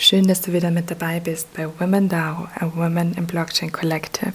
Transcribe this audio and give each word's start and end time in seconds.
Schön, 0.00 0.28
dass 0.28 0.40
du 0.40 0.52
wieder 0.52 0.70
mit 0.70 0.92
dabei 0.92 1.18
bist 1.18 1.52
bei 1.54 1.68
Women 1.80 2.08
DAO, 2.08 2.46
a 2.54 2.70
Women 2.76 3.14
in 3.14 3.26
Blockchain 3.26 3.72
Collective. 3.72 4.32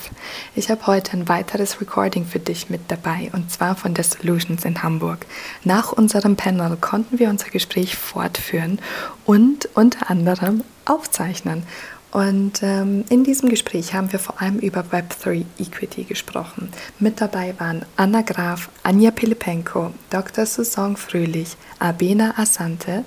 Ich 0.55 0.69
habe 0.69 0.85
heute 0.87 1.13
ein 1.13 1.29
weiteres 1.29 1.79
Recording 1.79 2.25
für 2.25 2.39
dich 2.39 2.69
mit 2.69 2.81
dabei 2.89 3.31
und 3.31 3.49
zwar 3.49 3.77
von 3.77 3.93
der 3.93 4.03
Solutions 4.03 4.65
in 4.65 4.83
Hamburg. 4.83 5.25
Nach 5.63 5.93
unserem 5.93 6.35
Panel 6.35 6.75
konnten 6.75 7.17
wir 7.17 7.29
unser 7.29 7.49
Gespräch 7.49 7.95
fortführen 7.95 8.79
und 9.23 9.69
unter 9.73 10.09
anderem 10.09 10.65
aufzeichnen. 10.83 11.63
Und 12.11 12.61
ähm, 12.61 13.05
in 13.09 13.23
diesem 13.23 13.47
Gespräch 13.47 13.93
haben 13.93 14.11
wir 14.11 14.19
vor 14.19 14.41
allem 14.41 14.59
über 14.59 14.81
Web3 14.81 15.45
Equity 15.59 16.03
gesprochen. 16.03 16.73
Mit 16.99 17.21
dabei 17.21 17.55
waren 17.57 17.85
Anna 17.95 18.21
Graf, 18.21 18.69
Anja 18.83 19.11
Pilipenko, 19.11 19.93
Dr. 20.09 20.45
Susan 20.45 20.97
Fröhlich, 20.97 21.55
Abena 21.79 22.37
Asante, 22.37 23.05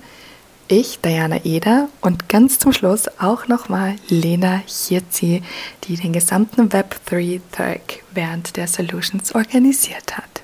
ich, 0.67 0.99
Diana 0.99 1.43
Eder 1.45 1.89
und 2.01 2.29
ganz 2.29 2.59
zum 2.59 2.73
Schluss 2.73 3.05
auch 3.19 3.47
nochmal 3.47 3.95
Lena 4.09 4.61
Hirzi, 4.65 5.41
die 5.83 5.95
den 5.95 6.13
gesamten 6.13 6.69
Web3-Tag 6.69 8.03
während 8.13 8.57
der 8.57 8.67
Solutions 8.67 9.33
organisiert 9.33 10.17
hat. 10.17 10.41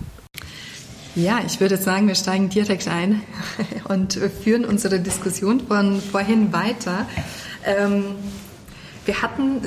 Ja, 1.15 1.41
ich 1.45 1.59
würde 1.59 1.77
sagen, 1.77 2.07
wir 2.07 2.15
steigen 2.15 2.49
direkt 2.49 2.87
ein 2.87 3.21
und 3.87 4.13
führen 4.43 4.65
unsere 4.65 4.99
Diskussion 4.99 5.67
von 5.67 6.01
vorhin 6.01 6.51
weiter. 6.51 7.07
Ähm, 7.65 8.15
wir 9.05 9.21
hatten 9.21 9.61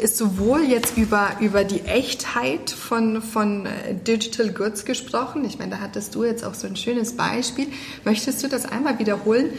es 0.00 0.16
sowohl 0.16 0.64
jetzt 0.64 0.96
über, 0.96 1.32
über 1.40 1.64
die 1.64 1.82
Echtheit 1.82 2.70
von, 2.70 3.20
von 3.20 3.66
äh, 3.66 3.94
Digital 3.94 4.50
Goods 4.50 4.84
gesprochen. 4.84 5.44
Ich 5.44 5.58
meine, 5.58 5.72
da 5.72 5.80
hattest 5.80 6.14
du 6.14 6.24
jetzt 6.24 6.42
auch 6.44 6.54
so 6.54 6.66
ein 6.66 6.74
schönes 6.74 7.14
Beispiel. 7.14 7.66
Möchtest 8.04 8.42
du 8.42 8.48
das 8.48 8.64
einmal 8.64 8.98
wiederholen, 8.98 9.50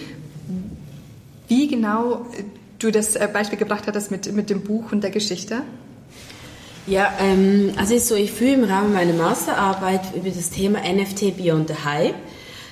wie 1.49 1.67
genau 1.67 2.25
du 2.79 2.91
das 2.91 3.15
äh, 3.15 3.27
Beispiel 3.31 3.59
gebracht 3.59 3.85
hattest 3.87 4.09
mit, 4.11 4.31
mit 4.33 4.49
dem 4.49 4.61
Buch 4.61 4.91
und 4.91 5.03
der 5.03 5.11
Geschichte? 5.11 5.63
Ja, 6.87 7.13
ähm, 7.19 7.73
also 7.75 7.93
ist 7.93 8.07
so, 8.07 8.15
ich 8.15 8.31
führe 8.31 8.53
im 8.53 8.63
Rahmen 8.63 8.93
meiner 8.93 9.13
Masterarbeit 9.13 10.15
über 10.15 10.29
das 10.29 10.49
Thema 10.49 10.79
NFT 10.79 11.37
Beyond 11.37 11.67
the 11.67 11.75
Hype 11.83 12.15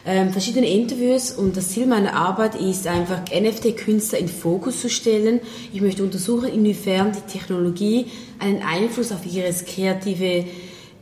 ähm, 0.10 0.32
verschiedene 0.32 0.70
Interviews 0.70 1.32
und 1.32 1.58
das 1.58 1.68
Ziel 1.68 1.86
meiner 1.86 2.14
Arbeit 2.14 2.56
ist 2.56 2.88
einfach 2.88 3.24
NFT-Künstler 3.26 4.20
in 4.20 4.30
Fokus 4.30 4.80
zu 4.80 4.90
stellen. 4.90 5.42
Ich 5.74 5.82
möchte 5.82 6.02
untersuchen, 6.02 6.48
inwiefern 6.48 7.12
die 7.12 7.30
Technologie 7.30 8.06
einen 8.40 8.62
Einfluss 8.62 9.12
auf 9.12 9.26
ihre 9.26 9.52
kreative 9.52 10.46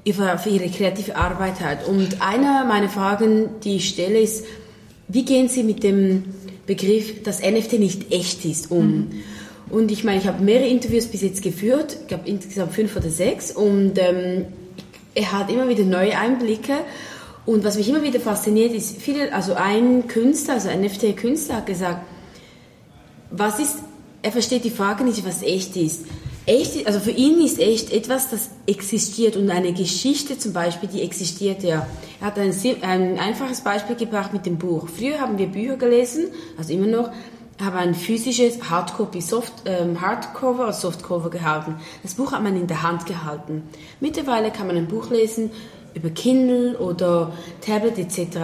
auf 0.08 0.46
ihre 0.46 0.70
kreative 0.70 1.16
Arbeit 1.16 1.62
hat. 1.62 1.88
Und 1.88 2.22
eine 2.22 2.64
meiner 2.68 2.90
Fragen, 2.90 3.50
die 3.64 3.78
ich 3.78 3.90
stelle, 3.90 4.20
ist, 4.20 4.46
wie 5.08 5.26
gehen 5.26 5.50
Sie 5.50 5.64
mit 5.64 5.84
dem 5.84 6.26
Begriff, 6.66 7.24
dass 7.24 7.42
NFT 7.42 7.74
nicht 7.74 8.12
echt 8.12 8.46
ist, 8.46 8.72
um. 8.72 8.88
Mhm. 8.88 9.08
Und 9.70 9.92
ich 9.92 10.04
meine, 10.04 10.20
ich 10.20 10.28
habe 10.28 10.44
mehrere 10.44 10.68
Interviews 10.68 11.08
bis 11.08 11.22
jetzt 11.22 11.42
geführt, 11.42 11.98
ich 12.02 12.08
glaube 12.08 12.28
insgesamt 12.28 12.74
fünf 12.74 12.96
oder 12.96 13.10
sechs, 13.10 13.52
und 13.52 13.94
ähm, 13.98 14.46
er 15.16 15.32
hat 15.32 15.50
immer 15.50 15.68
wieder 15.68 15.84
neue 15.84 16.18
Einblicke. 16.18 16.74
Und 17.46 17.64
was 17.64 17.78
mich 17.78 17.88
immer 17.90 18.04
wieder 18.04 18.20
fasziniert, 18.20 18.74
ist, 18.74 18.98
viele, 19.02 19.34
also 19.34 19.54
ein 19.54 20.08
Künstler, 20.08 20.56
also 20.56 20.70
ein 20.70 20.82
NFT-Künstler 20.82 21.58
hat 21.58 21.68
gesagt, 21.68 22.06
was 23.32 23.60
ist, 23.60 23.78
er 24.22 24.32
versteht 24.32 24.64
die 24.64 24.72
Frage 24.72 25.04
nicht, 25.04 25.26
was 25.26 25.44
echt 25.44 25.76
ist. 25.76 26.06
Echt, 26.48 26.86
also 26.86 27.00
für 27.00 27.12
ihn 27.12 27.44
ist 27.44 27.60
echt 27.60 27.92
etwas, 27.92 28.30
das 28.30 28.50
existiert 28.68 29.36
und 29.36 29.50
eine 29.50 29.74
Geschichte 29.74 30.38
zum 30.38 30.54
Beispiel, 30.54 30.88
die 30.88 31.02
existiert 31.02 31.64
ja. 31.64 31.88
Er 32.22 32.28
hat 32.28 32.38
ein, 32.38 32.54
ein 32.82 33.18
einfaches 33.18 33.62
Beispiel 33.62 33.96
gebracht 33.96 34.32
mit 34.32 34.46
dem 34.46 34.58
Buch. 34.58 34.88
Früher 34.88 35.20
haben 35.20 35.40
wir 35.40 35.48
Bücher 35.48 35.78
gelesen, 35.78 36.28
also 36.56 36.72
immer 36.72 36.86
noch, 36.86 37.10
haben 37.60 37.78
ein 37.78 37.96
physisches 37.96 38.70
Hardcopy, 38.70 39.22
Soft, 39.22 39.54
ähm, 39.66 40.02
Hardcover 40.02 40.64
oder 40.64 40.74
Softcover 40.74 41.32
gehalten. 41.32 41.76
Das 42.04 42.14
Buch 42.14 42.32
hat 42.32 42.44
man 42.44 42.56
in 42.56 42.68
der 42.68 42.84
Hand 42.84 43.08
gehalten. 43.08 43.64
Mittlerweile 44.00 44.52
kann 44.52 44.68
man 44.68 44.76
ein 44.76 44.88
Buch 44.88 45.10
lesen 45.10 45.50
über 45.96 46.10
Kindle 46.10 46.78
oder 46.78 47.32
Tablet 47.62 47.98
etc. 47.98 48.38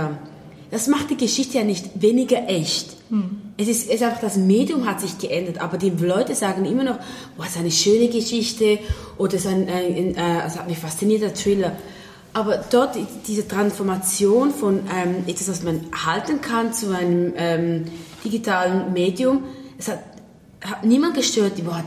Das 0.72 0.88
macht 0.88 1.09
die 1.09 1.17
Geschichte 1.17 1.57
ja 1.57 1.63
nicht 1.63 2.01
weniger 2.01 2.47
echt. 2.47 3.00
Hm. 3.11 3.41
Es, 3.57 3.67
ist, 3.67 3.89
es 3.89 3.95
ist 3.95 4.03
einfach, 4.03 4.22
das 4.22 4.38
Medium 4.38 4.88
hat 4.88 5.01
sich 5.01 5.17
geändert, 5.17 5.59
aber 5.59 5.77
die 5.77 5.89
Leute 5.89 6.33
sagen 6.33 6.63
immer 6.63 6.85
noch, 6.85 6.97
boah, 7.35 7.44
es 7.44 7.51
ist 7.51 7.57
eine 7.57 7.69
schöne 7.69 8.07
Geschichte 8.07 8.79
oder 9.17 9.33
es, 9.33 9.44
ist 9.44 9.51
ein, 9.51 9.67
ein, 9.67 10.16
ein, 10.16 10.41
es 10.47 10.57
hat 10.57 10.67
mich 10.69 10.77
fasziniert, 10.77 11.22
der 11.22 11.33
Thriller. 11.33 11.75
Aber 12.33 12.63
dort 12.72 12.97
diese 13.27 13.45
Transformation 13.45 14.51
von 14.51 14.79
ähm, 14.95 15.25
etwas, 15.27 15.49
was 15.49 15.63
man 15.63 15.81
halten 16.05 16.39
kann, 16.39 16.73
zu 16.73 16.95
einem 16.95 17.33
ähm, 17.35 17.83
digitalen 18.23 18.94
Medium, 18.94 19.43
es 19.78 19.89
hat, 19.89 19.99
hat 20.61 20.85
niemand 20.85 21.16
gestört, 21.16 21.61
boah, 21.66 21.83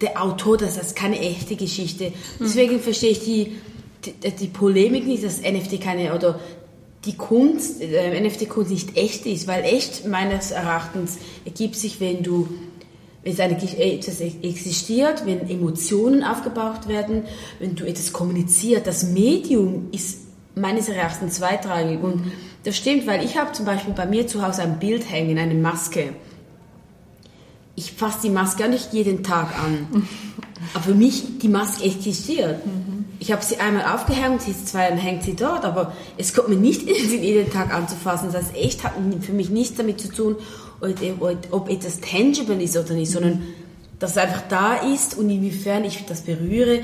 der 0.00 0.20
Autor, 0.20 0.56
das 0.56 0.76
ist 0.76 0.96
keine 0.96 1.20
echte 1.20 1.54
Geschichte. 1.54 2.06
Hm. 2.06 2.12
Deswegen 2.40 2.80
verstehe 2.80 3.10
ich 3.10 3.20
die, 3.20 3.58
die, 4.04 4.30
die 4.32 4.48
Polemik 4.48 5.06
nicht, 5.06 5.22
dass 5.22 5.40
NFT 5.40 5.80
keine 5.80 6.12
oder 6.16 6.40
die 7.06 7.16
Kunst, 7.16 7.80
äh, 7.80 8.20
NFT-Kunst 8.20 8.70
nicht 8.70 8.96
echt 8.96 9.26
ist, 9.26 9.46
weil 9.46 9.64
echt 9.64 10.06
meines 10.06 10.50
Erachtens 10.50 11.18
ergibt 11.44 11.76
sich, 11.76 12.00
wenn 12.00 12.22
du 12.22 12.48
wenn 13.22 13.40
eine, 13.40 13.56
etwas 13.56 14.20
existiert, 14.20 15.24
wenn 15.24 15.48
Emotionen 15.48 16.22
aufgebaut 16.22 16.88
werden, 16.88 17.22
wenn 17.58 17.74
du 17.74 17.86
etwas 17.86 18.12
kommunizierst, 18.12 18.86
das 18.86 19.04
Medium 19.04 19.88
ist 19.92 20.18
meines 20.54 20.90
Erachtens 20.90 21.36
zweitrangig. 21.36 22.02
Und 22.02 22.22
das 22.64 22.76
stimmt, 22.76 23.06
weil 23.06 23.24
ich 23.24 23.38
habe 23.38 23.52
zum 23.52 23.64
Beispiel 23.64 23.94
bei 23.94 24.04
mir 24.04 24.26
zu 24.26 24.46
Hause 24.46 24.62
ein 24.62 24.78
Bild 24.78 25.10
hängen, 25.10 25.38
eine 25.38 25.54
Maske. 25.54 26.10
Ich 27.76 27.92
fasse 27.92 28.18
die 28.24 28.30
Maske 28.30 28.64
auch 28.64 28.68
nicht 28.68 28.92
jeden 28.92 29.22
Tag 29.24 29.58
an. 29.58 30.06
Aber 30.74 30.84
für 30.84 30.94
mich, 30.94 31.38
die 31.38 31.48
Maske 31.48 31.84
existiert. 31.84 32.64
Mhm 32.66 32.93
ich 33.18 33.32
habe 33.32 33.44
sie 33.44 33.58
einmal 33.58 33.94
aufgehängt, 33.94 34.42
sie 34.42 34.50
ist 34.50 34.68
zwei, 34.68 34.88
dann 34.88 34.98
hängt 34.98 35.22
sie 35.22 35.34
dort, 35.34 35.64
aber 35.64 35.92
es 36.16 36.34
kommt 36.34 36.48
mir 36.48 36.56
nicht 36.56 36.82
in 36.88 37.10
den 37.10 37.22
jeden 37.22 37.52
Tag 37.52 37.72
anzufassen. 37.72 38.30
Das 38.32 38.42
heißt, 38.42 38.56
echt 38.56 38.84
hat 38.84 38.92
für 39.20 39.32
mich 39.32 39.50
nichts 39.50 39.76
damit 39.76 40.00
zu 40.00 40.08
tun, 40.08 40.36
ob 41.50 41.70
etwas 41.70 42.00
tangible 42.00 42.62
ist 42.62 42.76
oder 42.76 42.94
nicht, 42.94 43.10
sondern 43.10 43.42
dass 43.98 44.12
es 44.12 44.18
einfach 44.18 44.42
da 44.48 44.74
ist 44.74 45.16
und 45.16 45.30
inwiefern 45.30 45.84
ich 45.84 46.04
das 46.06 46.22
berühre, 46.22 46.80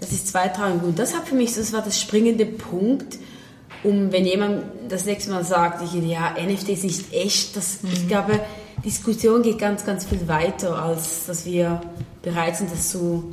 das 0.00 0.12
ist 0.12 0.28
zweitrangig. 0.28 0.82
Und 0.82 0.98
das 0.98 1.14
hat 1.14 1.28
für 1.28 1.34
mich, 1.34 1.54
das 1.54 1.72
war 1.72 1.82
das 1.82 2.00
springende 2.00 2.46
Punkt, 2.46 3.18
um, 3.84 4.12
wenn 4.12 4.24
jemand 4.24 4.64
das 4.88 5.04
nächste 5.04 5.30
Mal 5.30 5.44
sagt, 5.44 5.82
ich, 5.82 5.94
ja, 6.08 6.34
NFT 6.40 6.70
ist 6.70 6.84
nicht 6.84 7.12
echt, 7.12 7.56
das, 7.56 7.82
mhm. 7.82 7.90
ich 7.92 8.08
glaube, 8.08 8.40
Diskussion 8.84 9.42
geht 9.42 9.58
ganz, 9.58 9.84
ganz 9.84 10.04
viel 10.04 10.26
weiter, 10.28 10.80
als 10.80 11.26
dass 11.26 11.44
wir 11.46 11.80
bereit 12.22 12.56
sind, 12.56 12.70
das 12.72 12.90
zu 12.90 13.32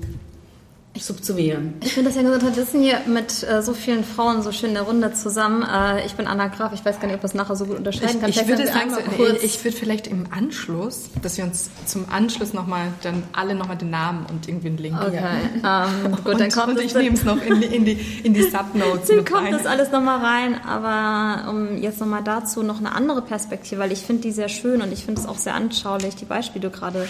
subsumieren. 1.02 1.76
Ich 1.84 1.94
finde 1.94 2.10
das 2.10 2.22
ja 2.22 2.24
ganz 2.24 2.44
Wir 2.44 2.54
sitzen 2.54 2.82
hier 2.82 3.02
mit 3.08 3.44
äh, 3.44 3.62
so 3.62 3.74
vielen 3.74 4.04
Frauen 4.04 4.42
so 4.42 4.52
schön 4.52 4.70
in 4.70 4.76
der 4.76 4.84
Runde 4.84 5.14
zusammen. 5.14 5.64
Äh, 5.64 6.06
ich 6.06 6.14
bin 6.14 6.28
Anna 6.28 6.48
Graf. 6.48 6.74
Ich 6.74 6.86
weiß 6.86 7.00
gar 7.00 7.08
nicht, 7.08 7.16
ob 7.16 7.22
das 7.22 7.34
nachher 7.34 7.56
so 7.56 7.66
gut 7.66 7.78
unterscheiden 7.78 8.22
kann. 8.22 8.30
Ich, 8.30 8.42
ich 8.42 8.48
würde 8.48 8.68
sagen, 8.68 8.92
so, 8.92 9.26
ich 9.42 9.64
würde 9.64 9.76
vielleicht 9.76 10.08
im 10.08 10.28
Anschluss, 10.32 11.10
dass 11.22 11.38
wir 11.38 11.46
uns 11.46 11.70
zum 11.86 12.06
Anschluss 12.10 12.54
nochmal, 12.54 12.88
dann 13.02 13.24
alle 13.34 13.56
nochmal 13.56 13.78
den 13.78 13.90
Namen 13.90 14.26
und 14.30 14.48
irgendwie 14.48 14.68
einen 14.68 14.78
Link 14.78 15.00
Okay. 15.00 15.20
Ähm, 15.64 16.12
gut, 16.12 16.34
und, 16.34 16.42
dann 16.42 16.52
kommt 16.52 16.78
und 16.78 16.86
ich 16.86 16.94
nehme 16.94 17.16
es 17.16 17.24
noch 17.24 17.42
in 17.42 17.62
die, 17.62 17.68
in 17.68 17.86
die, 17.86 17.94
in 18.24 18.34
die 18.34 18.44
Subnotes 18.44 19.08
dann 19.08 19.26
kommt 19.26 19.46
rein. 19.46 19.52
das 19.52 19.66
alles 19.66 19.92
nochmal 19.92 20.20
rein. 20.20 20.62
Aber 20.66 21.50
um 21.50 21.78
jetzt 21.78 22.00
nochmal 22.00 22.24
dazu 22.24 22.64
noch 22.64 22.80
eine 22.80 22.94
andere 22.94 23.22
Perspektive, 23.22 23.82
weil 23.82 23.92
ich 23.92 24.02
finde 24.02 24.24
die 24.24 24.32
sehr 24.32 24.50
schön 24.50 24.82
und 24.82 24.92
ich 24.92 25.06
finde 25.06 25.22
es 25.22 25.28
auch 25.28 25.38
sehr 25.38 25.56
anschaulich, 25.56 26.16
die 26.16 26.26
Beispiele, 26.26 26.60
die 26.60 26.60
du 26.60 26.70
gerade 26.70 27.08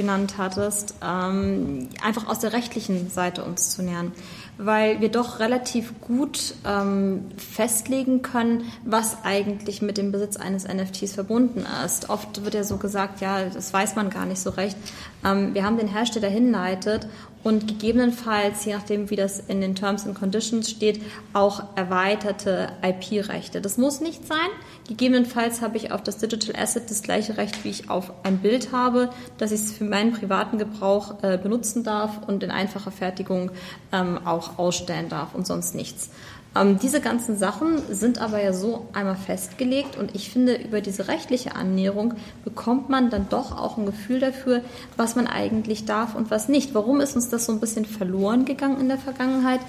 genannt 0.00 0.36
hattest, 0.38 0.94
ähm, 1.04 1.90
einfach 2.02 2.26
aus 2.26 2.38
der 2.38 2.54
rechtlichen 2.54 3.10
Seite 3.10 3.44
uns 3.44 3.68
zu 3.68 3.82
nähern, 3.82 4.12
weil 4.56 5.02
wir 5.02 5.10
doch 5.10 5.40
relativ 5.40 6.00
gut 6.00 6.54
ähm, 6.66 7.26
festlegen 7.36 8.22
können, 8.22 8.64
was 8.82 9.18
eigentlich 9.24 9.82
mit 9.82 9.98
dem 9.98 10.10
Besitz 10.10 10.38
eines 10.38 10.66
NFTs 10.66 11.12
verbunden 11.12 11.66
ist. 11.84 12.08
Oft 12.08 12.44
wird 12.46 12.54
ja 12.54 12.64
so 12.64 12.78
gesagt, 12.78 13.20
ja, 13.20 13.44
das 13.44 13.74
weiß 13.74 13.94
man 13.94 14.08
gar 14.08 14.24
nicht 14.24 14.40
so 14.40 14.48
recht. 14.48 14.78
Ähm, 15.22 15.52
wir 15.52 15.64
haben 15.64 15.76
den 15.76 15.88
Hersteller 15.88 16.30
hinleitet 16.30 17.06
und 17.42 17.68
gegebenenfalls, 17.68 18.64
je 18.64 18.74
nachdem, 18.74 19.10
wie 19.10 19.16
das 19.16 19.38
in 19.38 19.60
den 19.60 19.74
Terms 19.74 20.06
and 20.06 20.18
Conditions 20.18 20.70
steht, 20.70 21.02
auch 21.34 21.62
erweiterte 21.76 22.72
IP-Rechte. 22.82 23.60
Das 23.60 23.76
muss 23.76 24.00
nicht 24.00 24.26
sein. 24.26 24.48
Gegebenenfalls 24.90 25.62
habe 25.62 25.76
ich 25.76 25.92
auf 25.92 26.02
das 26.02 26.18
Digital 26.18 26.60
Asset 26.60 26.90
das 26.90 27.02
gleiche 27.02 27.36
Recht, 27.36 27.62
wie 27.62 27.68
ich 27.68 27.88
auf 27.90 28.12
ein 28.24 28.38
Bild 28.38 28.72
habe, 28.72 29.10
dass 29.38 29.52
ich 29.52 29.60
es 29.60 29.70
für 29.70 29.84
meinen 29.84 30.10
privaten 30.10 30.58
Gebrauch 30.58 31.22
äh, 31.22 31.38
benutzen 31.38 31.84
darf 31.84 32.18
und 32.26 32.42
in 32.42 32.50
einfacher 32.50 32.90
Fertigung 32.90 33.52
ähm, 33.92 34.18
auch 34.24 34.58
ausstellen 34.58 35.08
darf 35.08 35.32
und 35.32 35.46
sonst 35.46 35.76
nichts. 35.76 36.10
Ähm, 36.56 36.80
diese 36.80 37.00
ganzen 37.00 37.38
Sachen 37.38 37.78
sind 37.94 38.20
aber 38.20 38.42
ja 38.42 38.52
so 38.52 38.88
einmal 38.92 39.14
festgelegt 39.14 39.96
und 39.96 40.16
ich 40.16 40.28
finde, 40.28 40.56
über 40.56 40.80
diese 40.80 41.06
rechtliche 41.06 41.54
Annäherung 41.54 42.14
bekommt 42.42 42.88
man 42.88 43.10
dann 43.10 43.28
doch 43.28 43.56
auch 43.56 43.78
ein 43.78 43.86
Gefühl 43.86 44.18
dafür, 44.18 44.62
was 44.96 45.14
man 45.14 45.28
eigentlich 45.28 45.84
darf 45.84 46.16
und 46.16 46.32
was 46.32 46.48
nicht. 46.48 46.74
Warum 46.74 47.00
ist 47.00 47.14
uns 47.14 47.28
das 47.28 47.46
so 47.46 47.52
ein 47.52 47.60
bisschen 47.60 47.84
verloren 47.84 48.44
gegangen 48.44 48.80
in 48.80 48.88
der 48.88 48.98
Vergangenheit? 48.98 49.60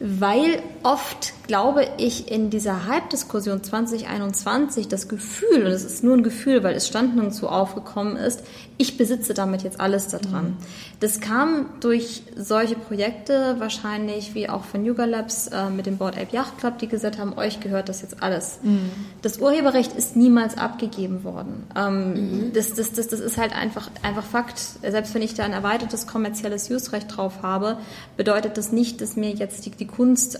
Weil 0.00 0.60
oft, 0.82 1.32
glaube 1.46 1.86
ich, 1.98 2.30
in 2.30 2.50
dieser 2.50 2.86
Hype-Diskussion 2.86 3.62
2021 3.62 4.88
das 4.88 5.08
Gefühl, 5.08 5.66
und 5.66 5.72
es 5.72 5.84
ist 5.84 6.02
nur 6.02 6.16
ein 6.16 6.22
Gefühl, 6.22 6.62
weil 6.62 6.74
es 6.74 6.88
stand 6.88 7.14
nirgendwo 7.14 7.46
aufgekommen 7.46 8.16
ist, 8.16 8.42
ich 8.76 8.96
besitze 8.96 9.34
damit 9.34 9.62
jetzt 9.62 9.80
alles 9.80 10.08
daran. 10.08 10.44
Mhm. 10.44 10.56
Das 10.98 11.20
kam 11.20 11.66
durch 11.80 12.22
solche 12.36 12.74
Projekte 12.74 13.56
wahrscheinlich, 13.58 14.34
wie 14.34 14.48
auch 14.48 14.64
von 14.64 14.84
Yuga 14.84 15.04
Labs 15.04 15.46
äh, 15.46 15.70
mit 15.70 15.86
dem 15.86 15.96
Board 15.96 16.16
Ape 16.16 16.34
Yacht 16.34 16.58
Club, 16.58 16.78
die 16.78 16.88
gesagt 16.88 17.18
haben, 17.18 17.38
euch 17.38 17.60
gehört 17.60 17.88
das 17.88 18.02
jetzt 18.02 18.22
alles. 18.22 18.58
Mhm. 18.62 18.90
Das 19.22 19.38
Urheberrecht 19.38 19.92
ist 19.92 20.16
niemals 20.16 20.58
abgegeben 20.58 21.22
worden. 21.22 21.64
Ähm, 21.76 22.14
mhm. 22.14 22.52
das, 22.52 22.74
das, 22.74 22.92
das, 22.92 23.08
das 23.08 23.20
ist 23.20 23.38
halt 23.38 23.54
einfach, 23.54 23.90
einfach 24.02 24.24
Fakt. 24.24 24.58
Selbst 24.58 25.14
wenn 25.14 25.22
ich 25.22 25.34
da 25.34 25.44
ein 25.44 25.52
erweitertes 25.52 26.06
kommerzielles 26.08 26.68
Use-Recht 26.68 27.16
drauf 27.16 27.42
habe, 27.42 27.78
bedeutet 28.16 28.56
das 28.58 28.72
nicht, 28.72 29.00
dass 29.00 29.14
mir 29.14 29.30
jetzt 29.30 29.66
die, 29.66 29.70
die 29.70 29.83
Kunst 29.84 30.38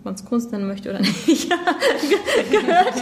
ob 0.00 0.06
man 0.06 0.14
es 0.14 0.24
Kunst 0.24 0.50
nennen 0.50 0.66
möchte 0.66 0.88
oder 0.88 1.00
nicht, 1.00 1.50
gehört. 2.50 2.94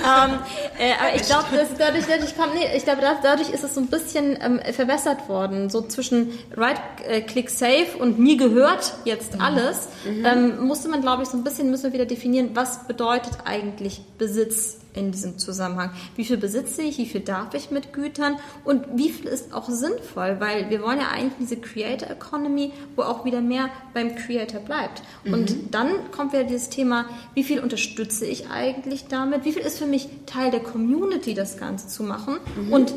ähm, 0.00 0.38
äh, 0.78 0.92
aber 0.98 1.14
ich 1.14 1.22
glaube, 1.22 1.44
dadurch, 1.78 2.04
dadurch 2.08 2.34
nee, 2.54 2.76
ich 2.76 2.82
glaube, 2.82 3.02
dadurch 3.22 3.50
ist 3.50 3.62
es 3.62 3.74
so 3.74 3.80
ein 3.80 3.86
bisschen 3.86 4.36
ähm, 4.42 4.60
verwässert 4.72 5.28
worden, 5.28 5.70
so 5.70 5.82
zwischen 5.82 6.32
Right-Click 6.56 7.50
Save 7.50 7.86
und 8.00 8.18
mir 8.18 8.36
gehört 8.36 8.94
jetzt 9.04 9.34
mhm. 9.34 9.40
alles, 9.40 9.88
mhm. 10.04 10.26
ähm, 10.26 10.66
musste 10.66 10.88
man, 10.88 11.02
glaube 11.02 11.22
ich, 11.22 11.28
so 11.28 11.36
ein 11.36 11.44
bisschen 11.44 11.70
müssen 11.70 11.84
wir 11.84 11.92
wieder 11.92 12.06
definieren, 12.06 12.50
was 12.54 12.88
bedeutet 12.88 13.38
eigentlich 13.44 14.02
Besitz 14.18 14.78
in 14.94 15.10
diesem 15.10 15.38
Zusammenhang. 15.38 15.90
Wie 16.16 16.24
viel 16.24 16.36
besitze 16.36 16.82
ich, 16.82 16.98
wie 16.98 17.06
viel 17.06 17.20
darf 17.20 17.52
ich 17.54 17.70
mit 17.70 17.92
Gütern 17.92 18.36
und 18.64 18.84
wie 18.94 19.10
viel 19.10 19.26
ist 19.26 19.52
auch 19.52 19.68
sinnvoll, 19.68 20.36
weil 20.38 20.70
wir 20.70 20.82
wollen 20.82 21.00
ja 21.00 21.08
eigentlich 21.08 21.34
diese 21.40 21.56
Creator 21.56 22.10
Economy, 22.10 22.72
wo 22.96 23.02
auch 23.02 23.24
wieder 23.24 23.40
mehr 23.40 23.70
beim 23.92 24.14
Creator 24.14 24.60
bleibt. 24.60 25.02
Mhm. 25.24 25.34
Und 25.50 25.74
dann 25.74 26.10
kommt 26.10 26.32
wieder 26.32 26.44
dieses 26.44 26.68
Thema, 26.68 27.06
wie 27.34 27.44
viel 27.44 27.60
unterstütze 27.60 28.26
ich 28.26 28.50
eigentlich 28.50 29.06
damit, 29.08 29.44
wie 29.44 29.52
viel 29.52 29.62
ist 29.62 29.78
für 29.78 29.86
mich 29.86 30.08
Teil 30.26 30.50
der 30.50 30.60
Community, 30.60 31.34
das 31.34 31.56
Ganze 31.56 31.88
zu 31.88 32.02
machen 32.02 32.36
mhm. 32.56 32.72
und 32.72 32.94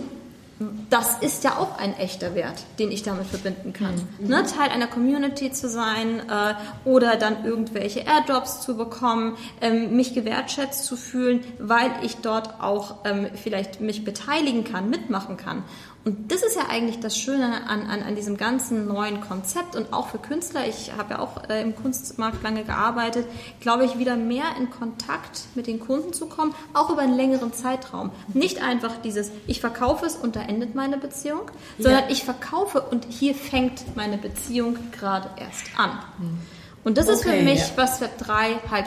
das 0.89 1.19
ist 1.21 1.43
ja 1.43 1.57
auch 1.57 1.77
ein 1.77 1.95
echter 1.97 2.33
Wert, 2.33 2.63
den 2.79 2.91
ich 2.91 3.03
damit 3.03 3.27
verbinden 3.27 3.73
kann. 3.73 3.93
Mhm. 4.19 4.27
Ne, 4.27 4.43
Teil 4.43 4.69
einer 4.69 4.87
Community 4.87 5.51
zu 5.51 5.69
sein 5.69 6.19
äh, 6.19 6.55
oder 6.83 7.15
dann 7.15 7.45
irgendwelche 7.45 7.99
Airdrops 7.99 8.61
zu 8.61 8.75
bekommen, 8.75 9.37
ähm, 9.61 9.95
mich 9.95 10.15
gewertschätzt 10.15 10.85
zu 10.85 10.97
fühlen, 10.97 11.43
weil 11.59 11.91
ich 12.01 12.17
dort 12.17 12.59
auch 12.59 13.05
ähm, 13.05 13.27
vielleicht 13.35 13.81
mich 13.81 14.03
beteiligen 14.03 14.63
kann, 14.63 14.89
mitmachen 14.89 15.37
kann. 15.37 15.63
Und 16.07 16.31
das 16.31 16.41
ist 16.41 16.55
ja 16.55 16.67
eigentlich 16.69 17.01
das 17.01 17.17
Schöne 17.17 17.67
an, 17.67 17.85
an, 17.85 18.01
an 18.01 18.15
diesem 18.15 18.37
ganzen 18.37 18.87
neuen 18.87 19.19
Konzept 19.19 19.75
und 19.75 19.91
auch 19.91 20.07
für 20.07 20.19
Künstler, 20.19 20.65
ich 20.65 20.93
habe 20.97 21.15
ja 21.15 21.19
auch 21.19 21.49
äh, 21.49 21.61
im 21.61 21.75
Kunstmarkt 21.75 22.41
lange 22.43 22.63
gearbeitet, 22.63 23.27
glaube 23.59 23.83
ich, 23.83 23.99
wieder 23.99 24.15
mehr 24.15 24.45
in 24.57 24.69
Kontakt 24.69 25.41
mit 25.55 25.67
den 25.67 25.81
Kunden 25.81 26.13
zu 26.13 26.27
kommen, 26.27 26.55
auch 26.73 26.89
über 26.91 27.01
einen 27.01 27.17
längeren 27.17 27.51
Zeitraum. 27.51 28.11
Nicht 28.33 28.63
einfach 28.63 28.93
dieses, 29.03 29.31
ich 29.47 29.59
verkaufe 29.59 30.05
es 30.05 30.15
und 30.15 30.37
da 30.37 30.43
endet 30.43 30.75
meine 30.75 30.97
Beziehung, 30.97 31.51
sondern 31.77 32.03
ja. 32.03 32.09
ich 32.09 32.23
verkaufe 32.23 32.79
und 32.79 33.05
hier 33.09 33.35
fängt 33.35 33.97
meine 33.97 34.17
Beziehung 34.17 34.77
gerade 34.93 35.29
erst 35.37 35.77
an. 35.77 35.91
Hm. 36.19 36.37
Und 36.85 36.97
das 36.97 37.07
okay, 37.07 37.15
ist 37.15 37.23
für 37.25 37.43
mich, 37.43 37.59
ja. 37.59 37.73
was 37.75 37.99
Web 37.99 38.17
3 38.19 38.61
halt 38.71 38.85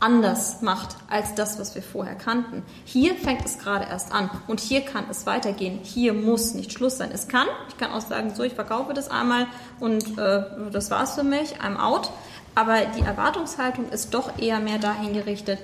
anders 0.00 0.62
macht 0.62 0.96
als 1.08 1.34
das, 1.34 1.58
was 1.58 1.74
wir 1.74 1.82
vorher 1.82 2.14
kannten. 2.14 2.62
Hier 2.84 3.14
fängt 3.14 3.44
es 3.44 3.58
gerade 3.58 3.84
erst 3.84 4.12
an 4.12 4.30
und 4.48 4.58
hier 4.58 4.80
kann 4.80 5.04
es 5.10 5.26
weitergehen. 5.26 5.78
Hier 5.82 6.14
muss 6.14 6.54
nicht 6.54 6.72
Schluss 6.72 6.96
sein. 6.96 7.10
Es 7.12 7.28
kann, 7.28 7.46
ich 7.68 7.76
kann 7.76 7.92
auch 7.92 8.00
sagen, 8.00 8.34
so, 8.34 8.42
ich 8.42 8.54
verkaufe 8.54 8.94
das 8.94 9.10
einmal 9.10 9.46
und 9.78 10.18
äh, 10.18 10.42
das 10.72 10.90
war's 10.90 11.14
für 11.14 11.22
mich, 11.22 11.60
I'm 11.60 11.76
out. 11.76 12.10
Aber 12.54 12.78
die 12.96 13.02
Erwartungshaltung 13.02 13.90
ist 13.90 14.12
doch 14.14 14.38
eher 14.38 14.58
mehr 14.58 14.78
dahin 14.78 15.12
gerichtet, 15.12 15.60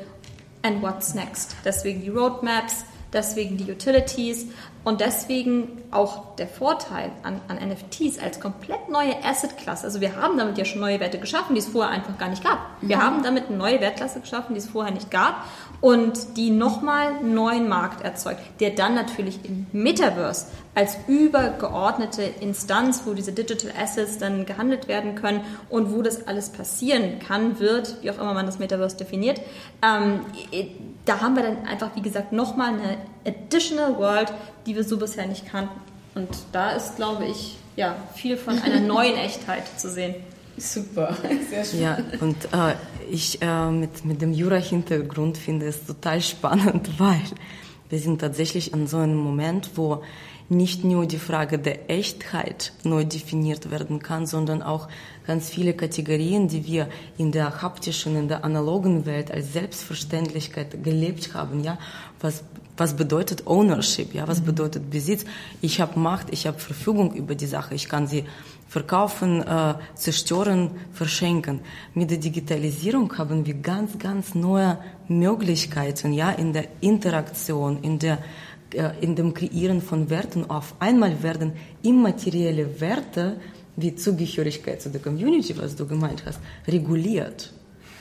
and 0.62 0.82
what's 0.82 1.14
next? 1.14 1.56
Deswegen 1.64 2.02
die 2.02 2.10
Roadmaps, 2.10 2.84
deswegen 3.16 3.56
die 3.56 3.70
Utilities 3.70 4.46
und 4.84 5.00
deswegen 5.00 5.82
auch 5.90 6.36
der 6.36 6.46
Vorteil 6.46 7.10
an, 7.24 7.40
an 7.48 7.56
NFTs 7.56 8.20
als 8.20 8.38
komplett 8.38 8.88
neue 8.88 9.24
Asset-Klasse. 9.24 9.84
Also 9.84 10.00
wir 10.00 10.14
haben 10.14 10.38
damit 10.38 10.58
ja 10.58 10.64
schon 10.64 10.80
neue 10.80 11.00
Werte 11.00 11.18
geschaffen, 11.18 11.54
die 11.54 11.60
es 11.60 11.66
vorher 11.66 11.92
einfach 11.92 12.16
gar 12.18 12.28
nicht 12.28 12.44
gab. 12.44 12.58
Wir 12.82 12.98
mhm. 12.98 13.02
haben 13.02 13.22
damit 13.24 13.48
eine 13.48 13.56
neue 13.56 13.80
Wertklasse 13.80 14.20
geschaffen, 14.20 14.54
die 14.54 14.60
es 14.60 14.68
vorher 14.68 14.92
nicht 14.92 15.10
gab 15.10 15.44
und 15.80 16.36
die 16.36 16.50
nochmal 16.50 17.22
neuen 17.22 17.68
Markt 17.68 18.04
erzeugt, 18.04 18.40
der 18.60 18.70
dann 18.70 18.94
natürlich 18.94 19.40
im 19.44 19.66
Metaverse 19.72 20.46
als 20.74 20.96
übergeordnete 21.08 22.22
Instanz, 22.22 23.02
wo 23.06 23.14
diese 23.14 23.32
Digital 23.32 23.72
Assets 23.80 24.18
dann 24.18 24.44
gehandelt 24.44 24.88
werden 24.88 25.14
können 25.14 25.40
und 25.70 25.94
wo 25.94 26.02
das 26.02 26.26
alles 26.26 26.50
passieren 26.50 27.18
kann, 27.18 27.58
wird, 27.58 27.96
wie 28.02 28.10
auch 28.10 28.18
immer 28.18 28.34
man 28.34 28.46
das 28.46 28.58
Metaverse 28.58 28.96
definiert, 28.96 29.40
ähm, 29.82 30.20
da 31.06 31.20
haben 31.20 31.36
wir 31.36 31.42
dann 31.42 31.66
einfach, 31.66 31.90
wie 31.94 32.02
gesagt, 32.02 32.32
nochmal 32.32 32.74
eine 32.74 32.98
Additional 33.26 33.96
World, 33.96 34.32
die 34.66 34.76
wir 34.76 34.84
so 34.84 34.98
bisher 34.98 35.26
nicht 35.26 35.46
kannten. 35.46 35.80
Und 36.14 36.28
da 36.52 36.70
ist, 36.72 36.96
glaube 36.96 37.24
ich, 37.26 37.56
ja, 37.76 37.96
viel 38.14 38.36
von 38.36 38.60
einer 38.60 38.80
neuen 38.86 39.16
Echtheit 39.16 39.64
zu 39.78 39.90
sehen. 39.90 40.14
Super, 40.58 41.16
sehr 41.50 41.64
schön. 41.64 41.80
Ja, 41.80 41.98
und 42.20 42.36
äh, 42.46 42.74
ich 43.10 43.40
äh, 43.42 43.70
mit, 43.70 44.04
mit 44.04 44.22
dem 44.22 44.32
Jura-Hintergrund 44.32 45.38
finde 45.38 45.66
es 45.66 45.84
total 45.84 46.20
spannend, 46.20 46.90
weil 46.98 47.22
wir 47.88 47.98
sind 47.98 48.20
tatsächlich 48.20 48.74
an 48.74 48.86
so 48.86 48.98
einem 48.98 49.16
Moment, 49.16 49.70
wo 49.76 50.02
nicht 50.48 50.84
nur 50.84 51.06
die 51.06 51.18
Frage 51.18 51.58
der 51.58 51.90
Echtheit 51.90 52.72
neu 52.84 53.04
definiert 53.04 53.70
werden 53.70 53.98
kann, 53.98 54.26
sondern 54.26 54.62
auch 54.62 54.88
ganz 55.26 55.50
viele 55.50 55.74
Kategorien, 55.74 56.46
die 56.46 56.66
wir 56.66 56.88
in 57.18 57.32
der 57.32 57.62
haptischen, 57.62 58.16
in 58.16 58.28
der 58.28 58.44
analogen 58.44 59.06
Welt 59.06 59.32
als 59.32 59.52
Selbstverständlichkeit 59.52 60.84
gelebt 60.84 61.34
haben, 61.34 61.64
ja, 61.64 61.78
was 62.20 62.44
was 62.76 62.94
bedeutet 62.94 63.46
Ownership, 63.46 64.14
ja, 64.14 64.28
was 64.28 64.40
mhm. 64.40 64.46
bedeutet 64.46 64.90
Besitz? 64.90 65.24
Ich 65.60 65.80
habe 65.80 65.98
Macht, 65.98 66.26
ich 66.30 66.46
habe 66.46 66.58
Verfügung 66.58 67.14
über 67.14 67.34
die 67.34 67.46
Sache, 67.46 67.74
ich 67.74 67.88
kann 67.88 68.06
sie 68.06 68.24
verkaufen, 68.68 69.42
äh, 69.42 69.74
zerstören, 69.94 70.70
verschenken. 70.92 71.60
Mit 71.94 72.10
der 72.10 72.18
Digitalisierung 72.18 73.16
haben 73.16 73.46
wir 73.46 73.54
ganz, 73.54 73.98
ganz 73.98 74.34
neue 74.34 74.78
Möglichkeiten, 75.08 76.12
ja, 76.12 76.30
in 76.30 76.52
der 76.52 76.66
Interaktion, 76.80 77.82
in 77.82 77.98
der 77.98 78.18
äh, 78.74 78.90
in 79.00 79.14
dem 79.14 79.32
Kreieren 79.32 79.80
von 79.80 80.10
Werten 80.10 80.50
auf 80.50 80.74
einmal 80.80 81.22
werden 81.22 81.52
immaterielle 81.82 82.80
Werte 82.80 83.36
wie 83.76 83.94
Zugehörigkeit 83.94 84.82
zu 84.82 84.90
der 84.90 85.00
Community, 85.00 85.56
was 85.56 85.76
du 85.76 85.86
gemeint 85.86 86.24
hast, 86.26 86.40
reguliert. 86.66 87.52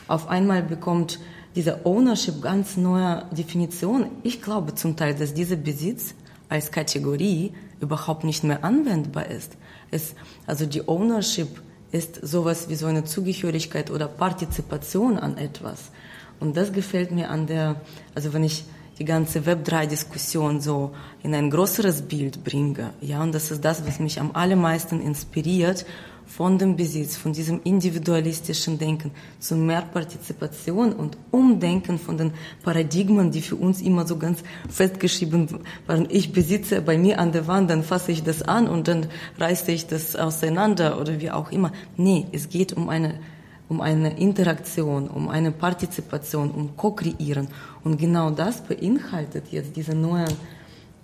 Auf 0.07 0.27
einmal 0.27 0.63
bekommt 0.63 1.19
diese 1.55 1.85
Ownership 1.85 2.41
ganz 2.41 2.77
neue 2.77 3.25
Definition. 3.31 4.07
Ich 4.23 4.41
glaube 4.41 4.75
zum 4.75 4.95
Teil, 4.95 5.15
dass 5.15 5.33
dieser 5.33 5.55
Besitz 5.55 6.15
als 6.49 6.71
Kategorie 6.71 7.53
überhaupt 7.79 8.23
nicht 8.23 8.43
mehr 8.43 8.63
anwendbar 8.63 9.27
ist. 9.27 9.57
Es, 9.91 10.15
also 10.45 10.65
die 10.65 10.87
Ownership 10.87 11.61
ist 11.91 12.19
sowas 12.25 12.67
wie 12.69 12.75
so 12.75 12.87
eine 12.87 13.03
Zugehörigkeit 13.03 13.89
oder 13.91 14.07
Partizipation 14.07 15.17
an 15.17 15.37
etwas. 15.37 15.91
Und 16.39 16.57
das 16.57 16.73
gefällt 16.73 17.11
mir 17.11 17.29
an 17.29 17.47
der, 17.47 17.81
also 18.13 18.33
wenn 18.33 18.43
ich 18.43 18.65
die 18.99 19.05
ganze 19.05 19.39
Web3-Diskussion 19.41 20.61
so 20.61 20.91
in 21.23 21.33
ein 21.33 21.49
größeres 21.49 22.03
Bild 22.03 22.43
bringe. 22.43 22.93
Ja, 23.01 23.21
und 23.21 23.33
das 23.33 23.51
ist 23.51 23.63
das, 23.63 23.85
was 23.85 23.99
mich 23.99 24.19
am 24.19 24.31
allermeisten 24.33 25.01
inspiriert 25.01 25.85
von 26.25 26.57
dem 26.57 26.75
Besitz, 26.75 27.15
von 27.15 27.33
diesem 27.33 27.61
individualistischen 27.63 28.77
Denken 28.77 29.11
zu 29.39 29.55
mehr 29.55 29.81
Partizipation 29.81 30.93
und 30.93 31.17
Umdenken 31.31 31.99
von 31.99 32.17
den 32.17 32.33
Paradigmen, 32.63 33.31
die 33.31 33.41
für 33.41 33.55
uns 33.55 33.81
immer 33.81 34.05
so 34.05 34.17
ganz 34.17 34.43
festgeschrieben 34.69 35.47
waren. 35.87 36.07
Ich 36.09 36.33
besitze 36.33 36.81
bei 36.81 36.97
mir 36.97 37.19
an 37.19 37.31
der 37.31 37.47
Wand, 37.47 37.69
dann 37.69 37.83
fasse 37.83 38.11
ich 38.11 38.23
das 38.23 38.41
an 38.41 38.67
und 38.67 38.87
dann 38.87 39.07
reiße 39.37 39.71
ich 39.71 39.87
das 39.87 40.15
auseinander 40.15 40.99
oder 40.99 41.19
wie 41.19 41.31
auch 41.31 41.51
immer. 41.51 41.71
Nee, 41.97 42.25
es 42.31 42.49
geht 42.49 42.73
um 42.73 42.89
eine 42.89 43.19
um 43.67 43.81
eine 43.81 44.17
Interaktion, 44.17 45.07
um 45.07 45.27
eine 45.29 45.51
Partizipation, 45.51 46.51
um 46.51 46.77
Co-Kreieren. 46.77 47.47
Und 47.83 47.97
genau 47.97 48.29
das 48.29 48.61
beinhaltet 48.61 49.45
jetzt 49.51 49.75
diese 49.75 49.95
neue, 49.95 50.27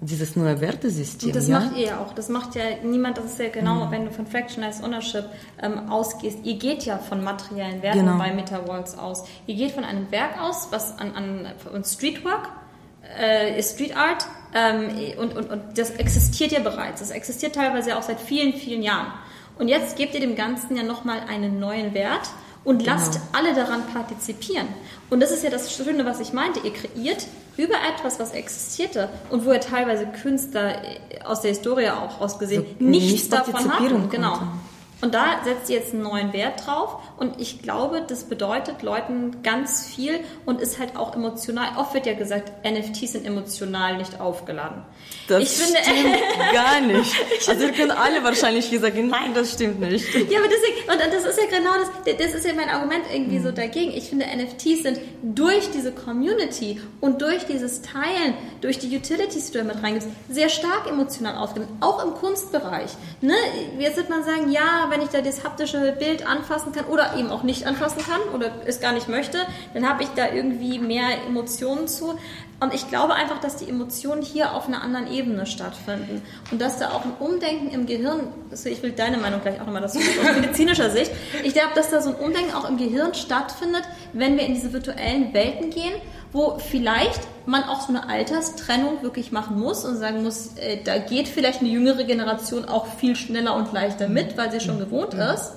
dieses 0.01 0.36
neue 0.36 0.60
Wertesystem. 0.60 1.29
Und 1.29 1.36
das 1.36 1.48
ja? 1.48 1.60
macht 1.60 1.77
ihr 1.77 1.86
ja 1.86 2.00
auch. 2.00 2.13
Das 2.13 2.27
macht 2.27 2.55
ja 2.55 2.63
niemand, 2.84 3.17
das 3.17 3.25
ist 3.25 3.39
ja 3.39 3.50
genau, 3.50 3.86
mhm. 3.86 3.91
wenn 3.91 4.05
du 4.05 4.12
von 4.12 4.25
Fractionalized 4.25 4.84
Ownership 4.84 5.25
ähm, 5.62 5.89
ausgehst. 5.89 6.39
Ihr 6.43 6.55
geht 6.55 6.84
ja 6.84 6.98
von 6.98 7.24
materiellen 7.24 7.84
Werten 7.84 8.00
genau. 8.00 8.17
bei 8.17 8.34
MetaWorlds 8.34 8.98
aus. 8.98 9.24
Ihr 9.46 9.55
geht 9.55 9.72
von 9.72 9.84
einem 9.84 10.12
Werk 10.12 10.41
aus, 10.41 10.67
was 10.72 10.98
an, 10.98 11.13
an, 11.13 11.84
Streetwork 11.86 12.50
äh, 13.20 13.60
ist 13.60 13.75
Street 13.75 13.96
Art 13.96 14.25
ähm, 14.55 14.89
und, 15.20 15.36
und, 15.36 15.50
und 15.50 15.77
das 15.77 15.91
existiert 15.91 16.51
ja 16.51 16.60
bereits. 16.60 17.00
Das 17.00 17.12
existiert 17.12 17.55
teilweise 17.55 17.96
auch 17.98 18.03
seit 18.03 18.20
vielen, 18.20 18.53
vielen 18.53 18.81
Jahren. 18.81 19.08
Und 19.60 19.67
jetzt 19.67 19.98
gebt 19.98 20.15
ihr 20.15 20.20
dem 20.20 20.36
Ganzen 20.36 20.75
ja 20.75 20.84
nochmal 20.84 21.20
einen 21.29 21.60
neuen 21.60 21.93
Wert 21.93 22.29
und 22.63 22.79
genau. 22.79 22.93
lasst 22.93 23.20
alle 23.34 23.53
daran 23.53 23.86
partizipieren. 23.93 24.67
Und 25.10 25.20
das 25.20 25.31
ist 25.31 25.43
ja 25.43 25.50
das 25.50 25.74
Schöne, 25.74 26.05
was 26.05 26.20
ich 26.20 26.34
meinte. 26.34 26.60
Ihr 26.62 26.74
kreiert 26.74 27.27
über 27.58 27.75
etwas, 27.75 28.20
was 28.20 28.31
existierte 28.31 29.10
und 29.29 29.46
wo 29.46 29.51
ja 29.51 29.60
teilweise 29.60 30.08
Künstler 30.08 30.75
aus 31.24 31.41
der 31.41 31.50
Historie 31.51 31.89
auch 31.89 32.22
ausgesehen 32.22 32.65
so 32.79 32.86
nichts 32.86 33.29
davon 33.29 33.72
hatten. 33.72 34.10
Genau. 34.10 34.39
Und 35.01 35.15
da 35.15 35.41
setzt 35.43 35.67
sie 35.67 35.74
jetzt 35.74 35.93
einen 35.93 36.03
neuen 36.03 36.31
Wert 36.31 36.65
drauf. 36.65 36.98
Und 37.17 37.41
ich 37.41 37.62
glaube, 37.62 38.03
das 38.08 38.25
bedeutet 38.25 38.84
Leuten 38.84 39.41
ganz 39.41 39.88
viel 39.88 40.20
und 40.46 40.62
ist 40.62 40.79
halt 40.79 40.96
auch 40.96 41.15
emotional. 41.15 41.77
Oft 41.77 41.93
wird 41.96 42.05
ja 42.05 42.13
gesagt, 42.13 42.51
NFTs 42.63 43.13
sind 43.13 43.25
emotional 43.25 43.98
nicht 43.98 44.20
aufgeladen. 44.20 44.84
Das 45.27 45.43
ich 45.43 45.50
finde, 45.50 45.79
stimmt 45.81 46.17
gar 46.53 46.81
nicht. 46.81 47.15
Also 47.48 47.67
können 47.70 47.91
alle 47.91 48.24
wahrscheinlich 48.24 48.70
sagen, 48.70 49.08
nein, 49.08 49.34
das 49.34 49.53
stimmt 49.53 49.79
nicht. 49.79 50.05
Ja, 50.13 50.39
aber 50.39 50.48
deswegen, 50.48 50.91
und 50.91 51.13
das 51.13 51.25
ist 51.25 51.39
ja 51.39 51.58
genau 51.58 51.72
das, 51.79 52.17
das 52.17 52.34
ist 52.34 52.46
ja 52.46 52.53
mein 52.53 52.70
Argument 52.70 53.05
irgendwie 53.12 53.39
mhm. 53.39 53.43
so 53.43 53.51
dagegen. 53.51 53.91
Ich 53.91 54.10
finde, 54.10 54.25
NFTs 54.25 54.84
sind 54.84 55.00
durch 55.24 55.72
diese 55.72 55.91
Community 55.91 56.79
und 57.00 57.22
durch 57.22 57.46
dieses 57.46 57.81
Teilen, 57.81 58.36
durch 58.62 58.77
die 58.77 58.96
Utilities, 58.96 59.48
die 59.48 59.53
du 59.53 59.60
damit 59.60 59.81
reingibst, 59.81 60.10
sehr 60.29 60.50
stark 60.50 60.88
emotional 60.88 61.38
aufgeladen. 61.38 61.75
Auch 61.79 62.03
im 62.03 62.13
Kunstbereich. 62.13 62.91
Ne? 63.22 63.34
Jetzt 63.79 63.98
wird 63.98 64.10
man 64.10 64.24
sagen, 64.24 64.51
ja, 64.51 64.90
wenn 64.91 65.01
ich 65.01 65.10
da 65.10 65.21
das 65.21 65.43
haptische 65.43 65.95
Bild 65.98 66.27
anfassen 66.27 66.71
kann 66.74 66.86
oder 66.86 67.15
eben 67.17 67.31
auch 67.31 67.43
nicht 67.43 67.65
anfassen 67.65 68.03
kann 68.05 68.21
oder 68.36 68.51
es 68.65 68.79
gar 68.79 68.93
nicht 68.93 69.10
möchte, 69.10 69.39
dann 69.74 69.88
habe 69.89 70.03
ich 70.03 70.10
da 70.10 70.31
irgendwie 70.31 70.77
mehr 70.77 71.24
Emotionen 71.27 71.88
zu. 71.88 72.19
Und 72.60 72.75
ich 72.75 72.88
glaube 72.89 73.15
einfach, 73.15 73.39
dass 73.39 73.55
die 73.55 73.67
Emotionen 73.67 74.21
hier 74.21 74.53
auf 74.53 74.67
einer 74.67 74.83
anderen 74.83 75.12
Ebene 75.12 75.48
stattfinden 75.48 76.21
und 76.51 76.62
dass 76.62 76.77
da 76.77 76.91
auch 76.91 77.03
ein 77.03 77.13
Umdenken 77.19 77.71
im 77.71 77.88
Gehirn, 77.88 78.27
also 78.51 78.69
ich 78.69 78.83
will 78.83 78.91
deine 78.91 79.17
Meinung 79.17 79.41
gleich 79.41 79.60
auch 79.60 79.65
nochmal 79.65 79.81
dazu 79.81 79.98
aus 79.98 80.36
medizinischer 80.39 80.91
Sicht, 80.91 81.12
ich 81.43 81.53
glaube, 81.53 81.71
dass 81.74 81.89
da 81.89 82.01
so 82.01 82.10
ein 82.10 82.15
Umdenken 82.15 82.53
auch 82.53 82.69
im 82.69 82.77
Gehirn 82.77 83.15
stattfindet, 83.15 83.81
wenn 84.13 84.38
wir 84.38 84.45
in 84.45 84.53
diese 84.53 84.74
virtuellen 84.74 85.33
Welten 85.33 85.71
gehen, 85.71 85.93
wo 86.31 86.57
vielleicht 86.59 87.21
man 87.45 87.63
auch 87.63 87.81
so 87.81 87.89
eine 87.89 88.07
Alterstrennung 88.07 89.01
wirklich 89.01 89.31
machen 89.31 89.59
muss 89.59 89.83
und 89.83 89.97
sagen 89.97 90.23
muss, 90.23 90.57
äh, 90.57 90.77
da 90.83 90.97
geht 90.97 91.27
vielleicht 91.27 91.61
eine 91.61 91.69
jüngere 91.69 92.03
Generation 92.03 92.65
auch 92.65 92.85
viel 92.85 93.15
schneller 93.15 93.55
und 93.55 93.73
leichter 93.73 94.07
mit, 94.07 94.38
weil 94.38 94.51
sie 94.51 94.59
schon 94.59 94.79
gewohnt 94.79 95.13
ist. 95.13 95.53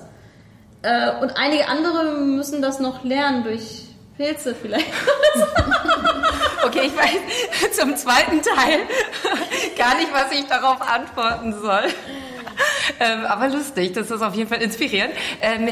Äh, 0.81 1.11
und 1.21 1.31
einige 1.37 1.67
andere 1.67 2.15
müssen 2.19 2.61
das 2.61 2.79
noch 2.79 3.03
lernen 3.03 3.43
durch 3.43 3.85
Pilze 4.17 4.55
vielleicht. 4.55 4.85
okay, 6.65 6.83
ich 6.85 6.95
weiß 6.95 7.71
zum 7.79 7.95
zweiten 7.95 8.41
Teil 8.41 8.79
gar 9.77 9.95
nicht, 9.95 10.13
was 10.13 10.31
ich 10.31 10.45
darauf 10.45 10.81
antworten 10.81 11.53
soll. 11.61 11.83
Ähm, 12.99 13.25
aber 13.25 13.49
lustig, 13.49 13.93
das 13.93 14.11
ist 14.11 14.21
auf 14.21 14.35
jeden 14.35 14.47
Fall 14.47 14.61
inspirierend. 14.61 15.13
Ähm, 15.41 15.69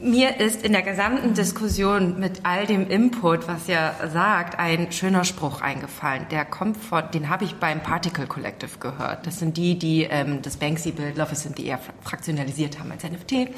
mir 0.00 0.40
ist 0.40 0.64
in 0.64 0.72
der 0.72 0.82
gesamten 0.82 1.34
Diskussion 1.34 2.18
mit 2.18 2.40
all 2.42 2.66
dem 2.66 2.88
Input, 2.88 3.46
was 3.46 3.68
ihr 3.68 3.94
sagt, 4.12 4.58
ein 4.58 4.90
schöner 4.90 5.24
Spruch 5.24 5.60
eingefallen. 5.60 6.26
Der 6.30 6.44
kommt 6.44 6.78
von, 6.78 7.04
den 7.12 7.28
habe 7.28 7.44
ich 7.44 7.56
beim 7.56 7.80
Particle 7.82 8.26
Collective 8.26 8.78
gehört. 8.80 9.26
Das 9.26 9.38
sind 9.38 9.56
die, 9.56 9.78
die 9.78 10.04
ähm, 10.04 10.40
das 10.42 10.56
Banksy-Bild 10.56 11.16
Love 11.16 11.34
sind, 11.34 11.58
die 11.58 11.66
eher 11.66 11.80
fraktionalisiert 12.02 12.78
haben 12.78 12.90
als 12.90 13.04
NFT. 13.04 13.50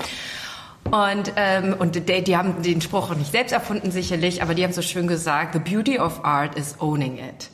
Und, 0.85 1.33
ähm, 1.37 1.75
und 1.79 1.95
die, 1.95 2.25
die 2.25 2.37
haben 2.37 2.63
den 2.63 2.81
Spruch 2.81 3.11
auch 3.11 3.15
nicht 3.15 3.31
selbst 3.31 3.53
erfunden, 3.53 3.91
sicherlich, 3.93 4.43
aber 4.43 4.55
die 4.55 4.65
haben 4.65 4.73
so 4.73 4.83
schön 4.83 5.07
gesagt, 5.07 5.55
the 5.55 5.59
beauty 5.61 5.99
of 5.99 6.25
art 6.25 6.57
is 6.57 6.75
owning 6.81 7.19
it. 7.19 7.51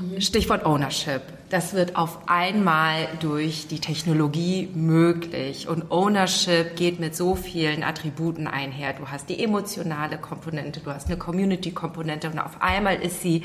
Mhm. 0.00 0.20
Stichwort 0.20 0.64
Ownership. 0.64 1.22
Das 1.52 1.74
wird 1.74 1.96
auf 1.96 2.30
einmal 2.30 3.08
durch 3.20 3.68
die 3.68 3.78
Technologie 3.78 4.70
möglich. 4.72 5.68
Und 5.68 5.90
Ownership 5.90 6.76
geht 6.76 6.98
mit 6.98 7.14
so 7.14 7.34
vielen 7.34 7.82
Attributen 7.82 8.46
einher. 8.46 8.94
Du 8.94 9.08
hast 9.08 9.28
die 9.28 9.44
emotionale 9.44 10.16
Komponente, 10.16 10.80
du 10.80 10.90
hast 10.90 11.08
eine 11.08 11.18
Community-Komponente 11.18 12.30
und 12.30 12.38
auf 12.38 12.62
einmal 12.62 13.02
ist 13.02 13.20
sie 13.20 13.42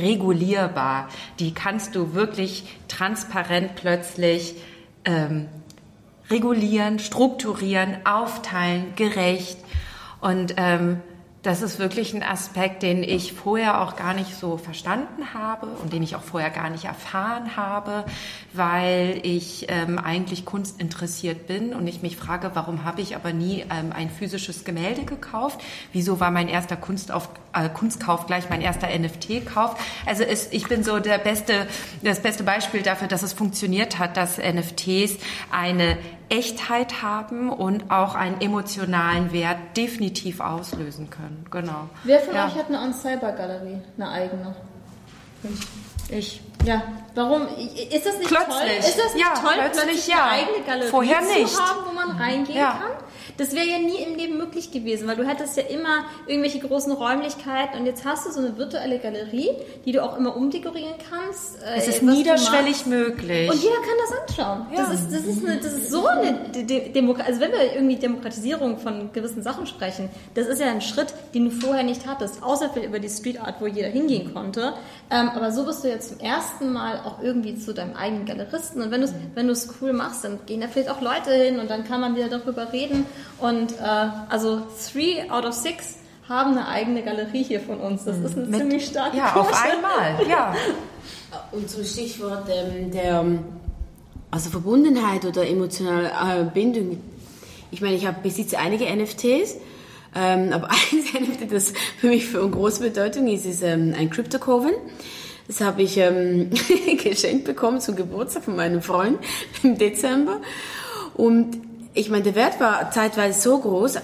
regulierbar. 0.00 1.08
Die 1.40 1.52
kannst 1.52 1.96
du 1.96 2.14
wirklich 2.14 2.62
transparent 2.86 3.74
plötzlich 3.74 4.54
ähm, 5.04 5.48
regulieren, 6.30 7.00
strukturieren, 7.00 8.06
aufteilen, 8.06 8.94
gerecht. 8.94 9.58
Und 10.20 10.54
ähm, 10.58 11.00
das 11.42 11.62
ist 11.62 11.78
wirklich 11.78 12.14
ein 12.14 12.24
Aspekt, 12.24 12.82
den 12.82 13.04
ich 13.04 13.32
vorher 13.32 13.80
auch 13.80 13.94
gar 13.94 14.12
nicht 14.12 14.34
so 14.34 14.56
verstanden 14.56 15.34
habe 15.34 15.66
und 15.66 15.92
den 15.92 16.02
ich 16.02 16.16
auch 16.16 16.22
vorher 16.22 16.50
gar 16.50 16.68
nicht 16.68 16.86
erfahren 16.86 17.56
habe, 17.56 18.04
weil 18.52 19.20
ich 19.22 19.66
ähm, 19.68 19.98
eigentlich 19.98 20.44
Kunst 20.44 20.80
interessiert 20.80 21.46
bin 21.46 21.74
und 21.74 21.86
ich 21.86 22.02
mich 22.02 22.16
frage, 22.16 22.50
warum 22.54 22.84
habe 22.84 23.02
ich 23.02 23.14
aber 23.14 23.32
nie 23.32 23.64
ähm, 23.70 23.92
ein 23.94 24.10
physisches 24.10 24.64
Gemälde 24.64 25.04
gekauft? 25.04 25.60
Wieso 25.92 26.18
war 26.18 26.32
mein 26.32 26.48
erster 26.48 26.76
Kunstauf, 26.76 27.28
äh, 27.54 27.68
Kunstkauf 27.68 28.26
gleich 28.26 28.50
mein 28.50 28.60
erster 28.60 28.88
NFT-Kauf? 28.88 29.76
Also 30.06 30.24
es, 30.24 30.50
ich 30.50 30.66
bin 30.66 30.82
so 30.82 30.98
der 30.98 31.18
beste, 31.18 31.68
das 32.02 32.20
beste 32.20 32.42
Beispiel 32.42 32.82
dafür, 32.82 33.06
dass 33.06 33.22
es 33.22 33.32
funktioniert 33.32 34.00
hat, 34.00 34.16
dass 34.16 34.38
NFTs 34.38 35.18
eine 35.52 35.98
Echtheit 36.28 37.02
haben 37.02 37.50
und 37.50 37.90
auch 37.90 38.14
einen 38.14 38.40
emotionalen 38.40 39.32
Wert 39.32 39.58
definitiv 39.76 40.40
auslösen 40.40 41.10
können. 41.10 41.46
Genau. 41.50 41.88
Wer 42.04 42.20
von 42.20 42.34
ja. 42.34 42.46
euch 42.46 42.54
hat 42.54 42.68
eine 42.68 42.80
On-Cyber-Galerie, 42.80 43.78
eine 43.96 44.10
eigene? 44.10 44.54
Ich. 46.08 46.18
ich. 46.18 46.42
Ja, 46.64 46.82
warum? 47.14 47.42
Ist 47.42 48.04
das 48.04 48.18
nicht 48.18 48.28
plötzlich. 48.28 48.48
toll? 48.48 48.68
Ist 48.78 48.98
das 48.98 49.14
nicht 49.14 49.24
ja, 49.24 49.34
toll, 49.34 49.52
plötzlich, 49.54 49.84
plötzlich 49.84 50.08
ja. 50.08 50.24
eine 50.24 50.32
eigene 50.32 50.64
Galerie 50.66 50.90
Vorher 50.90 51.20
nicht. 51.20 51.54
zu 51.54 51.62
haben, 51.62 51.78
wo 51.86 51.94
man 51.94 52.10
reingehen 52.16 52.58
ja. 52.58 52.72
kann? 52.72 52.90
Das 53.38 53.54
wäre 53.54 53.66
ja 53.66 53.78
nie 53.78 54.02
im 54.02 54.16
Leben 54.16 54.36
möglich 54.36 54.72
gewesen, 54.72 55.06
weil 55.06 55.16
du 55.16 55.26
hättest 55.26 55.56
ja 55.56 55.62
immer 55.62 56.04
irgendwelche 56.26 56.58
großen 56.58 56.92
Räumlichkeiten 56.92 57.78
und 57.78 57.86
jetzt 57.86 58.04
hast 58.04 58.26
du 58.26 58.32
so 58.32 58.40
eine 58.40 58.58
virtuelle 58.58 58.98
Galerie, 58.98 59.50
die 59.84 59.92
du 59.92 60.02
auch 60.02 60.16
immer 60.18 60.36
umdekorieren 60.36 60.94
kannst. 61.08 61.62
Äh, 61.62 61.78
es 61.78 61.88
ist 61.88 62.02
niederschwellig 62.02 62.86
möglich. 62.86 63.48
Und 63.48 63.62
jeder 63.62 63.76
kann 63.76 63.96
das 64.00 64.18
anschauen. 64.20 64.66
Ja. 64.72 64.82
Das, 64.82 65.00
ist, 65.00 65.12
das, 65.12 65.24
ist 65.24 65.46
eine, 65.46 65.56
das 65.58 65.72
ist 65.72 65.90
so 65.90 66.06
eine 66.06 66.34
Demokratie. 66.64 67.28
Also 67.28 67.40
wenn 67.40 67.52
wir 67.52 67.74
irgendwie 67.74 67.96
Demokratisierung 67.96 68.78
von 68.78 69.12
gewissen 69.12 69.42
Sachen 69.42 69.66
sprechen, 69.66 70.08
das 70.34 70.48
ist 70.48 70.60
ja 70.60 70.66
ein 70.66 70.80
Schritt, 70.80 71.14
den 71.32 71.44
du 71.44 71.50
vorher 71.50 71.84
nicht 71.84 72.06
hattest, 72.06 72.42
außer 72.42 72.70
vielleicht 72.70 72.88
über 72.88 72.98
die 72.98 73.08
Street 73.08 73.40
Art, 73.40 73.60
wo 73.60 73.66
jeder 73.68 73.88
hingehen 73.88 74.34
konnte. 74.34 74.74
Ähm, 75.10 75.28
aber 75.28 75.52
so 75.52 75.64
bist 75.64 75.84
du 75.84 75.88
jetzt 75.88 76.08
zum 76.08 76.20
ersten 76.20 76.72
Mal 76.72 77.00
auch 77.04 77.22
irgendwie 77.22 77.56
zu 77.56 77.72
deinem 77.72 77.94
eigenen 77.94 78.26
Galeristen. 78.26 78.82
Und 78.82 78.90
wenn 78.90 79.00
du 79.00 79.06
es 79.06 79.14
wenn 79.34 79.72
cool 79.80 79.92
machst, 79.92 80.24
dann 80.24 80.40
gehen 80.46 80.60
da 80.60 80.66
vielleicht 80.66 80.90
auch 80.90 81.00
Leute 81.00 81.30
hin 81.30 81.60
und 81.60 81.70
dann 81.70 81.84
kann 81.84 82.00
man 82.00 82.16
wieder 82.16 82.28
darüber 82.28 82.72
reden. 82.72 83.06
Und 83.38 83.72
äh, 83.72 84.08
also 84.28 84.62
three 84.92 85.28
out 85.30 85.44
of 85.44 85.54
six 85.54 85.96
haben 86.28 86.52
eine 86.52 86.68
eigene 86.68 87.02
Galerie 87.02 87.42
hier 87.42 87.60
von 87.60 87.78
uns. 87.78 88.04
Das 88.04 88.18
ist 88.18 88.36
eine 88.36 88.46
Mit, 88.46 88.60
ziemlich 88.60 88.86
starke 88.86 89.16
Ja, 89.16 89.30
Quote. 89.30 89.48
auf 89.48 89.64
einmal, 89.64 90.28
ja. 90.28 90.54
Und 91.52 91.68
zum 91.68 91.84
Stichwort 91.84 92.48
ähm, 92.50 92.90
der 92.90 93.24
also 94.30 94.50
Verbundenheit 94.50 95.24
oder 95.24 95.48
emotionale 95.48 96.08
äh, 96.08 96.44
Bindung. 96.52 97.00
Ich 97.70 97.80
meine, 97.80 97.96
ich 97.96 98.06
habe 98.06 98.18
besitze 98.22 98.58
einige 98.58 98.84
NFTs, 98.84 99.56
ähm, 100.14 100.52
aber 100.52 100.68
ein 101.14 101.22
NFT, 101.22 101.52
das 101.52 101.72
für 101.98 102.08
mich 102.08 102.26
von 102.26 102.50
großer 102.50 102.82
Bedeutung 102.84 103.26
ist, 103.28 103.46
ist 103.46 103.62
ähm, 103.62 103.94
ein 103.96 104.10
Crypto 104.10 104.38
Coven. 104.38 104.72
Das 105.46 105.62
habe 105.62 105.82
ich 105.82 105.96
ähm, 105.96 106.50
geschenkt 107.02 107.44
bekommen 107.44 107.80
zum 107.80 107.96
Geburtstag 107.96 108.44
von 108.44 108.56
meinem 108.56 108.82
Freund 108.82 109.18
im 109.62 109.78
Dezember. 109.78 110.42
Und 111.14 111.67
ich 111.94 112.10
meine, 112.10 112.22
der 112.22 112.34
Wert 112.34 112.60
war 112.60 112.90
zeitweise 112.90 113.40
so 113.40 113.58
groß, 113.58 113.96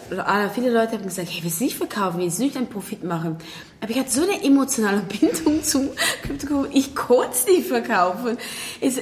viele 0.55 0.71
Leute 0.71 0.93
haben 0.93 1.05
gesagt, 1.05 1.29
hey, 1.31 1.43
willst 1.43 1.61
du 1.61 1.65
nicht 1.65 1.77
verkaufen, 1.77 2.19
willst 2.19 2.39
du 2.39 2.45
nicht 2.45 2.57
einen 2.57 2.67
Profit 2.67 3.05
machen? 3.05 3.37
Aber 3.81 3.91
ich 3.91 3.99
hatte 3.99 4.11
so 4.11 4.23
eine 4.23 4.43
emotionale 4.43 5.03
Bindung 5.21 5.63
zum 5.63 5.91
Krypto, 6.23 6.67
ich 6.73 6.95
konnte 6.95 7.33
es 7.33 7.47
nicht 7.47 7.69
verkaufen. 7.69 8.39
Ich 8.81 8.95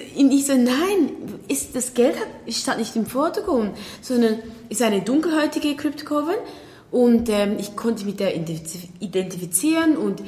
so, 0.46 0.54
nein, 0.54 1.10
ist, 1.48 1.74
das 1.76 1.94
Geld 1.94 2.16
hat, 2.16 2.26
stand 2.52 2.80
nicht 2.80 2.96
im 2.96 3.06
Vordergrund, 3.06 3.76
sondern 4.00 4.40
ist 4.68 4.82
eine 4.82 5.00
dunkelhäutige 5.02 5.76
Kryptokurve 5.76 6.34
und 6.90 7.28
ähm, 7.28 7.56
ich 7.58 7.76
konnte 7.76 8.04
mich 8.04 8.14
mit 8.14 8.20
der 8.20 8.36
identifizieren 8.36 9.96
und 9.96 10.22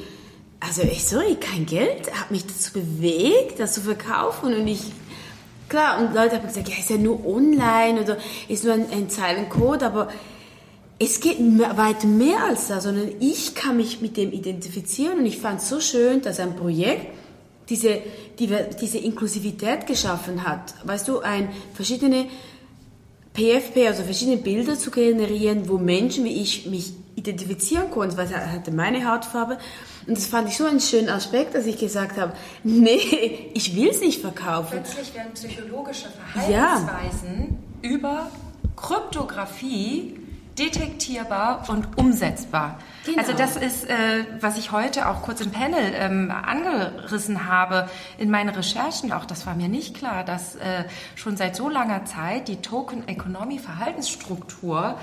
also 0.59 0.81
ich, 0.81 1.05
sorry, 1.05 1.35
kein 1.35 1.65
Geld, 1.65 2.11
hat 2.19 2.31
mich 2.31 2.45
dazu 2.47 2.73
bewegt, 2.73 3.59
das 3.59 3.73
zu 3.73 3.81
verkaufen 3.81 4.53
und 4.53 4.67
ich 4.67 4.91
Klar, 5.75 5.99
und 5.99 6.15
Leute 6.15 6.37
haben 6.37 6.47
gesagt, 6.47 6.69
ja, 6.69 6.75
ist 6.79 6.89
ja 6.89 6.95
nur 6.95 7.25
online 7.25 7.99
oder 7.99 8.17
ist 8.47 8.63
nur 8.63 8.75
ein, 8.75 8.85
ein 8.93 9.09
Zeilencode, 9.09 9.83
aber 9.83 10.07
es 10.99 11.19
geht 11.19 11.37
weit 11.37 12.05
mehr 12.05 12.45
als 12.45 12.69
das, 12.69 12.85
sondern 12.85 13.09
ich 13.19 13.55
kann 13.55 13.75
mich 13.75 13.99
mit 13.99 14.15
dem 14.15 14.31
identifizieren 14.31 15.19
und 15.19 15.25
ich 15.25 15.37
fand 15.37 15.59
es 15.59 15.67
so 15.67 15.81
schön, 15.81 16.21
dass 16.21 16.39
ein 16.39 16.55
Projekt 16.55 17.07
diese, 17.67 17.97
die, 18.39 18.55
diese 18.79 18.99
Inklusivität 18.99 19.85
geschaffen 19.85 20.47
hat. 20.47 20.75
Weißt 20.85 21.09
du, 21.09 21.19
ein 21.19 21.49
verschiedene 21.73 22.27
PFP, 23.33 23.87
also 23.87 24.03
verschiedene 24.03 24.37
Bilder 24.37 24.79
zu 24.79 24.91
generieren, 24.91 25.67
wo 25.67 25.77
Menschen 25.77 26.23
wie 26.23 26.41
ich 26.41 26.67
mich 26.67 26.93
identifizieren 27.17 27.91
konnten, 27.91 28.15
weil 28.15 28.31
er 28.31 28.53
hatte 28.53 28.71
meine 28.71 29.11
Hautfarbe. 29.11 29.57
Und 30.07 30.17
das 30.17 30.27
fand 30.27 30.47
ich 30.47 30.57
so 30.57 30.65
einen 30.65 30.79
schönen 30.79 31.09
Aspekt, 31.09 31.55
dass 31.55 31.65
ich 31.65 31.77
gesagt 31.77 32.17
habe, 32.17 32.33
nee, 32.63 33.49
ich 33.53 33.75
will 33.75 33.89
es 33.89 34.01
nicht 34.01 34.21
verkaufen. 34.21 34.81
Plötzlich 34.83 35.13
werden 35.13 35.33
psychologische 35.33 36.07
Verhaltensweisen 36.09 37.57
ja. 37.81 37.89
über 37.89 38.31
Kryptographie 38.75 40.19
detektierbar 40.57 41.65
und 41.69 41.97
umsetzbar. 41.97 42.79
Genau. 43.05 43.17
Also 43.17 43.33
das 43.33 43.57
ist, 43.57 43.89
äh, 43.89 44.25
was 44.39 44.57
ich 44.57 44.71
heute 44.71 45.09
auch 45.09 45.21
kurz 45.21 45.41
im 45.41 45.51
Panel 45.51 45.93
ähm, 45.95 46.31
angerissen 46.31 47.49
habe 47.49 47.89
in 48.17 48.29
meinen 48.29 48.49
Recherchen. 48.49 49.11
Auch 49.11 49.25
das 49.25 49.45
war 49.45 49.55
mir 49.55 49.67
nicht 49.67 49.95
klar, 49.95 50.23
dass 50.23 50.55
äh, 50.55 50.85
schon 51.15 51.35
seit 51.35 51.55
so 51.55 51.69
langer 51.69 52.05
Zeit 52.05 52.47
die 52.47 52.57
Token 52.57 53.07
Economy 53.07 53.59
Verhaltensstruktur 53.59 54.97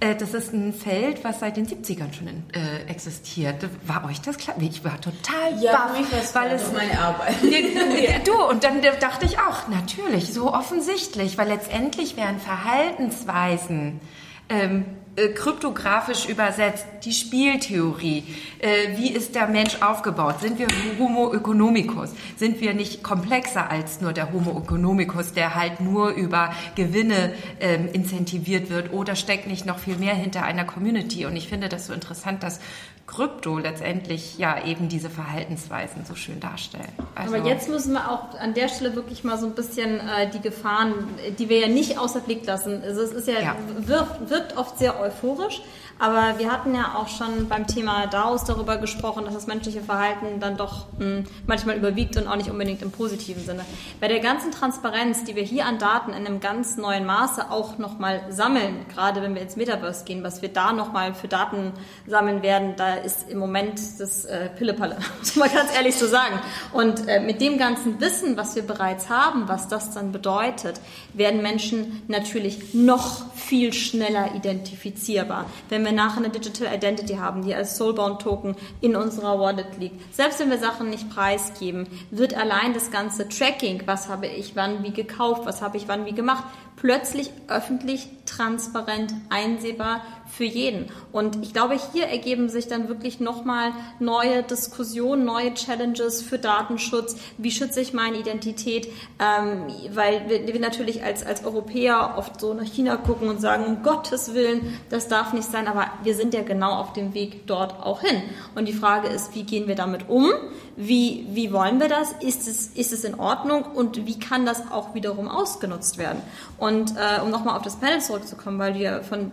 das 0.00 0.32
ist 0.34 0.52
ein 0.52 0.72
Feld, 0.72 1.24
was 1.24 1.40
seit 1.40 1.56
den 1.56 1.66
70ern 1.66 2.12
schon 2.12 2.28
äh, 2.52 2.88
existiert. 2.88 3.68
War 3.86 4.04
euch 4.04 4.20
das 4.20 4.36
klar? 4.36 4.56
Ich 4.60 4.84
war 4.84 5.00
total 5.00 5.60
ja, 5.60 5.72
baff, 5.72 6.34
weil 6.34 6.52
es 6.52 6.72
meine 6.72 6.98
Arbeit. 6.98 7.34
du 8.26 8.34
und 8.48 8.62
dann 8.62 8.80
dachte 9.00 9.26
ich 9.26 9.38
auch, 9.38 9.68
natürlich, 9.68 10.32
so 10.32 10.52
offensichtlich, 10.52 11.36
weil 11.36 11.48
letztendlich 11.48 12.16
wären 12.16 12.38
Verhaltensweisen 12.38 14.00
ähm, 14.48 14.84
äh, 15.18 15.28
kryptografisch 15.30 16.28
übersetzt, 16.28 16.86
die 17.04 17.12
Spieltheorie. 17.12 18.22
Äh, 18.60 18.96
wie 18.96 19.10
ist 19.10 19.34
der 19.34 19.48
Mensch 19.48 19.82
aufgebaut? 19.82 20.40
Sind 20.40 20.58
wir 20.58 20.68
Homo 20.98 21.34
economicus? 21.34 22.10
Sind 22.36 22.60
wir 22.60 22.72
nicht 22.72 23.02
komplexer 23.02 23.70
als 23.70 24.00
nur 24.00 24.12
der 24.12 24.32
Homo 24.32 24.58
economicus, 24.58 25.32
der 25.32 25.54
halt 25.56 25.80
nur 25.80 26.10
über 26.10 26.54
Gewinne 26.76 27.32
ähm, 27.60 27.88
incentiviert 27.92 28.70
wird? 28.70 28.92
Oder 28.92 29.16
steckt 29.16 29.48
nicht 29.48 29.66
noch 29.66 29.78
viel 29.78 29.96
mehr 29.96 30.14
hinter 30.14 30.44
einer 30.44 30.64
Community? 30.64 31.26
Und 31.26 31.34
ich 31.34 31.48
finde 31.48 31.68
das 31.68 31.86
so 31.86 31.92
interessant, 31.92 32.42
dass 32.44 32.60
Krypto 33.08 33.58
letztendlich 33.58 34.38
ja 34.38 34.62
eben 34.64 34.88
diese 34.88 35.08
Verhaltensweisen 35.08 36.04
so 36.04 36.14
schön 36.14 36.40
darstellen. 36.40 36.92
Also 37.14 37.34
Aber 37.34 37.48
jetzt 37.48 37.68
müssen 37.68 37.94
wir 37.94 38.10
auch 38.10 38.38
an 38.38 38.52
der 38.52 38.68
Stelle 38.68 38.94
wirklich 38.94 39.24
mal 39.24 39.38
so 39.38 39.46
ein 39.46 39.54
bisschen 39.54 39.98
äh, 39.98 40.30
die 40.30 40.40
Gefahren, 40.40 40.92
die 41.38 41.48
wir 41.48 41.58
ja 41.58 41.68
nicht 41.68 41.98
außer 41.98 42.20
Blick 42.20 42.44
lassen. 42.44 42.82
Also 42.84 43.00
es 43.00 43.12
ist 43.12 43.26
ja, 43.26 43.40
ja. 43.40 43.56
Wirkt, 43.78 44.28
wirkt 44.28 44.56
oft 44.58 44.78
sehr 44.78 45.00
euphorisch, 45.00 45.62
aber 45.98 46.38
wir 46.38 46.52
hatten 46.52 46.74
ja 46.74 46.94
auch 46.94 47.08
schon 47.08 47.48
beim 47.48 47.66
Thema 47.66 48.06
DAOs 48.06 48.44
darüber 48.44 48.76
gesprochen, 48.76 49.24
dass 49.24 49.34
das 49.34 49.46
menschliche 49.46 49.80
Verhalten 49.80 50.38
dann 50.40 50.56
doch 50.56 50.86
mh, 50.98 51.04
hm, 51.04 51.24
manchmal 51.46 51.76
überwiegt 51.76 52.16
und 52.16 52.28
auch 52.28 52.36
nicht 52.36 52.50
unbedingt 52.50 52.82
im 52.82 52.90
positiven 52.90 53.44
Sinne. 53.44 53.64
Bei 54.00 54.08
der 54.08 54.20
ganzen 54.20 54.52
Transparenz, 54.52 55.24
die 55.24 55.34
wir 55.34 55.42
hier 55.42 55.66
an 55.66 55.78
Daten 55.78 56.12
in 56.12 56.26
einem 56.26 56.40
ganz 56.40 56.76
neuen 56.76 57.04
Maße 57.04 57.50
auch 57.50 57.78
nochmal 57.78 58.20
sammeln, 58.30 58.86
gerade 58.92 59.22
wenn 59.22 59.34
wir 59.34 59.42
ins 59.42 59.56
Metaverse 59.56 60.04
gehen, 60.04 60.22
was 60.22 60.40
wir 60.40 60.50
da 60.50 60.72
nochmal 60.72 61.14
für 61.14 61.28
Daten 61.28 61.72
sammeln 62.06 62.42
werden, 62.42 62.74
da 62.76 62.94
ist 62.94 63.28
im 63.28 63.38
Moment 63.38 63.80
das 63.98 64.24
äh, 64.24 64.48
Pillepalle, 64.50 64.98
muss 65.18 65.36
man 65.36 65.52
ganz 65.52 65.74
ehrlich 65.74 65.96
so 65.96 66.06
sagen. 66.06 66.38
Und 66.72 67.08
äh, 67.08 67.20
mit 67.20 67.40
dem 67.40 67.58
ganzen 67.58 68.00
Wissen, 68.00 68.36
was 68.36 68.54
wir 68.54 68.62
bereits 68.62 69.08
haben, 69.08 69.48
was 69.48 69.68
das 69.68 69.90
dann 69.90 70.12
bedeutet, 70.12 70.80
werden 71.12 71.42
Menschen 71.42 72.02
natürlich 72.06 72.74
noch 72.74 73.34
viel 73.34 73.72
schneller 73.72 74.34
identifizierbar. 74.34 75.46
Wenn 75.68 75.84
wir 75.84 75.87
nachher 75.92 76.18
eine 76.18 76.30
Digital 76.30 76.74
Identity 76.74 77.14
haben, 77.14 77.42
die 77.42 77.54
als 77.54 77.76
Soulbound 77.76 78.22
Token 78.22 78.56
in 78.80 78.96
unserer 78.96 79.38
Wallet 79.38 79.78
liegt, 79.78 80.14
selbst 80.14 80.40
wenn 80.40 80.50
wir 80.50 80.58
Sachen 80.58 80.90
nicht 80.90 81.10
preisgeben, 81.10 81.88
wird 82.10 82.34
allein 82.34 82.74
das 82.74 82.90
ganze 82.90 83.28
Tracking, 83.28 83.82
was 83.86 84.08
habe 84.08 84.26
ich 84.26 84.56
wann 84.56 84.82
wie 84.82 84.92
gekauft, 84.92 85.42
was 85.44 85.62
habe 85.62 85.76
ich 85.76 85.88
wann 85.88 86.06
wie 86.06 86.12
gemacht, 86.12 86.44
plötzlich 86.76 87.30
öffentlich, 87.48 88.08
transparent, 88.24 89.12
einsehbar 89.30 90.02
für 90.28 90.44
jeden. 90.44 90.86
Und 91.12 91.42
ich 91.42 91.52
glaube, 91.52 91.76
hier 91.92 92.06
ergeben 92.06 92.48
sich 92.48 92.68
dann 92.68 92.88
wirklich 92.88 93.20
nochmal 93.20 93.72
neue 93.98 94.42
Diskussionen, 94.42 95.24
neue 95.24 95.54
Challenges 95.54 96.22
für 96.22 96.38
Datenschutz. 96.38 97.16
Wie 97.38 97.50
schütze 97.50 97.80
ich 97.80 97.92
meine 97.92 98.18
Identität? 98.18 98.88
Ähm, 99.18 99.66
weil 99.92 100.28
wir, 100.28 100.46
wir, 100.46 100.60
natürlich 100.60 101.02
als, 101.02 101.24
als 101.24 101.44
Europäer 101.44 102.14
oft 102.16 102.40
so 102.40 102.54
nach 102.54 102.64
China 102.64 102.96
gucken 102.96 103.28
und 103.28 103.40
sagen, 103.40 103.64
um 103.64 103.82
Gottes 103.82 104.34
Willen, 104.34 104.78
das 104.90 105.08
darf 105.08 105.32
nicht 105.32 105.50
sein. 105.50 105.66
Aber 105.66 105.86
wir 106.02 106.14
sind 106.14 106.34
ja 106.34 106.42
genau 106.42 106.72
auf 106.72 106.92
dem 106.92 107.14
Weg 107.14 107.46
dort 107.46 107.80
auch 107.80 108.02
hin. 108.02 108.22
Und 108.54 108.66
die 108.66 108.72
Frage 108.72 109.08
ist, 109.08 109.34
wie 109.34 109.44
gehen 109.44 109.66
wir 109.66 109.76
damit 109.76 110.08
um? 110.08 110.30
Wie, 110.76 111.26
wie 111.30 111.52
wollen 111.52 111.80
wir 111.80 111.88
das? 111.88 112.12
Ist 112.20 112.46
es, 112.46 112.68
ist 112.68 112.92
es 112.92 113.02
in 113.02 113.18
Ordnung? 113.18 113.64
Und 113.64 114.06
wie 114.06 114.18
kann 114.18 114.46
das 114.46 114.70
auch 114.70 114.94
wiederum 114.94 115.28
ausgenutzt 115.28 115.98
werden? 115.98 116.22
Und 116.58 116.92
äh, 116.92 117.20
um 117.20 117.30
nochmal 117.30 117.56
auf 117.56 117.62
das 117.62 117.76
Panel 117.76 118.00
zurückzukommen, 118.00 118.58
weil 118.58 118.74
wir 118.74 119.02
von 119.02 119.32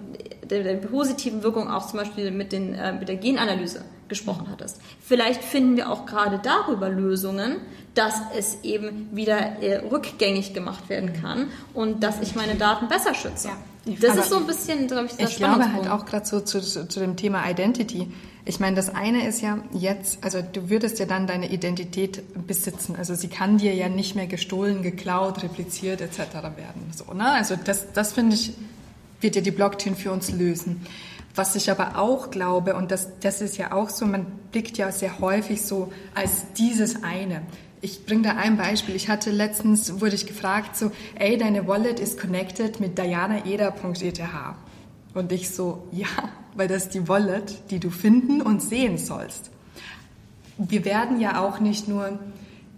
der, 0.49 0.63
der 0.63 0.75
positiven 0.75 1.43
Wirkung 1.43 1.69
auch 1.69 1.87
zum 1.87 1.99
Beispiel 1.99 2.31
mit, 2.31 2.51
den, 2.51 2.73
äh, 2.73 2.93
mit 2.93 3.07
der 3.07 3.17
Genanalyse 3.17 3.83
gesprochen 4.07 4.47
hattest. 4.51 4.79
Vielleicht 5.01 5.43
finden 5.43 5.77
wir 5.77 5.89
auch 5.89 6.05
gerade 6.05 6.39
darüber 6.41 6.89
Lösungen, 6.89 7.57
dass 7.95 8.15
es 8.37 8.59
eben 8.63 9.09
wieder 9.15 9.61
äh, 9.61 9.77
rückgängig 9.77 10.53
gemacht 10.53 10.89
werden 10.89 11.13
kann 11.13 11.47
und 11.73 12.03
dass 12.03 12.21
ich 12.21 12.35
meine 12.35 12.55
Daten 12.55 12.87
besser 12.87 13.13
schütze. 13.13 13.47
Ja. 13.49 13.57
Das 14.01 14.11
Aber 14.11 14.21
ist 14.21 14.29
so 14.29 14.37
ein 14.37 14.47
bisschen, 14.47 14.87
glaube 14.87 15.05
ich, 15.05 15.11
das 15.15 15.31
Ich 15.31 15.37
glaube 15.37 15.71
halt 15.71 15.87
auch 15.87 16.05
gerade 16.05 16.25
so 16.25 16.39
zu, 16.39 16.59
zu, 16.59 16.87
zu 16.87 16.99
dem 16.99 17.15
Thema 17.15 17.47
Identity. 17.47 18.11
Ich 18.43 18.59
meine, 18.59 18.75
das 18.75 18.93
eine 18.93 19.27
ist 19.27 19.41
ja 19.41 19.59
jetzt, 19.73 20.23
also 20.23 20.41
du 20.41 20.69
würdest 20.69 20.97
ja 20.97 21.05
dann 21.05 21.27
deine 21.27 21.51
Identität 21.51 22.23
besitzen. 22.47 22.95
Also 22.95 23.13
sie 23.13 23.27
kann 23.27 23.59
dir 23.59 23.75
ja 23.75 23.87
nicht 23.87 24.15
mehr 24.15 24.25
gestohlen, 24.25 24.81
geklaut, 24.81 25.43
repliziert 25.43 26.01
etc. 26.01 26.17
werden. 26.33 26.91
So, 26.95 27.13
ne? 27.13 27.31
Also 27.31 27.55
das, 27.63 27.91
das 27.93 28.13
finde 28.13 28.35
ich, 28.35 28.53
wird 29.21 29.35
ja 29.35 29.41
die 29.41 29.51
Blockchain 29.51 29.95
für 29.95 30.11
uns 30.11 30.31
lösen. 30.31 30.85
Was 31.35 31.55
ich 31.55 31.69
aber 31.69 31.97
auch 31.97 32.31
glaube, 32.31 32.75
und 32.75 32.91
das, 32.91 33.19
das 33.19 33.41
ist 33.41 33.57
ja 33.57 33.73
auch 33.73 33.89
so, 33.89 34.05
man 34.05 34.25
blickt 34.51 34.77
ja 34.77 34.91
sehr 34.91 35.19
häufig 35.19 35.61
so 35.61 35.91
als 36.13 36.53
dieses 36.57 37.03
eine. 37.03 37.41
Ich 37.81 38.05
bringe 38.05 38.23
da 38.23 38.35
ein 38.37 38.55
Beispiel. 38.57 38.95
Ich 38.95 39.09
hatte 39.09 39.31
letztens, 39.31 39.99
wurde 39.99 40.15
ich 40.15 40.25
gefragt, 40.25 40.77
so, 40.77 40.91
ey, 41.15 41.37
deine 41.37 41.67
Wallet 41.67 41.99
ist 41.99 42.19
connected 42.19 42.79
mit 42.79 42.97
dianaeder.eth. 42.97 44.21
Und 45.13 45.31
ich 45.31 45.49
so, 45.49 45.87
ja, 45.91 46.07
weil 46.55 46.67
das 46.67 46.85
ist 46.85 46.93
die 46.93 47.07
Wallet, 47.07 47.69
die 47.69 47.79
du 47.79 47.89
finden 47.89 48.41
und 48.41 48.61
sehen 48.61 48.97
sollst. 48.97 49.51
Wir 50.57 50.85
werden 50.85 51.19
ja 51.19 51.41
auch 51.41 51.59
nicht 51.59 51.87
nur 51.89 52.17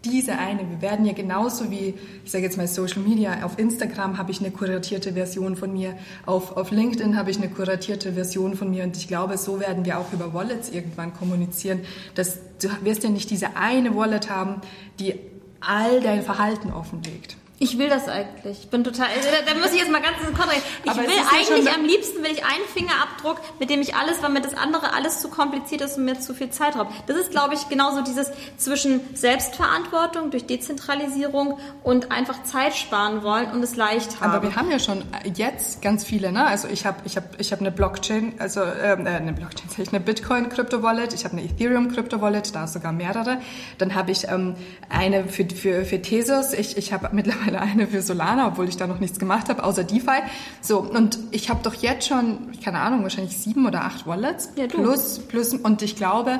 diese 0.07 0.37
eine, 0.37 0.69
wir 0.69 0.81
werden 0.81 1.05
ja 1.05 1.13
genauso 1.13 1.71
wie, 1.71 1.93
ich 2.23 2.31
sage 2.31 2.43
jetzt 2.43 2.57
mal 2.57 2.67
Social 2.67 3.01
Media, 3.01 3.43
auf 3.43 3.57
Instagram 3.57 4.17
habe 4.17 4.31
ich 4.31 4.39
eine 4.39 4.51
kuratierte 4.51 5.13
Version 5.13 5.55
von 5.55 5.73
mir, 5.73 5.95
auf, 6.25 6.57
auf 6.57 6.71
LinkedIn 6.71 7.17
habe 7.17 7.31
ich 7.31 7.37
eine 7.37 7.49
kuratierte 7.49 8.13
Version 8.13 8.55
von 8.55 8.69
mir. 8.69 8.83
Und 8.83 8.97
ich 8.97 9.07
glaube, 9.07 9.37
so 9.37 9.59
werden 9.59 9.85
wir 9.85 9.99
auch 9.99 10.11
über 10.11 10.33
Wallets 10.33 10.69
irgendwann 10.69 11.13
kommunizieren, 11.13 11.81
dass 12.15 12.39
du 12.61 12.69
wirst 12.83 13.03
ja 13.03 13.09
nicht 13.09 13.29
diese 13.29 13.55
eine 13.55 13.95
Wallet 13.95 14.29
haben, 14.29 14.61
die 14.99 15.15
all 15.59 16.01
dein 16.01 16.21
Verhalten 16.21 16.71
offenlegt. 16.71 17.36
Ich 17.59 17.79
will 17.79 17.89
das 17.89 18.07
eigentlich. 18.07 18.59
Ich 18.63 18.69
bin 18.69 18.83
total. 18.83 19.07
Also 19.07 19.29
da, 19.31 19.51
da 19.51 19.59
muss 19.59 19.71
ich 19.71 19.79
jetzt 19.79 19.91
mal 19.91 20.01
ganz 20.01 20.17
in 20.21 20.35
Kontra 20.35 20.53
Ich 20.83 20.91
Aber 20.91 21.01
will 21.01 21.09
eigentlich 21.09 21.65
ja 21.65 21.73
am 21.73 21.85
liebsten 21.85 22.23
will 22.23 22.31
ich 22.31 22.45
einen 22.45 22.65
Fingerabdruck, 22.71 23.41
mit 23.59 23.71
dem 23.71 23.81
ich 23.81 23.95
alles, 23.95 24.21
weil 24.21 24.29
mir 24.29 24.41
das 24.41 24.53
andere 24.53 24.93
alles 24.93 25.21
zu 25.21 25.29
kompliziert 25.29 25.81
ist 25.81 25.97
und 25.97 26.05
mir 26.05 26.19
zu 26.19 26.35
viel 26.35 26.51
Zeit 26.51 26.75
raubt. 26.75 26.93
Das 27.07 27.17
ist, 27.17 27.31
glaube 27.31 27.55
ich, 27.55 27.67
genauso 27.67 28.01
dieses 28.01 28.31
zwischen 28.57 29.01
Selbstverantwortung 29.15 30.29
durch 30.29 30.45
Dezentralisierung 30.45 31.57
und 31.83 32.11
einfach 32.11 32.43
Zeit 32.43 32.75
sparen 32.75 33.23
wollen 33.23 33.49
und 33.49 33.63
es 33.63 33.75
leicht 33.75 34.21
haben. 34.21 34.33
Aber 34.33 34.43
wir 34.43 34.55
haben 34.55 34.69
ja 34.69 34.77
schon 34.77 35.03
jetzt 35.35 35.81
ganz 35.81 36.03
viele, 36.03 36.31
ne? 36.31 36.45
Also 36.45 36.67
ich 36.67 36.85
habe 36.85 36.97
ich 37.05 37.17
hab, 37.17 37.39
ich 37.39 37.51
hab 37.51 37.59
eine 37.59 37.71
Blockchain, 37.71 38.35
also 38.37 38.61
ähm, 38.61 39.07
äh, 39.07 39.09
eine 39.09 39.33
Blockchain, 39.33 39.67
ich 39.77 39.89
eine 39.89 39.99
Bitcoin 39.99 40.49
Crypto 40.49 40.83
Wallet, 40.83 41.13
ich 41.13 41.25
habe 41.25 41.35
eine 41.35 41.45
Ethereum 41.45 41.91
Crypto 41.91 42.21
Wallet, 42.21 42.53
da 42.53 42.67
sogar 42.67 42.91
mehrere. 42.91 43.39
Dann 43.79 43.95
habe 43.95 44.11
ich 44.11 44.27
ähm, 44.27 44.55
eine 44.89 45.27
für 45.27 45.47
für 45.49 45.85
für 45.85 46.03
Thesos. 46.03 46.53
Ich 46.53 46.77
ich 46.77 46.93
habe 46.93 47.09
mittlerweile 47.13 47.46
mittlerweile 47.47 47.61
eine 47.61 47.87
für 47.87 48.01
Solana, 48.01 48.47
obwohl 48.47 48.67
ich 48.69 48.77
da 48.77 48.87
noch 48.87 48.99
nichts 48.99 49.19
gemacht 49.19 49.49
habe, 49.49 49.63
außer 49.63 49.83
DeFi. 49.83 50.21
So, 50.61 50.79
und 50.79 51.17
ich 51.31 51.49
habe 51.49 51.59
doch 51.63 51.73
jetzt 51.75 52.07
schon, 52.07 52.51
keine 52.63 52.79
Ahnung, 52.79 53.03
wahrscheinlich 53.03 53.37
sieben 53.37 53.65
oder 53.65 53.83
acht 53.83 54.05
Wallets. 54.07 54.49
Ja, 54.55 54.67
du. 54.67 54.77
Plus, 54.77 55.19
plus, 55.19 55.53
und 55.53 55.81
ich 55.81 55.95
glaube, 55.95 56.39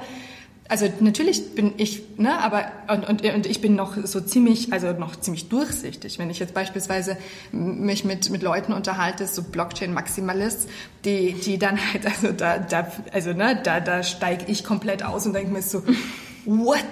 also 0.70 0.86
natürlich 1.00 1.56
bin 1.56 1.74
ich, 1.78 2.04
ne, 2.18 2.38
aber 2.40 2.66
und, 2.90 3.08
und, 3.08 3.24
und 3.24 3.46
ich 3.46 3.62
bin 3.62 3.76
noch 3.76 3.96
so 4.04 4.20
ziemlich, 4.20 4.74
also 4.74 4.92
noch 4.92 5.16
ziemlich 5.16 5.48
durchsichtig. 5.48 6.20
Wenn 6.20 6.30
ich 6.30 6.40
jetzt 6.40 6.54
beispielsweise 6.54 7.18
mich 7.54 8.04
mit, 8.04 8.30
mit 8.30 8.42
Leuten 8.44 8.74
unterhalte, 8.74 9.28
so 9.28 9.44
Blockchain-Maximalists, 9.44 10.68
die, 11.06 11.34
die 11.34 11.58
dann 11.58 11.80
halt, 11.94 12.06
also 12.06 12.34
da, 12.34 12.58
da, 12.58 12.92
also 13.14 13.32
ne, 13.32 13.60
da, 13.64 13.80
da 13.80 14.04
steige 14.04 14.46
ich 14.52 14.66
komplett 14.66 15.04
aus 15.04 15.26
und 15.26 15.34
denke 15.34 15.54
mir 15.54 15.62
so, 15.62 15.84
what? 16.46 16.84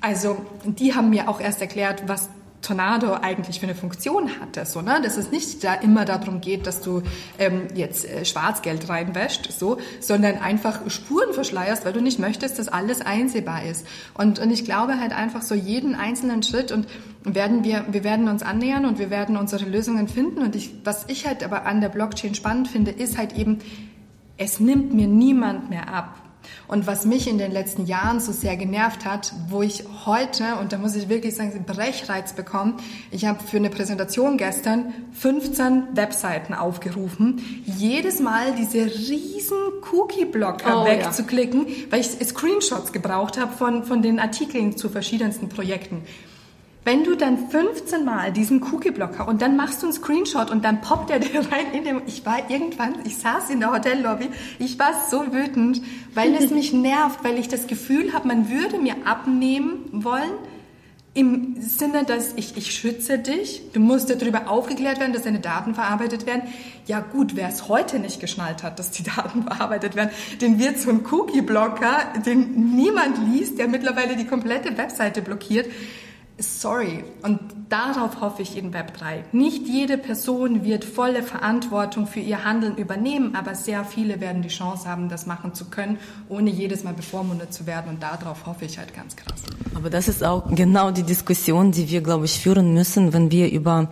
Also 0.00 0.36
die 0.64 0.94
haben 0.94 1.10
mir 1.10 1.28
auch 1.28 1.40
erst 1.40 1.60
erklärt, 1.60 2.02
was 2.06 2.28
Tornado 2.62 3.14
eigentlich 3.14 3.60
für 3.60 3.66
eine 3.66 3.74
Funktion 3.74 4.40
hatte. 4.40 4.66
So, 4.66 4.82
ne? 4.82 5.00
Dass 5.02 5.16
es 5.16 5.30
nicht 5.30 5.62
da 5.62 5.74
immer 5.74 6.04
darum 6.04 6.40
geht, 6.40 6.66
dass 6.66 6.80
du 6.80 7.02
ähm, 7.38 7.68
jetzt 7.74 8.04
äh, 8.04 8.24
Schwarzgeld 8.24 8.88
reinwäscht, 8.88 9.52
so, 9.52 9.78
sondern 10.00 10.38
einfach 10.38 10.90
Spuren 10.90 11.32
verschleierst, 11.32 11.84
weil 11.84 11.92
du 11.92 12.00
nicht 12.00 12.18
möchtest, 12.18 12.58
dass 12.58 12.68
alles 12.68 13.00
einsehbar 13.00 13.64
ist. 13.64 13.86
Und, 14.14 14.38
und 14.38 14.50
ich 14.50 14.64
glaube 14.64 14.98
halt 14.98 15.12
einfach 15.12 15.42
so 15.42 15.54
jeden 15.54 15.94
einzelnen 15.94 16.42
Schritt 16.42 16.72
und 16.72 16.86
werden 17.22 17.64
wir, 17.64 17.84
wir 17.90 18.04
werden 18.04 18.28
uns 18.28 18.42
annähern 18.42 18.84
und 18.84 18.98
wir 18.98 19.10
werden 19.10 19.36
unsere 19.36 19.64
Lösungen 19.64 20.08
finden. 20.08 20.40
Und 20.40 20.56
ich, 20.56 20.74
was 20.84 21.04
ich 21.08 21.26
halt 21.26 21.44
aber 21.44 21.66
an 21.66 21.80
der 21.80 21.88
Blockchain 21.88 22.34
spannend 22.34 22.68
finde, 22.68 22.90
ist 22.90 23.18
halt 23.18 23.36
eben, 23.36 23.58
es 24.38 24.60
nimmt 24.60 24.92
mir 24.94 25.06
niemand 25.06 25.70
mehr 25.70 25.92
ab, 25.92 26.16
Und 26.68 26.86
was 26.86 27.04
mich 27.04 27.28
in 27.28 27.38
den 27.38 27.52
letzten 27.52 27.86
Jahren 27.86 28.20
so 28.20 28.32
sehr 28.32 28.56
genervt 28.56 29.04
hat, 29.04 29.32
wo 29.48 29.62
ich 29.62 29.84
heute, 30.04 30.56
und 30.60 30.72
da 30.72 30.78
muss 30.78 30.96
ich 30.96 31.08
wirklich 31.08 31.34
sagen, 31.34 31.64
Brechreiz 31.66 32.32
bekommen, 32.32 32.76
ich 33.10 33.24
habe 33.24 33.42
für 33.42 33.56
eine 33.56 33.70
Präsentation 33.70 34.36
gestern 34.36 34.92
15 35.12 35.88
Webseiten 35.94 36.54
aufgerufen, 36.54 37.62
jedes 37.64 38.20
Mal 38.20 38.54
diese 38.54 38.86
riesen 38.86 39.56
Cookie-Blocker 39.92 40.82
Oh, 40.82 40.84
wegzuklicken, 40.84 41.66
weil 41.90 42.00
ich 42.00 42.08
Screenshots 42.26 42.92
gebraucht 42.92 43.38
habe 43.38 43.52
von, 43.52 43.84
von 43.84 44.02
den 44.02 44.18
Artikeln 44.18 44.76
zu 44.76 44.88
verschiedensten 44.88 45.48
Projekten. 45.48 46.02
Wenn 46.86 47.02
du 47.02 47.16
dann 47.16 47.48
15 47.48 48.04
Mal 48.04 48.30
diesen 48.30 48.62
Cookie-Blocker 48.62 49.26
und 49.26 49.42
dann 49.42 49.56
machst 49.56 49.82
du 49.82 49.86
einen 49.86 49.92
Screenshot 49.92 50.52
und 50.52 50.64
dann 50.64 50.80
poppt 50.82 51.10
er 51.10 51.18
dir 51.18 51.40
rein 51.40 51.72
in 51.72 51.82
dem, 51.82 52.02
ich 52.06 52.24
war 52.24 52.48
irgendwann, 52.48 52.94
ich 53.04 53.18
saß 53.18 53.50
in 53.50 53.58
der 53.58 53.72
Hotellobby, 53.72 54.28
ich 54.60 54.78
war 54.78 54.92
so 55.10 55.32
wütend, 55.32 55.82
weil 56.14 56.32
es 56.36 56.52
mich 56.52 56.72
nervt, 56.72 57.24
weil 57.24 57.40
ich 57.40 57.48
das 57.48 57.66
Gefühl 57.66 58.12
habe, 58.12 58.28
man 58.28 58.48
würde 58.50 58.78
mir 58.78 58.94
abnehmen 59.04 59.80
wollen, 59.90 60.30
im 61.12 61.60
Sinne, 61.60 62.04
dass 62.04 62.34
ich, 62.36 62.56
ich 62.56 62.72
schütze 62.72 63.18
dich, 63.18 63.62
du 63.72 63.80
musst 63.80 64.08
darüber 64.08 64.48
aufgeklärt 64.48 65.00
werden, 65.00 65.12
dass 65.12 65.22
deine 65.22 65.40
Daten 65.40 65.74
verarbeitet 65.74 66.24
werden. 66.24 66.42
Ja 66.86 67.00
gut, 67.00 67.34
wer 67.34 67.48
es 67.48 67.66
heute 67.66 67.98
nicht 67.98 68.20
geschnallt 68.20 68.62
hat, 68.62 68.78
dass 68.78 68.92
die 68.92 69.02
Daten 69.02 69.42
verarbeitet 69.46 69.96
werden, 69.96 70.10
den 70.40 70.60
wird 70.60 70.78
so 70.78 70.90
ein 70.90 71.04
Cookie-Blocker, 71.10 72.12
den 72.24 72.76
niemand 72.76 73.18
liest, 73.32 73.58
der 73.58 73.66
mittlerweile 73.66 74.14
die 74.14 74.26
komplette 74.26 74.78
Webseite 74.78 75.20
blockiert, 75.20 75.66
Sorry. 76.38 77.02
Und 77.22 77.40
darauf 77.70 78.20
hoffe 78.20 78.42
ich 78.42 78.58
in 78.58 78.74
Web 78.74 78.98
3. 78.98 79.24
Nicht 79.32 79.66
jede 79.66 79.96
Person 79.96 80.64
wird 80.64 80.84
volle 80.84 81.22
Verantwortung 81.22 82.06
für 82.06 82.20
ihr 82.20 82.44
Handeln 82.44 82.76
übernehmen, 82.76 83.34
aber 83.34 83.54
sehr 83.54 83.84
viele 83.84 84.20
werden 84.20 84.42
die 84.42 84.48
Chance 84.48 84.86
haben, 84.86 85.08
das 85.08 85.24
machen 85.24 85.54
zu 85.54 85.64
können, 85.66 85.98
ohne 86.28 86.50
jedes 86.50 86.84
Mal 86.84 86.92
bevormundet 86.92 87.54
zu 87.54 87.66
werden. 87.66 87.88
Und 87.88 88.02
darauf 88.02 88.44
hoffe 88.44 88.66
ich 88.66 88.76
halt 88.76 88.94
ganz 88.94 89.16
krass. 89.16 89.42
Aber 89.74 89.88
das 89.88 90.08
ist 90.08 90.22
auch 90.22 90.44
genau 90.54 90.90
die 90.90 91.04
Diskussion, 91.04 91.72
die 91.72 91.88
wir, 91.88 92.02
glaube 92.02 92.26
ich, 92.26 92.38
führen 92.38 92.74
müssen, 92.74 93.14
wenn 93.14 93.30
wir 93.30 93.50
über 93.50 93.88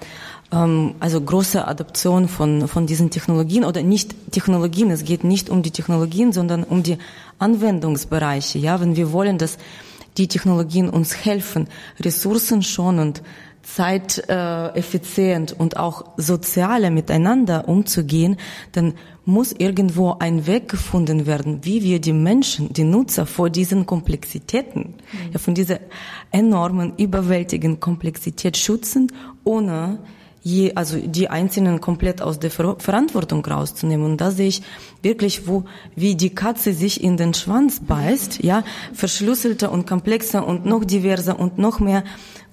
ähm, 0.52 0.94
also 1.00 1.20
große 1.22 1.66
Adoption 1.66 2.28
von, 2.28 2.68
von 2.68 2.86
diesen 2.86 3.10
Technologien 3.10 3.64
oder 3.64 3.82
nicht 3.82 4.32
Technologien, 4.32 4.90
es 4.90 5.04
geht 5.04 5.24
nicht 5.24 5.48
um 5.48 5.62
die 5.62 5.70
Technologien, 5.70 6.32
sondern 6.32 6.62
um 6.62 6.82
die 6.82 6.98
Anwendungsbereiche. 7.38 8.58
Ja, 8.58 8.80
wenn 8.80 8.96
wir 8.96 9.12
wollen, 9.12 9.38
dass 9.38 9.56
die 10.16 10.28
Technologien 10.28 10.88
uns 10.88 11.24
helfen, 11.24 11.68
ressourcenschonend, 12.00 13.22
zeiteffizient 13.64 15.52
äh, 15.52 15.54
und 15.56 15.76
auch 15.76 16.04
sozialer 16.16 16.90
miteinander 16.90 17.66
umzugehen, 17.68 18.36
dann 18.72 18.94
muss 19.24 19.52
irgendwo 19.52 20.16
ein 20.18 20.46
Weg 20.46 20.68
gefunden 20.68 21.26
werden, 21.26 21.64
wie 21.64 21.82
wir 21.82 21.98
die 21.98 22.12
Menschen, 22.12 22.72
die 22.72 22.84
Nutzer 22.84 23.24
vor 23.24 23.48
diesen 23.48 23.86
Komplexitäten, 23.86 24.94
mhm. 25.12 25.32
ja, 25.32 25.38
von 25.38 25.54
dieser 25.54 25.80
enormen, 26.30 26.92
überwältigenden 26.98 27.80
Komplexität 27.80 28.58
schützen, 28.58 29.10
ohne 29.44 29.98
je, 30.44 30.74
also 30.74 30.98
die 30.98 31.30
Einzelnen 31.30 31.80
komplett 31.80 32.22
aus 32.22 32.38
der 32.38 32.50
Ver 32.50 32.76
Verantwortung 32.78 33.44
rauszunehmen. 33.44 34.04
Und 34.04 34.20
da 34.20 34.30
sehe 34.30 34.48
ich 34.48 34.62
wirklich, 35.02 35.48
wo, 35.48 35.64
wie 35.96 36.14
die 36.14 36.34
Katze 36.34 36.74
sich 36.74 37.02
in 37.02 37.16
den 37.16 37.34
Schwanz 37.34 37.80
beißt, 37.80 38.44
ja, 38.44 38.62
verschlüsselter 38.92 39.72
und 39.72 39.86
komplexer 39.86 40.46
und 40.46 40.66
noch 40.66 40.84
diverser 40.84 41.40
und 41.40 41.58
noch 41.58 41.80
mehr 41.80 42.04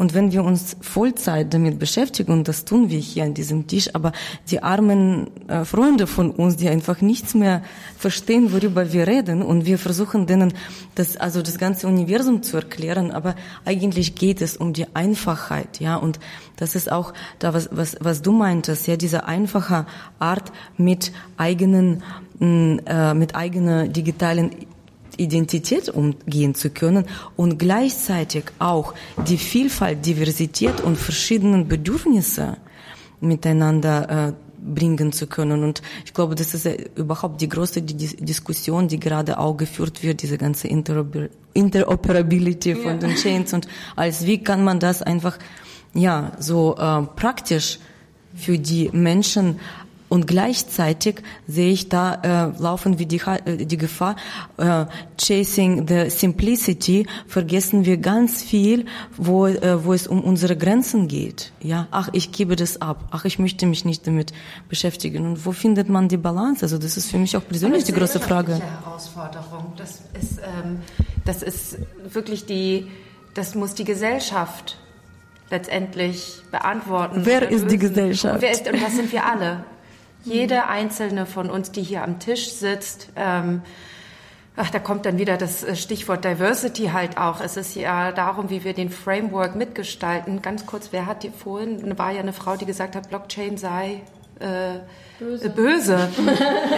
und 0.01 0.15
wenn 0.15 0.31
wir 0.31 0.43
uns 0.43 0.77
Vollzeit 0.81 1.53
damit 1.53 1.77
beschäftigen, 1.77 2.31
und 2.31 2.47
das 2.47 2.65
tun 2.65 2.89
wir 2.89 2.97
hier 2.97 3.23
an 3.23 3.35
diesem 3.35 3.67
Tisch, 3.67 3.93
aber 3.93 4.13
die 4.49 4.63
armen 4.63 5.29
äh, 5.47 5.63
Freunde 5.63 6.07
von 6.07 6.31
uns, 6.31 6.55
die 6.57 6.69
einfach 6.69 7.01
nichts 7.01 7.35
mehr 7.35 7.61
verstehen, 7.99 8.51
worüber 8.51 8.93
wir 8.93 9.05
reden, 9.05 9.43
und 9.43 9.67
wir 9.67 9.77
versuchen 9.77 10.25
denen 10.25 10.55
das, 10.95 11.17
also 11.17 11.43
das 11.43 11.59
ganze 11.59 11.85
Universum 11.85 12.41
zu 12.41 12.57
erklären, 12.57 13.11
aber 13.11 13.35
eigentlich 13.63 14.15
geht 14.15 14.41
es 14.41 14.57
um 14.57 14.73
die 14.73 14.87
Einfachheit, 14.95 15.79
ja, 15.79 15.97
und 15.97 16.19
das 16.55 16.73
ist 16.73 16.91
auch 16.91 17.13
da, 17.37 17.53
was, 17.53 17.69
was, 17.71 17.95
was 17.99 18.23
du 18.23 18.31
meintest, 18.31 18.87
ja, 18.87 18.97
diese 18.97 19.25
einfache 19.25 19.85
Art 20.17 20.51
mit 20.77 21.11
eigenen, 21.37 22.01
äh, 22.39 23.13
mit 23.13 23.35
eigener 23.35 23.87
digitalen 23.87 24.49
Identität 25.17 25.89
umgehen 25.89 26.55
zu 26.55 26.69
können 26.69 27.05
und 27.35 27.57
gleichzeitig 27.57 28.45
auch 28.59 28.93
die 29.27 29.37
Vielfalt, 29.37 30.05
Diversität 30.05 30.79
und 30.81 30.97
verschiedenen 30.97 31.67
Bedürfnisse 31.67 32.57
miteinander 33.19 34.29
äh, 34.29 34.33
bringen 34.61 35.11
zu 35.11 35.27
können. 35.27 35.63
Und 35.63 35.81
ich 36.05 36.13
glaube, 36.13 36.35
das 36.35 36.53
ist 36.53 36.67
überhaupt 36.95 37.41
die 37.41 37.49
große 37.49 37.81
Diskussion, 37.81 38.87
die 38.87 38.99
gerade 38.99 39.39
auch 39.39 39.57
geführt 39.57 40.03
wird, 40.03 40.21
diese 40.21 40.37
ganze 40.37 40.67
Interoperability 40.67 42.75
von 42.75 42.93
ja. 42.93 42.97
den 42.97 43.15
Chains 43.15 43.53
und 43.53 43.67
als 43.95 44.25
wie 44.25 44.43
kann 44.43 44.63
man 44.63 44.79
das 44.79 45.01
einfach 45.01 45.39
ja 45.93 46.31
so 46.39 46.77
äh, 46.77 47.01
praktisch 47.15 47.79
für 48.35 48.57
die 48.57 48.89
Menschen 48.93 49.59
und 50.11 50.27
gleichzeitig 50.27 51.21
sehe 51.47 51.71
ich 51.71 51.87
da 51.87 52.15
äh, 52.15 52.61
laufen 52.61 52.99
wir 52.99 53.05
die, 53.05 53.21
äh, 53.21 53.65
die 53.65 53.77
Gefahr, 53.77 54.17
äh, 54.57 54.85
chasing 55.17 55.87
the 55.87 56.09
simplicity, 56.09 57.07
vergessen 57.27 57.85
wir 57.85 57.95
ganz 57.95 58.43
viel, 58.43 58.87
wo, 59.15 59.47
äh, 59.47 59.85
wo 59.85 59.93
es 59.93 60.07
um 60.07 60.21
unsere 60.21 60.57
Grenzen 60.57 61.07
geht. 61.07 61.53
Ja, 61.61 61.87
ach, 61.91 62.09
ich 62.11 62.33
gebe 62.33 62.57
das 62.57 62.81
ab. 62.81 63.05
Ach, 63.11 63.23
ich 63.23 63.39
möchte 63.39 63.65
mich 63.65 63.85
nicht 63.85 64.05
damit 64.05 64.33
beschäftigen. 64.67 65.25
Und 65.25 65.45
wo 65.45 65.53
findet 65.53 65.87
man 65.87 66.09
die 66.09 66.17
Balance? 66.17 66.65
Also 66.65 66.77
das 66.77 66.97
ist 66.97 67.09
für 67.09 67.17
mich 67.17 67.37
auch 67.37 67.47
persönlich 67.47 67.85
die 67.85 67.93
große 67.93 68.19
Frage. 68.19 68.59
Herausforderung. 68.83 69.71
Das 69.77 70.01
ist, 70.19 70.39
ähm, 70.39 70.81
das 71.23 71.41
ist 71.41 71.77
wirklich 72.11 72.45
die, 72.45 72.91
das 73.33 73.55
muss 73.55 73.75
die 73.75 73.85
Gesellschaft 73.85 74.77
letztendlich 75.49 76.41
beantworten. 76.51 77.21
Wer 77.23 77.49
ist 77.49 77.71
die 77.71 77.77
Gesellschaft? 77.77 78.35
Und, 78.35 78.41
wer 78.41 78.51
ist, 78.51 78.69
und 78.69 78.81
das 78.81 78.93
sind 78.93 79.09
wir 79.09 79.25
alle. 79.25 79.63
Jede 80.23 80.67
einzelne 80.67 81.25
von 81.25 81.49
uns, 81.49 81.71
die 81.71 81.81
hier 81.81 82.03
am 82.03 82.19
Tisch 82.19 82.51
sitzt, 82.51 83.09
ähm, 83.15 83.61
ach, 84.55 84.69
da 84.69 84.79
kommt 84.79 85.05
dann 85.05 85.17
wieder 85.17 85.37
das 85.37 85.63
äh, 85.63 85.75
Stichwort 85.75 86.23
Diversity 86.23 86.87
halt 86.87 87.17
auch. 87.17 87.41
Es 87.41 87.57
ist 87.57 87.75
ja 87.75 88.11
darum, 88.11 88.49
wie 88.49 88.63
wir 88.63 88.73
den 88.73 88.89
Framework 88.89 89.55
mitgestalten. 89.55 90.41
Ganz 90.41 90.65
kurz, 90.65 90.89
wer 90.91 91.05
hat 91.05 91.23
die 91.23 91.29
vorhin, 91.29 91.97
war 91.97 92.11
ja 92.11 92.19
eine 92.19 92.33
Frau, 92.33 92.55
die 92.55 92.65
gesagt 92.65 92.95
hat, 92.95 93.09
Blockchain 93.09 93.57
sei 93.57 94.01
äh, 94.41 94.79
böse. 95.19 95.45
Äh, 95.45 95.49
böse. 95.49 95.95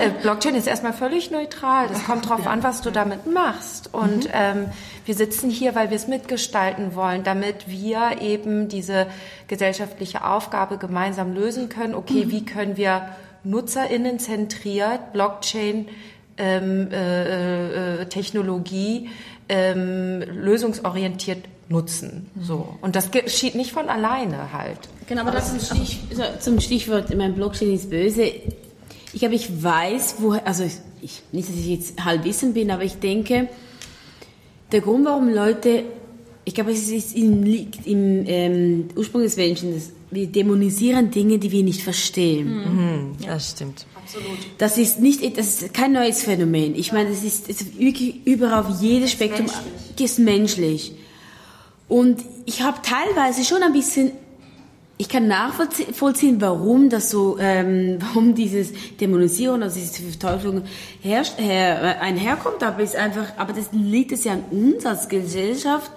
äh, 0.02 0.10
Blockchain 0.22 0.56
ist 0.56 0.68
erstmal 0.68 0.94
völlig 0.94 1.32
neutral. 1.32 1.88
Das 1.88 2.04
kommt 2.06 2.30
drauf 2.30 2.46
an, 2.46 2.62
was 2.62 2.82
du 2.82 2.92
damit 2.92 3.26
machst. 3.26 3.94
Und 3.94 4.26
mhm. 4.26 4.34
ähm, 4.34 4.66
wir 5.06 5.16
sitzen 5.16 5.50
hier, 5.50 5.76
weil 5.76 5.90
wir 5.90 5.96
es 5.96 6.08
mitgestalten 6.08 6.96
wollen, 6.96 7.24
damit 7.24 7.68
wir 7.68 8.22
eben 8.22 8.68
diese 8.68 9.08
gesellschaftliche 9.48 10.26
Aufgabe 10.26 10.78
gemeinsam 10.78 11.34
lösen 11.34 11.70
können. 11.70 11.96
Okay, 11.96 12.26
mhm. 12.26 12.32
wie 12.32 12.46
können 12.46 12.78
wir 12.78 13.08
NutzerInnen 13.44 14.20
zentriert, 14.20 15.14
Blockchain, 15.14 15.88
ähm, 16.38 16.90
äh, 16.92 18.02
äh, 18.02 18.06
Technologie 18.08 19.10
ähm, 19.50 20.22
lösungsorientiert 20.22 21.44
nutzen. 21.70 22.30
So. 22.42 22.76
Und 22.82 22.96
das 22.96 23.12
geschieht 23.12 23.56
nicht 23.56 23.72
von 23.72 23.90
alleine 23.90 24.52
halt. 24.54 24.80
Genau, 25.08 25.22
aber, 25.22 25.32
das 25.32 25.50
zum, 25.50 25.78
Stich, 25.78 26.00
zum 26.40 26.60
Stichwort, 26.60 27.16
mein 27.16 27.36
Blockchain 27.36 27.74
ist 27.74 27.90
böse. 27.90 28.32
Ich 29.14 29.20
glaube, 29.20 29.36
ich 29.36 29.64
weiß, 29.64 30.16
woher, 30.20 30.48
also 30.48 30.64
ich, 30.64 31.22
nicht, 31.32 31.50
dass 31.50 31.56
ich 31.56 31.68
jetzt 31.68 32.04
halb 32.04 32.24
wissen 32.24 32.54
bin, 32.54 32.72
aber 32.72 32.84
ich 32.84 33.00
denke, 33.00 33.50
der 34.72 34.82
Grund, 34.82 35.06
warum 35.06 35.30
Leute, 35.30 35.84
ich 36.46 36.56
glaube, 36.56 36.72
es 36.72 36.90
ist 36.90 37.16
im, 37.16 37.44
liegt 37.44 37.86
im 37.86 38.26
ähm, 38.26 38.88
Ursprung 38.96 39.22
des 39.22 39.36
Menschen, 39.38 39.74
dass 39.74 39.92
wir 40.14 40.28
dämonisieren 40.28 41.12
Dinge, 41.12 41.40
die 41.40 41.52
wir 41.52 41.64
nicht 41.64 41.82
verstehen. 41.82 42.48
Mhm. 42.48 43.12
Ja, 43.20 43.36
das 43.36 43.52
stimmt. 43.52 43.86
Absolut. 43.96 44.38
Das 44.58 44.78
ist 44.78 45.00
nicht, 45.00 45.38
das 45.38 45.62
ist 45.62 45.74
kein 45.74 45.94
neues 45.94 46.24
Phänomen. 46.24 46.76
Ich 46.76 46.92
meine, 46.92 47.10
das 47.10 47.24
ist, 47.24 47.50
ist 47.50 47.66
überall 47.78 48.66
auf 48.66 48.82
jedes 48.82 49.12
Spektrum, 49.12 49.46
menschlich. 49.46 50.06
ist 50.06 50.20
menschlich. 50.20 50.92
Und 51.88 52.24
ich 52.46 52.62
habe 52.62 52.80
teilweise 52.82 53.44
schon 53.44 53.64
ein 53.64 53.74
bisschen 53.74 54.12
ich 54.98 55.10
kann 55.10 55.28
nachvollziehen, 55.28 56.40
warum 56.40 56.90
das 56.90 57.10
so, 57.10 57.38
ähm, 57.40 57.98
warum 58.00 58.36
dieses 58.36 58.72
Dämonisierung, 59.00 59.64
also 59.64 59.80
diese 59.80 60.04
Verteuflung 60.04 60.64
herrscht, 61.02 61.38
her, 61.38 62.00
einherkommt, 62.00 62.64
aber 62.64 62.84
ist 62.84 62.96
einfach, 62.96 63.34
aber 63.38 63.54
das 63.54 63.70
liegt 63.72 64.12
es 64.12 64.24
ja 64.24 64.34
an 64.34 64.44
uns 64.52 64.86
als 64.86 65.10
Gesellschaft, 65.10 65.92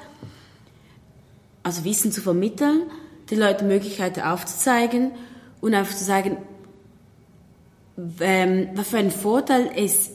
also 1.63 1.85
Wissen 1.85 2.11
zu 2.11 2.21
vermitteln, 2.21 2.83
den 3.31 3.39
Leuten 3.39 3.67
Möglichkeiten 3.67 4.21
aufzuzeigen 4.21 5.11
und 5.61 5.75
einfach 5.75 5.95
zu 5.95 6.05
sagen, 6.05 6.37
ähm, 8.21 8.69
was 8.75 8.89
für 8.89 8.99
ein 8.99 9.11
Vorteil 9.11 9.71
es 9.75 10.11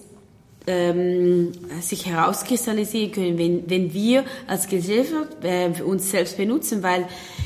ähm, 0.67 1.53
sich 1.81 2.05
herauskristallisieren 2.05 3.11
können, 3.11 3.37
wenn, 3.37 3.69
wenn 3.69 3.93
wir 3.93 4.23
als 4.47 4.67
Gesellschaft 4.67 5.43
äh, 5.43 5.73
für 5.73 5.85
uns 5.85 6.11
selbst 6.11 6.37
benutzen, 6.37 6.83
weil 6.83 7.01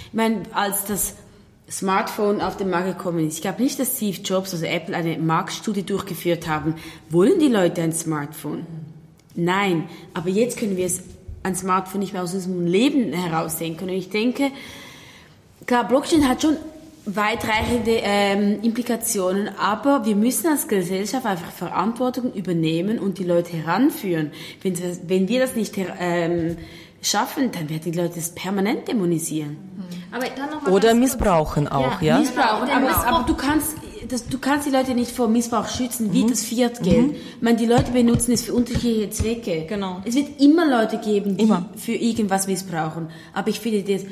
ich 0.07 0.13
meine, 0.13 0.43
als 0.53 0.85
das 0.85 1.15
Smartphone 1.69 2.41
auf 2.41 2.57
den 2.57 2.69
Markt 2.69 2.97
gekommen 2.97 3.27
ist, 3.27 3.35
ich 3.35 3.41
glaube 3.41 3.63
nicht, 3.63 3.79
dass 3.79 3.97
Steve 3.97 4.17
Jobs, 4.21 4.53
also 4.53 4.65
Apple, 4.65 4.95
eine 4.95 5.17
Marktstudie 5.17 5.83
durchgeführt 5.83 6.47
haben, 6.47 6.75
wollen 7.09 7.39
die 7.39 7.47
Leute 7.47 7.81
ein 7.81 7.93
Smartphone? 7.93 8.65
Nein, 9.33 9.89
aber 10.13 10.29
jetzt 10.29 10.57
können 10.57 10.77
wir 10.77 10.89
ein 11.43 11.55
Smartphone 11.55 11.99
nicht 11.99 12.13
mehr 12.13 12.23
aus 12.23 12.33
unserem 12.33 12.65
Leben 12.65 13.13
herausdenken. 13.13 13.89
Und 13.89 13.95
ich 13.95 14.09
denke, 14.09 14.51
klar, 15.65 15.87
Blockchain 15.87 16.27
hat 16.27 16.41
schon 16.41 16.57
weitreichende 17.05 17.99
ähm, 18.01 18.61
Implikationen, 18.63 19.49
aber 19.59 20.05
wir 20.05 20.15
müssen 20.15 20.47
als 20.47 20.67
Gesellschaft 20.67 21.25
einfach 21.25 21.51
Verantwortung 21.51 22.33
übernehmen 22.33 22.97
und 22.97 23.19
die 23.19 23.23
Leute 23.23 23.53
heranführen. 23.53 24.31
Wenn, 24.63 24.75
wenn 25.07 25.27
wir 25.27 25.39
das 25.39 25.55
nicht 25.55 25.75
ähm, 25.99 26.57
schaffen, 27.01 27.51
dann 27.51 27.69
werden 27.69 27.91
die 27.91 27.97
Leute 27.97 28.15
das 28.15 28.31
permanent 28.31 28.87
dämonisieren. 28.87 29.57
Oder 30.71 30.93
missbrauchen 30.93 31.67
auch, 31.67 32.01
ja? 32.01 32.15
ja? 32.15 32.19
Missbrauchen, 32.19 32.69
aber, 32.69 33.07
aber, 33.07 33.25
du 33.27 33.35
kannst 33.35 33.75
das, 34.07 34.27
du 34.27 34.37
kannst 34.37 34.67
die 34.67 34.71
Leute 34.71 34.93
nicht 34.93 35.11
vor 35.11 35.27
Missbrauch 35.27 35.67
schützen, 35.67 36.13
wie 36.13 36.23
mhm. 36.23 36.29
das 36.29 36.43
Fiat-Geld. 36.43 37.07
Mhm. 37.07 37.15
Ich 37.15 37.41
meine, 37.41 37.57
die 37.57 37.65
Leute 37.65 37.91
benutzen 37.91 38.31
es 38.33 38.43
für 38.43 38.53
unterschiedliche 38.53 39.09
Zwecke. 39.09 39.65
Genau. 39.67 40.01
Es 40.05 40.15
wird 40.15 40.39
immer 40.39 40.65
Leute 40.67 40.99
geben, 40.99 41.37
die 41.37 41.43
immer. 41.43 41.69
für 41.75 41.93
irgendwas 41.93 42.47
missbrauchen. 42.47 43.09
Aber 43.33 43.49
ich 43.49 43.59
finde 43.59 43.81
das, 43.81 44.05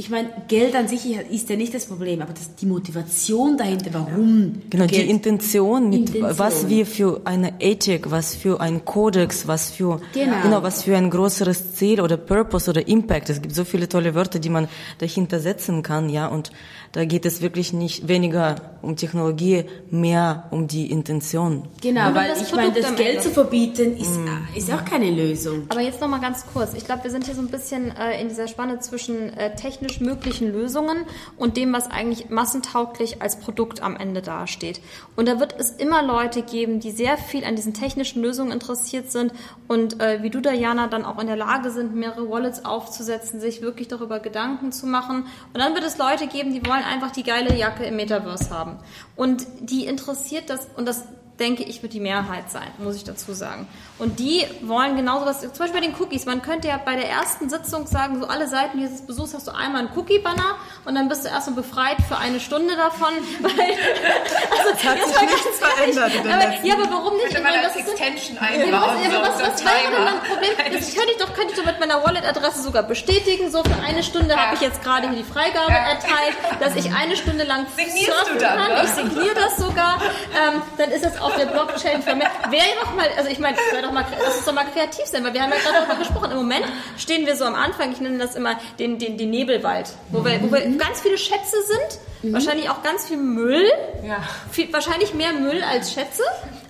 ich 0.00 0.08
meine, 0.08 0.30
Geld 0.48 0.74
an 0.74 0.88
sich 0.88 1.04
ist 1.30 1.50
ja 1.50 1.56
nicht 1.56 1.74
das 1.74 1.84
Problem, 1.84 2.22
aber 2.22 2.32
das, 2.32 2.54
die 2.54 2.64
Motivation 2.64 3.58
dahinter, 3.58 3.90
warum. 3.92 4.62
Genau, 4.70 4.86
Geld, 4.86 4.92
die 4.92 5.10
Intention, 5.10 5.90
mit 5.90 6.08
Intention. 6.08 6.38
was 6.38 6.70
wir 6.70 6.86
für 6.86 7.20
eine 7.24 7.60
Ethik, 7.60 8.10
was 8.10 8.34
für 8.34 8.62
ein 8.62 8.86
Kodex, 8.86 9.46
was 9.46 9.70
für, 9.70 10.00
genau. 10.14 10.40
genau, 10.42 10.62
was 10.62 10.84
für 10.84 10.96
ein 10.96 11.10
größeres 11.10 11.74
Ziel 11.74 12.00
oder 12.00 12.16
Purpose 12.16 12.70
oder 12.70 12.88
Impact. 12.88 13.28
Es 13.28 13.42
gibt 13.42 13.54
so 13.54 13.64
viele 13.64 13.90
tolle 13.90 14.14
Wörter, 14.14 14.38
die 14.38 14.48
man 14.48 14.68
dahinter 14.96 15.38
setzen 15.38 15.82
kann, 15.82 16.08
ja, 16.08 16.28
und 16.28 16.50
da 16.92 17.04
geht 17.04 17.24
es 17.24 17.40
wirklich 17.40 17.72
nicht 17.72 18.08
weniger 18.08 18.56
um 18.82 18.96
Technologie, 18.96 19.64
mehr 19.90 20.48
um 20.50 20.66
die 20.66 20.90
Intention. 20.90 21.64
Genau, 21.80 22.00
ja. 22.00 22.14
weil 22.14 22.32
ich 22.40 22.52
meine, 22.52 22.72
das 22.72 22.96
Geld 22.96 23.22
zu 23.22 23.30
verbieten 23.30 23.96
ist, 23.96 24.16
mm. 24.16 24.56
ist 24.56 24.72
auch 24.72 24.84
keine 24.84 25.10
Lösung. 25.10 25.66
Aber 25.68 25.82
jetzt 25.82 26.00
noch 26.00 26.08
mal 26.08 26.20
ganz 26.20 26.44
kurz. 26.52 26.74
Ich 26.74 26.84
glaube, 26.84 27.04
wir 27.04 27.10
sind 27.10 27.26
hier 27.26 27.34
so 27.34 27.42
ein 27.42 27.48
bisschen 27.48 27.94
äh, 27.96 28.20
in 28.20 28.28
dieser 28.28 28.48
Spanne 28.48 28.80
zwischen 28.80 29.32
äh, 29.34 29.54
technisch 29.54 29.89
möglichen 29.98 30.52
Lösungen 30.52 31.06
und 31.36 31.56
dem, 31.56 31.72
was 31.72 31.90
eigentlich 31.90 32.30
massentauglich 32.30 33.20
als 33.20 33.40
Produkt 33.40 33.82
am 33.82 33.96
Ende 33.96 34.22
dasteht. 34.22 34.80
Und 35.16 35.26
da 35.26 35.40
wird 35.40 35.58
es 35.58 35.70
immer 35.70 36.04
Leute 36.04 36.42
geben, 36.42 36.78
die 36.78 36.92
sehr 36.92 37.16
viel 37.16 37.44
an 37.44 37.56
diesen 37.56 37.74
technischen 37.74 38.22
Lösungen 38.22 38.52
interessiert 38.52 39.10
sind 39.10 39.32
und 39.66 40.00
äh, 40.00 40.22
wie 40.22 40.30
du, 40.30 40.40
Diana, 40.40 40.86
dann 40.88 41.04
auch 41.04 41.18
in 41.18 41.26
der 41.26 41.36
Lage 41.36 41.70
sind, 41.70 41.94
mehrere 41.94 42.30
Wallets 42.30 42.64
aufzusetzen, 42.64 43.40
sich 43.40 43.62
wirklich 43.62 43.88
darüber 43.88 44.20
Gedanken 44.20 44.70
zu 44.70 44.86
machen. 44.86 45.26
Und 45.52 45.60
dann 45.60 45.74
wird 45.74 45.84
es 45.84 45.98
Leute 45.98 46.26
geben, 46.26 46.52
die 46.52 46.64
wollen 46.66 46.84
einfach 46.84 47.10
die 47.10 47.22
geile 47.22 47.56
Jacke 47.56 47.84
im 47.84 47.96
Metaverse 47.96 48.50
haben. 48.50 48.78
Und 49.16 49.46
die 49.60 49.86
interessiert 49.86 50.50
das, 50.50 50.68
und 50.76 50.86
das 50.86 51.04
denke 51.40 51.62
ich, 51.62 51.82
wird 51.82 51.94
die 51.94 52.00
Mehrheit 52.00 52.50
sein, 52.50 52.68
muss 52.78 52.96
ich 52.96 53.04
dazu 53.04 53.32
sagen. 53.32 53.66
Und 53.98 54.18
die 54.18 54.44
wollen 54.62 54.96
genauso 54.96 55.26
was, 55.26 55.40
zum 55.40 55.50
Beispiel 55.50 55.80
bei 55.80 55.86
den 55.86 55.94
Cookies. 55.98 56.26
Man 56.26 56.42
könnte 56.42 56.68
ja 56.68 56.78
bei 56.78 56.94
der 56.94 57.08
ersten 57.08 57.48
Sitzung 57.48 57.86
sagen, 57.86 58.20
so 58.20 58.26
alle 58.26 58.46
Seiten 58.46 58.78
dieses 58.78 59.02
Besuchs 59.02 59.34
hast 59.34 59.48
du 59.48 59.52
einmal 59.52 59.86
einen 59.86 59.96
Cookie-Banner 59.96 60.56
und 60.84 60.94
dann 60.94 61.08
bist 61.08 61.24
du 61.24 61.28
erstmal 61.28 61.56
befreit 61.56 61.96
für 62.06 62.18
eine 62.18 62.40
Stunde 62.40 62.76
davon. 62.76 63.08
Weil, 63.40 63.50
also, 63.50 64.70
das 64.72 64.84
hat 64.84 64.98
sich 65.06 65.20
nichts 65.20 65.58
verändert 65.58 66.14
in 66.14 66.30
aber, 66.30 66.64
Ja, 66.64 66.74
aber 66.74 66.90
warum 66.90 67.16
nicht? 67.16 67.34
Könnte 67.34 67.42
man 67.42 67.62
das 67.62 67.76
Extension 67.76 68.38
einbauen. 68.38 68.98
Ja, 69.02 69.22
was, 69.22 69.42
was 69.42 69.64
wäre 69.64 69.90
denn 69.90 70.04
mein 70.04 70.20
Problem? 70.20 70.78
Das 70.78 70.94
könnte 70.94 71.12
ich 71.12 71.18
doch, 71.18 71.32
könnte 71.34 71.54
ich 71.54 71.58
doch 71.58 71.66
mit 71.66 71.80
meiner 71.80 72.04
Wallet-Adresse 72.04 72.62
sogar 72.62 72.82
bestätigen. 72.82 73.50
So 73.50 73.62
für 73.64 73.82
eine 73.82 74.02
Stunde 74.02 74.34
ja. 74.34 74.36
habe 74.36 74.56
ich 74.56 74.60
jetzt 74.60 74.82
gerade 74.82 75.08
hier 75.08 75.16
die 75.16 75.24
Freigabe 75.24 75.72
ja. 75.72 75.90
erteilt, 75.90 76.36
dass 76.60 76.76
ich 76.76 76.92
eine 76.92 77.16
Stunde 77.16 77.44
lang 77.44 77.66
surfen 77.76 78.38
kann. 78.38 78.58
Ne? 78.58 78.82
Ich 78.84 78.90
signiere 78.90 79.34
das 79.34 79.56
sogar. 79.56 80.00
Ähm, 80.34 80.62
dann 80.76 80.90
ist 80.90 81.04
das 81.04 81.20
auch 81.20 81.29
auf 81.30 81.36
der 81.36 81.46
Blockchain 81.46 82.02
vermerkt. 82.02 82.50
Wäre 82.50 82.64
doch 82.82 82.94
mal, 82.94 83.06
also 83.16 83.30
ich 83.30 83.38
meine, 83.38 83.56
doch 83.82 83.92
mal, 83.92 84.04
lass 84.22 84.36
uns 84.36 84.44
doch 84.44 84.52
mal 84.52 84.64
kreativ 84.64 85.06
sein, 85.06 85.24
weil 85.24 85.34
wir 85.34 85.42
haben 85.42 85.50
ja 85.50 85.58
gerade 85.58 85.86
darüber 85.86 85.96
gesprochen. 85.96 86.30
Im 86.32 86.38
Moment 86.38 86.64
stehen 86.96 87.26
wir 87.26 87.36
so 87.36 87.44
am 87.44 87.54
Anfang, 87.54 87.92
ich 87.92 88.00
nenne 88.00 88.18
das 88.18 88.34
immer 88.34 88.56
den, 88.78 88.98
den, 88.98 89.16
den 89.16 89.30
Nebelwald, 89.30 89.90
wo 90.10 90.24
wir, 90.24 90.42
wo 90.42 90.52
wir 90.52 90.60
ganz 90.76 91.00
viele 91.00 91.18
Schätze 91.18 91.56
sind, 91.66 92.00
mhm. 92.22 92.32
wahrscheinlich 92.34 92.68
auch 92.70 92.82
ganz 92.82 93.06
viel 93.06 93.16
Müll, 93.16 93.70
ja. 94.06 94.18
viel, 94.50 94.72
wahrscheinlich 94.72 95.14
mehr 95.14 95.32
Müll 95.32 95.62
als 95.62 95.92
Schätze, 95.92 96.22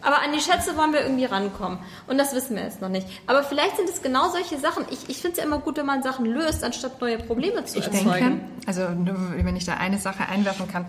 aber 0.03 0.23
an 0.23 0.33
die 0.33 0.41
Schätze 0.41 0.77
wollen 0.77 0.93
wir 0.93 1.01
irgendwie 1.03 1.27
rankommen. 1.27 1.79
Und 2.07 2.19
das 2.19 2.35
wissen 2.35 2.57
wir 2.57 2.65
jetzt 2.65 2.81
noch 2.81 2.89
nicht. 2.89 3.07
Aber 3.27 3.43
vielleicht 3.43 3.77
sind 3.77 3.89
es 3.89 4.03
genau 4.03 4.29
solche 4.31 4.59
Sachen. 4.59 4.87
Ich, 4.91 5.09
ich 5.09 5.19
finde 5.19 5.33
es 5.33 5.39
ja 5.39 5.45
immer 5.45 5.59
gut, 5.59 5.77
wenn 5.77 5.87
man 5.87 6.03
Sachen 6.03 6.27
löst, 6.27 6.65
anstatt 6.65 7.01
neue 7.01 7.19
Probleme 7.19 7.65
zu 7.65 7.79
ich 7.79 7.85
erzeugen. 7.85 8.11
Denke, 8.11 8.41
also 8.67 8.83
wenn 8.89 9.57
ich 9.57 9.65
da 9.65 9.75
eine 9.75 9.99
Sache 9.99 10.27
einwerfen 10.29 10.69
kann, 10.71 10.87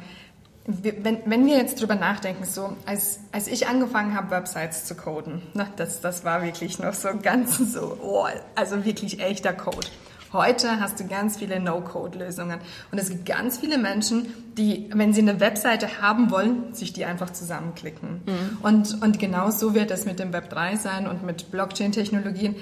wenn, 0.66 1.18
wenn 1.26 1.46
wir 1.46 1.58
jetzt 1.58 1.82
drüber 1.82 1.96
nachdenken, 1.96 2.46
so 2.46 2.76
als, 2.86 3.20
als 3.32 3.48
ich 3.48 3.68
angefangen 3.68 4.16
habe, 4.16 4.32
Websites 4.32 4.86
zu 4.86 4.96
coden, 4.96 5.42
ne, 5.54 5.68
das, 5.76 6.02
das 6.02 6.24
war 6.24 6.44
wirklich 6.44 6.78
noch 6.80 6.94
so 6.94 7.10
ganz 7.22 7.58
so, 7.74 7.98
oh, 8.02 8.28
also 8.56 8.86
wirklich 8.86 9.20
echter 9.20 9.54
Code. 9.54 9.88
Heute 10.34 10.80
hast 10.80 10.98
du 11.00 11.08
ganz 11.08 11.38
viele 11.38 11.60
No-Code-Lösungen. 11.60 12.60
Und 12.90 12.98
es 12.98 13.10
gibt 13.10 13.26
ganz 13.26 13.58
viele 13.58 13.78
Menschen, 13.78 14.28
die, 14.58 14.90
wenn 14.94 15.12
sie 15.12 15.22
eine 15.22 15.42
Webseite 15.42 16.02
haben 16.02 16.32
wollen, 16.32 16.74
sich 16.74 16.94
die 16.94 17.04
einfach 17.04 17.32
zusammenklicken. 17.32 18.22
Mhm. 18.26 18.58
Und, 18.62 19.02
und 19.02 19.20
genau 19.20 19.52
so 19.52 19.74
wird 19.74 19.92
es 19.92 20.06
mit 20.06 20.20
dem 20.20 20.32
Web 20.32 20.50
3 20.50 20.78
sein 20.78 21.08
und 21.08 21.24
mit 21.24 21.52
Blockchain-Technologien. 21.52 22.56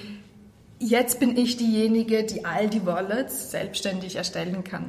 Jetzt 0.79 1.19
bin 1.19 1.37
ich 1.37 1.57
diejenige, 1.57 2.23
die 2.23 2.43
all 2.43 2.69
die 2.69 2.87
Wallets 2.87 3.51
selbstständig 3.51 4.15
erstellen 4.15 4.63
kann. 4.63 4.85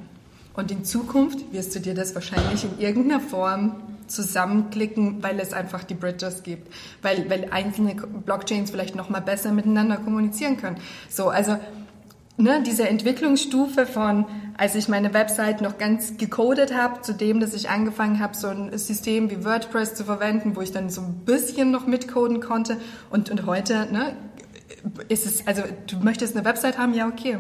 Und 0.54 0.70
in 0.70 0.84
Zukunft 0.84 1.52
wirst 1.52 1.74
du 1.74 1.80
dir 1.80 1.94
das 1.94 2.14
wahrscheinlich 2.14 2.64
in 2.64 2.78
irgendeiner 2.78 3.20
Form 3.20 3.76
zusammenklicken, 4.10 5.22
weil 5.22 5.38
es 5.38 5.52
einfach 5.52 5.84
die 5.84 5.94
Bridges 5.94 6.42
gibt, 6.42 6.72
weil, 7.02 7.30
weil 7.30 7.48
einzelne 7.50 7.94
Blockchains 7.94 8.70
vielleicht 8.70 8.94
noch 8.94 9.08
mal 9.08 9.20
besser 9.20 9.52
miteinander 9.52 9.96
kommunizieren 9.96 10.56
können. 10.56 10.76
So, 11.08 11.28
also 11.28 11.56
ne, 12.36 12.62
diese 12.66 12.88
Entwicklungsstufe 12.88 13.86
von, 13.86 14.26
als 14.56 14.74
ich 14.74 14.88
meine 14.88 15.14
Website 15.14 15.60
noch 15.60 15.78
ganz 15.78 16.16
gecodet 16.16 16.74
habe, 16.74 17.02
zu 17.02 17.14
dem, 17.14 17.40
dass 17.40 17.54
ich 17.54 17.70
angefangen 17.70 18.18
habe, 18.18 18.36
so 18.36 18.48
ein 18.48 18.76
System 18.76 19.30
wie 19.30 19.44
WordPress 19.44 19.94
zu 19.94 20.04
verwenden, 20.04 20.56
wo 20.56 20.60
ich 20.60 20.72
dann 20.72 20.90
so 20.90 21.02
ein 21.02 21.20
bisschen 21.24 21.70
noch 21.70 21.86
mitcoden 21.86 22.40
konnte. 22.40 22.78
Und, 23.10 23.30
und 23.30 23.46
heute, 23.46 23.86
ne, 23.92 24.16
ist 25.08 25.26
es, 25.26 25.46
also 25.46 25.62
du 25.86 25.98
möchtest 25.98 26.36
eine 26.36 26.44
Website 26.44 26.78
haben, 26.78 26.94
ja 26.94 27.06
okay, 27.06 27.38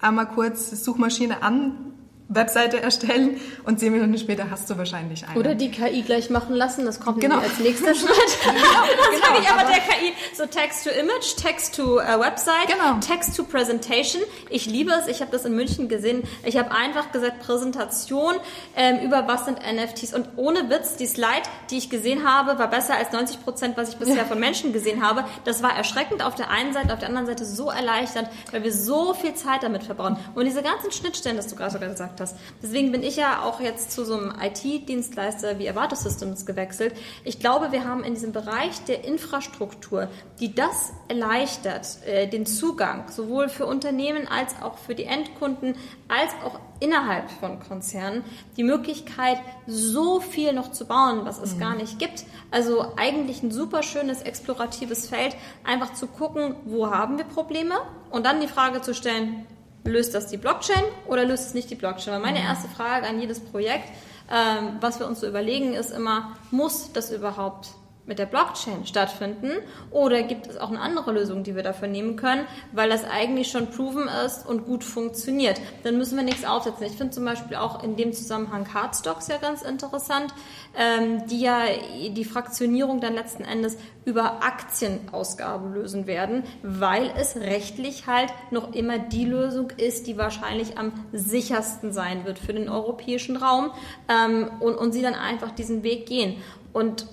einmal 0.00 0.26
kurz 0.26 0.70
Suchmaschine 0.84 1.42
an, 1.42 1.89
Webseite 2.30 2.80
erstellen 2.80 3.40
und 3.64 3.80
zehn 3.80 3.92
Minuten 3.92 4.16
später 4.16 4.50
hast 4.50 4.70
du 4.70 4.78
wahrscheinlich 4.78 5.26
eine. 5.26 5.38
Oder 5.38 5.56
die 5.56 5.72
KI 5.72 6.02
gleich 6.02 6.30
machen 6.30 6.54
lassen, 6.54 6.84
das 6.84 7.00
kommt 7.00 7.20
genau. 7.20 7.38
als 7.38 7.58
nächster 7.58 7.92
Schritt. 7.92 8.08
genau, 8.44 8.54
das 9.10 9.20
sage 9.20 9.40
ich 9.42 9.50
aber 9.50 9.68
der 9.68 9.80
KI. 9.80 10.12
So 10.36 10.46
Text 10.46 10.84
to 10.84 10.90
Image, 10.90 11.34
Text 11.36 11.74
to 11.74 11.96
uh, 11.96 12.20
Website, 12.20 12.68
genau. 12.68 13.00
Text 13.00 13.36
to 13.36 13.42
Presentation. 13.42 14.22
Ich 14.48 14.66
liebe 14.66 14.92
es, 14.92 15.08
ich 15.08 15.20
habe 15.20 15.32
das 15.32 15.44
in 15.44 15.56
München 15.56 15.88
gesehen. 15.88 16.22
Ich 16.44 16.56
habe 16.56 16.70
einfach 16.70 17.10
gesagt, 17.10 17.40
Präsentation 17.40 18.34
ähm, 18.76 19.00
über 19.00 19.26
was 19.26 19.46
sind 19.46 19.58
NFTs. 19.58 20.14
Und 20.14 20.28
ohne 20.36 20.70
Witz, 20.70 20.94
die 20.94 21.06
Slide, 21.06 21.42
die 21.70 21.78
ich 21.78 21.90
gesehen 21.90 22.24
habe, 22.24 22.60
war 22.60 22.70
besser 22.70 22.94
als 22.94 23.10
90 23.10 23.42
Prozent, 23.42 23.76
was 23.76 23.88
ich 23.88 23.96
bisher 23.96 24.24
von 24.24 24.38
Menschen 24.38 24.72
gesehen 24.72 25.04
habe. 25.04 25.24
Das 25.44 25.64
war 25.64 25.76
erschreckend 25.76 26.24
auf 26.24 26.36
der 26.36 26.48
einen 26.48 26.72
Seite, 26.72 26.92
auf 26.92 27.00
der 27.00 27.08
anderen 27.08 27.26
Seite 27.26 27.44
so 27.44 27.70
erleichternd, 27.70 28.28
weil 28.52 28.62
wir 28.62 28.72
so 28.72 29.14
viel 29.14 29.34
Zeit 29.34 29.64
damit 29.64 29.82
verbrauchen. 29.82 30.16
Und 30.36 30.44
diese 30.44 30.62
ganzen 30.62 30.92
Schnittstellen, 30.92 31.36
das 31.36 31.48
du 31.48 31.56
gerade 31.56 31.72
sogar 31.72 31.88
gesagt 31.88 32.19
hast, 32.19 32.19
hast. 32.20 32.36
Deswegen 32.62 32.92
bin 32.92 33.02
ich 33.02 33.16
ja 33.16 33.42
auch 33.42 33.60
jetzt 33.60 33.90
zu 33.90 34.04
so 34.04 34.16
einem 34.16 34.32
IT-Dienstleister 34.40 35.58
wie 35.58 35.68
Avato 35.68 35.96
Systems 35.96 36.46
gewechselt. 36.46 36.94
Ich 37.24 37.40
glaube, 37.40 37.72
wir 37.72 37.84
haben 37.84 38.04
in 38.04 38.14
diesem 38.14 38.32
Bereich 38.32 38.84
der 38.84 39.04
Infrastruktur, 39.04 40.08
die 40.38 40.54
das 40.54 40.92
erleichtert, 41.08 41.98
äh, 42.06 42.28
den 42.28 42.46
Zugang 42.46 43.10
sowohl 43.10 43.48
für 43.48 43.66
Unternehmen 43.66 44.28
als 44.28 44.54
auch 44.62 44.78
für 44.78 44.94
die 44.94 45.04
Endkunden, 45.04 45.74
als 46.08 46.30
auch 46.44 46.60
innerhalb 46.80 47.30
von 47.30 47.60
Konzernen, 47.60 48.24
die 48.56 48.64
Möglichkeit, 48.64 49.38
so 49.66 50.20
viel 50.20 50.52
noch 50.52 50.72
zu 50.72 50.86
bauen, 50.86 51.24
was 51.24 51.38
es 51.38 51.54
mhm. 51.54 51.60
gar 51.60 51.76
nicht 51.76 51.98
gibt. 51.98 52.24
Also 52.50 52.94
eigentlich 52.96 53.42
ein 53.42 53.52
super 53.52 53.82
schönes 53.82 54.22
exploratives 54.22 55.08
Feld, 55.08 55.36
einfach 55.62 55.94
zu 55.94 56.06
gucken, 56.06 56.56
wo 56.64 56.90
haben 56.90 57.18
wir 57.18 57.24
Probleme 57.24 57.74
und 58.10 58.26
dann 58.26 58.40
die 58.40 58.48
Frage 58.48 58.80
zu 58.80 58.94
stellen, 58.94 59.46
löst 59.84 60.14
das 60.14 60.26
die 60.28 60.36
Blockchain 60.36 60.84
oder 61.06 61.24
löst 61.24 61.46
es 61.46 61.54
nicht 61.54 61.70
die 61.70 61.74
Blockchain? 61.74 62.14
Weil 62.14 62.20
meine 62.20 62.40
erste 62.40 62.68
Frage 62.68 63.06
an 63.06 63.20
jedes 63.20 63.40
Projekt, 63.40 63.88
ähm, 64.30 64.76
was 64.80 64.98
wir 65.00 65.06
uns 65.06 65.20
so 65.20 65.26
überlegen, 65.26 65.74
ist 65.74 65.90
immer, 65.90 66.36
muss 66.50 66.92
das 66.92 67.10
überhaupt 67.10 67.70
mit 68.10 68.18
der 68.18 68.26
Blockchain 68.26 68.84
stattfinden 68.86 69.52
oder 69.92 70.24
gibt 70.24 70.48
es 70.48 70.58
auch 70.58 70.68
eine 70.68 70.80
andere 70.80 71.12
Lösung, 71.12 71.44
die 71.44 71.54
wir 71.54 71.62
dafür 71.62 71.86
nehmen 71.86 72.16
können, 72.16 72.44
weil 72.72 72.90
das 72.90 73.04
eigentlich 73.04 73.52
schon 73.52 73.70
proven 73.70 74.08
ist 74.26 74.44
und 74.44 74.66
gut 74.66 74.82
funktioniert. 74.82 75.60
Dann 75.84 75.96
müssen 75.96 76.16
wir 76.16 76.24
nichts 76.24 76.44
aufsetzen. 76.44 76.86
Ich 76.86 76.96
finde 76.96 77.12
zum 77.12 77.24
Beispiel 77.24 77.56
auch 77.56 77.84
in 77.84 77.94
dem 77.94 78.12
Zusammenhang 78.12 78.74
Hardstocks 78.74 79.28
ja 79.28 79.36
ganz 79.36 79.62
interessant, 79.62 80.34
ähm, 80.76 81.24
die 81.28 81.40
ja 81.40 81.60
die 82.08 82.24
Fraktionierung 82.24 83.00
dann 83.00 83.14
letzten 83.14 83.44
Endes 83.44 83.78
über 84.04 84.42
Aktienausgabe 84.42 85.68
lösen 85.68 86.08
werden, 86.08 86.42
weil 86.62 87.12
es 87.16 87.36
rechtlich 87.36 88.08
halt 88.08 88.32
noch 88.50 88.74
immer 88.74 88.98
die 88.98 89.24
Lösung 89.24 89.70
ist, 89.76 90.08
die 90.08 90.16
wahrscheinlich 90.16 90.78
am 90.78 90.92
sichersten 91.12 91.92
sein 91.92 92.24
wird 92.24 92.40
für 92.40 92.54
den 92.54 92.68
europäischen 92.68 93.36
Raum 93.36 93.70
ähm, 94.08 94.50
und, 94.58 94.74
und 94.74 94.90
sie 94.90 95.02
dann 95.02 95.14
einfach 95.14 95.52
diesen 95.52 95.84
Weg 95.84 96.06
gehen. 96.06 96.42
Und 96.72 97.06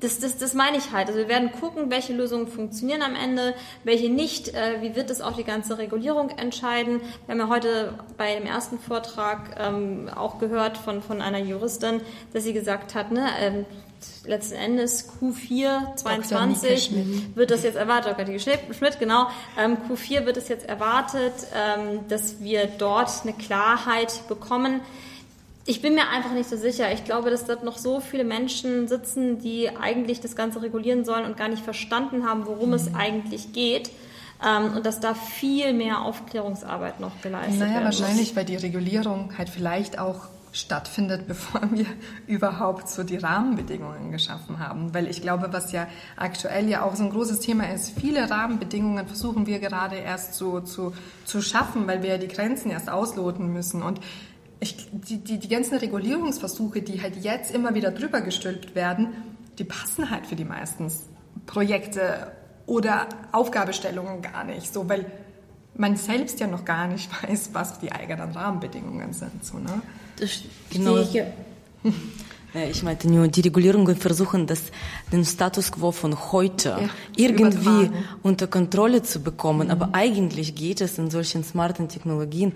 das, 0.00 0.18
das, 0.20 0.38
das 0.38 0.54
meine 0.54 0.76
ich 0.76 0.92
halt. 0.92 1.08
Also 1.08 1.18
wir 1.18 1.28
werden 1.28 1.52
gucken, 1.52 1.90
welche 1.90 2.12
Lösungen 2.12 2.48
funktionieren 2.48 3.02
am 3.02 3.14
Ende, 3.14 3.54
welche 3.84 4.10
nicht. 4.10 4.48
Äh, 4.48 4.80
wie 4.80 4.96
wird 4.96 5.10
es 5.10 5.20
auch 5.20 5.36
die 5.36 5.44
ganze 5.44 5.78
Regulierung 5.78 6.30
entscheiden? 6.30 7.00
Wir 7.26 7.32
haben 7.32 7.40
ja 7.40 7.48
heute 7.48 7.94
bei 8.16 8.34
dem 8.34 8.46
ersten 8.46 8.78
Vortrag 8.78 9.56
ähm, 9.58 10.08
auch 10.14 10.38
gehört 10.38 10.78
von, 10.78 11.02
von 11.02 11.22
einer 11.22 11.38
Juristin, 11.38 12.00
dass 12.32 12.44
sie 12.44 12.52
gesagt 12.52 12.94
hat, 12.94 13.12
ne, 13.12 13.28
ähm, 13.40 13.66
letzten 14.24 14.54
Endes 14.54 15.08
Q4 15.20 15.96
22 15.96 16.92
wird 17.34 17.50
das 17.50 17.62
jetzt 17.62 17.76
erwartet, 17.76 18.16
Dr. 18.16 18.38
Schmidt, 18.38 18.98
genau, 19.00 19.28
ähm, 19.58 19.76
Q4 19.88 20.24
wird 20.24 20.36
es 20.36 20.48
jetzt 20.48 20.68
erwartet, 20.68 21.32
ähm, 21.54 22.00
dass 22.08 22.40
wir 22.40 22.66
dort 22.66 23.10
eine 23.22 23.32
Klarheit 23.32 24.28
bekommen 24.28 24.80
ich 25.68 25.82
bin 25.82 25.94
mir 25.94 26.08
einfach 26.08 26.32
nicht 26.32 26.48
so 26.48 26.56
sicher. 26.56 26.90
Ich 26.94 27.04
glaube, 27.04 27.28
dass 27.28 27.44
dort 27.44 27.62
noch 27.62 27.76
so 27.76 28.00
viele 28.00 28.24
Menschen 28.24 28.88
sitzen, 28.88 29.38
die 29.38 29.68
eigentlich 29.68 30.18
das 30.18 30.34
Ganze 30.34 30.62
regulieren 30.62 31.04
sollen 31.04 31.26
und 31.26 31.36
gar 31.36 31.48
nicht 31.48 31.62
verstanden 31.62 32.24
haben, 32.26 32.46
worum 32.46 32.70
mhm. 32.70 32.74
es 32.74 32.94
eigentlich 32.94 33.52
geht. 33.52 33.90
Ähm, 34.42 34.76
und 34.76 34.86
dass 34.86 34.98
da 34.98 35.12
viel 35.12 35.74
mehr 35.74 36.00
Aufklärungsarbeit 36.00 37.00
noch 37.00 37.20
geleistet 37.20 37.58
naja, 37.58 37.66
muss. 37.66 37.74
Naja, 37.74 37.84
wahrscheinlich, 37.84 38.34
weil 38.34 38.46
die 38.46 38.56
Regulierung 38.56 39.36
halt 39.36 39.50
vielleicht 39.50 39.98
auch 39.98 40.28
stattfindet, 40.52 41.26
bevor 41.28 41.60
wir 41.70 41.84
überhaupt 42.26 42.88
so 42.88 43.02
die 43.02 43.18
Rahmenbedingungen 43.18 44.10
geschaffen 44.10 44.60
haben. 44.60 44.94
Weil 44.94 45.06
ich 45.06 45.20
glaube, 45.20 45.48
was 45.52 45.72
ja 45.72 45.86
aktuell 46.16 46.66
ja 46.70 46.82
auch 46.82 46.96
so 46.96 47.04
ein 47.04 47.10
großes 47.10 47.40
Thema 47.40 47.70
ist, 47.70 47.92
viele 48.00 48.30
Rahmenbedingungen 48.30 49.06
versuchen 49.06 49.46
wir 49.46 49.58
gerade 49.58 49.96
erst 49.96 50.32
so 50.32 50.60
zu, 50.60 50.94
zu 51.26 51.42
schaffen, 51.42 51.86
weil 51.86 52.02
wir 52.02 52.12
ja 52.12 52.18
die 52.18 52.28
Grenzen 52.28 52.70
erst 52.70 52.88
ausloten 52.88 53.52
müssen. 53.52 53.82
Und 53.82 54.00
ich, 54.60 54.88
die, 54.92 55.18
die, 55.18 55.38
die 55.38 55.48
ganzen 55.48 55.78
Regulierungsversuche, 55.78 56.82
die 56.82 57.00
halt 57.00 57.16
jetzt 57.22 57.54
immer 57.54 57.74
wieder 57.74 57.90
drüber 57.90 58.20
gestülpt 58.20 58.74
werden, 58.74 59.08
die 59.58 59.64
passen 59.64 60.10
halt 60.10 60.26
für 60.26 60.36
die 60.36 60.44
meisten 60.44 60.90
Projekte 61.46 62.32
oder 62.66 63.08
Aufgabestellungen 63.32 64.22
gar 64.22 64.44
nicht, 64.44 64.72
so, 64.72 64.88
weil 64.88 65.06
man 65.74 65.96
selbst 65.96 66.40
ja 66.40 66.46
noch 66.46 66.64
gar 66.64 66.88
nicht 66.88 67.10
weiß, 67.22 67.50
was 67.52 67.78
die 67.78 67.92
eigenen 67.92 68.32
Rahmenbedingungen 68.32 69.12
sind. 69.12 69.44
So, 69.44 69.58
ne? 69.58 69.82
Das 70.18 70.42
genau. 70.70 70.98
Ich. 70.98 71.22
Ich 72.70 72.82
meinte 72.82 73.10
nur, 73.10 73.28
die 73.28 73.42
Regulierungen 73.42 73.94
versuchen, 73.94 74.46
das, 74.46 74.62
den 75.12 75.22
Status 75.22 75.70
quo 75.70 75.92
von 75.92 76.32
heute 76.32 76.70
ja, 76.80 76.88
irgendwie 77.14 77.90
unter 78.22 78.46
Kontrolle 78.46 79.02
zu 79.02 79.20
bekommen. 79.20 79.66
Mhm. 79.66 79.70
Aber 79.70 79.90
eigentlich 79.92 80.54
geht 80.54 80.80
es 80.80 80.96
in 80.96 81.10
solchen 81.10 81.44
smarten 81.44 81.88
Technologien 81.90 82.54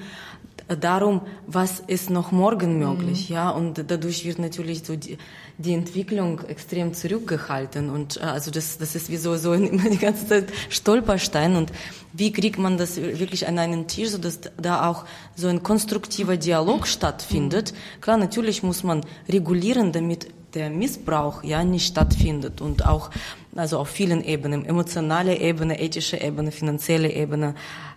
darum, 0.76 1.22
was 1.46 1.80
ist 1.80 2.10
noch 2.10 2.32
morgen 2.32 2.78
möglich, 2.78 3.28
mhm. 3.28 3.34
ja, 3.34 3.50
und 3.50 3.84
dadurch 3.88 4.24
wird 4.24 4.38
natürlich 4.38 4.82
so 4.84 4.96
die, 4.96 5.18
die 5.58 5.74
Entwicklung 5.74 6.40
extrem 6.48 6.94
zurückgehalten 6.94 7.90
und 7.90 8.16
äh, 8.16 8.20
also 8.20 8.50
das, 8.50 8.78
das 8.78 8.94
ist 8.94 9.10
wie 9.10 9.16
so, 9.16 9.36
so 9.36 9.52
immer 9.52 9.88
die 9.90 9.98
ganze 9.98 10.26
Zeit 10.26 10.52
Stolperstein 10.68 11.56
und 11.56 11.72
wie 12.12 12.32
kriegt 12.32 12.58
man 12.58 12.76
das 12.76 12.96
wirklich 12.96 13.46
an 13.46 13.58
einen 13.58 13.86
Tisch, 13.86 14.10
so 14.10 14.18
dass 14.18 14.40
da 14.60 14.88
auch 14.88 15.04
so 15.34 15.48
ein 15.48 15.62
konstruktiver 15.62 16.36
Dialog 16.36 16.86
stattfindet. 16.86 17.72
Mhm. 17.72 18.00
Klar, 18.00 18.16
natürlich 18.18 18.62
muss 18.62 18.82
man 18.82 19.02
regulieren, 19.28 19.92
damit 19.92 20.28
der 20.54 20.70
Missbrauch 20.70 21.42
ja 21.42 21.64
nicht 21.64 21.86
stattfindet 21.86 22.60
und 22.60 22.86
auch 22.86 23.10
also 23.54 23.78
auf 23.78 23.88
vielen 23.88 24.24
Ebenen, 24.24 24.64
emotionale 24.64 25.38
Ebene, 25.38 25.80
ethische 25.80 26.20
Ebene, 26.20 26.52
finanzielle 26.52 27.12
Ebene, 27.12 27.54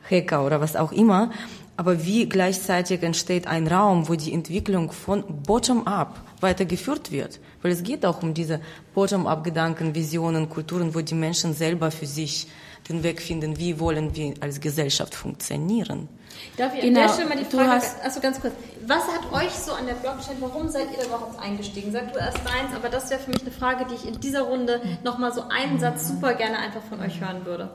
Hacker 0.10 0.46
oder 0.46 0.62
was 0.62 0.76
auch 0.76 0.92
immer. 0.92 1.32
Aber 1.78 2.06
wie 2.06 2.30
gleichzeitig 2.30 3.04
entsteht 3.04 3.48
ein 3.48 3.68
Raum, 3.68 4.08
wo 4.08 4.16
die 4.16 4.34
Entwicklung 4.34 4.92
von 4.92 5.24
bottom-up 5.44 6.22
weitergeführt 6.40 7.12
wird? 7.12 7.40
Weil 7.62 7.72
es 7.72 7.84
geht 7.84 8.06
auch 8.06 8.24
um 8.24 8.34
diese 8.34 8.62
bottom-up-Gedanken, 8.94 9.94
Visionen, 9.94 10.50
Kulturen, 10.50 10.96
wo 10.96 11.02
die 11.02 11.16
Menschen 11.16 11.54
selber 11.54 11.92
für 11.92 12.06
sich 12.06 12.48
den 12.88 13.04
Weg 13.04 13.22
finden, 13.22 13.58
wie 13.58 13.80
wollen 13.80 14.16
wir 14.16 14.36
als 14.40 14.62
Gesellschaft 14.62 15.16
funktionieren. 15.16 16.08
Darf 16.58 16.76
ich 16.76 16.82
genau. 16.82 17.02
an 17.02 17.08
der 17.08 17.14
Stelle 17.14 17.30
mal 17.30 17.38
die 17.38 17.46
Frage, 17.46 17.86
also 18.04 18.20
ganz 18.20 18.40
kurz, 18.40 18.54
was 18.86 19.04
hat 19.08 19.32
euch 19.34 19.52
so 19.52 19.72
an 19.74 19.86
der 19.86 19.94
Blockchain, 19.96 20.38
warum 20.40 20.70
seid 20.70 20.92
ihr 20.92 20.98
da 21.00 21.06
überhaupt 21.06 21.40
eingestiegen? 21.40 21.92
Sag 21.92 22.14
du 22.14 22.20
erst 22.20 22.38
deins, 22.38 22.76
aber 22.76 22.90
das 22.90 23.10
wäre 23.10 23.20
für 23.20 23.32
mich 23.32 23.42
eine 23.42 23.52
Frage, 23.52 23.86
die 23.90 23.96
ich 23.96 24.08
in 24.08 24.20
dieser 24.20 24.42
Runde 24.42 24.82
nochmal 25.04 25.34
so 25.34 25.44
einen 25.50 25.80
Satz 25.80 26.08
super 26.08 26.34
gerne 26.36 26.60
einfach 26.60 26.84
von 26.84 27.02
euch 27.02 27.20
hören 27.20 27.46
würde. 27.46 27.72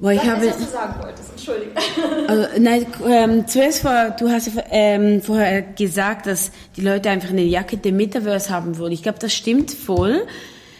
Boah, 0.00 0.12
ich 0.12 0.22
habe, 0.22 0.46
was 0.46 0.56
du 0.56 0.64
sagen 0.64 0.94
wolltest, 1.02 1.30
entschuldige. 1.30 1.72
Also, 2.26 2.48
nein, 2.58 2.86
ähm, 3.06 3.46
zuerst 3.46 3.84
war, 3.84 4.10
du 4.12 4.30
hast 4.30 4.50
ähm, 4.70 5.20
vorher 5.20 5.62
gesagt, 5.62 6.26
dass 6.26 6.52
die 6.76 6.80
Leute 6.80 7.10
einfach 7.10 7.30
eine 7.30 7.42
Jacke 7.42 7.76
der 7.76 7.92
Metaverse 7.92 8.50
haben 8.50 8.78
wollen. 8.78 8.92
Ich 8.92 9.02
glaube, 9.02 9.18
das 9.18 9.34
stimmt 9.34 9.70
voll, 9.72 10.26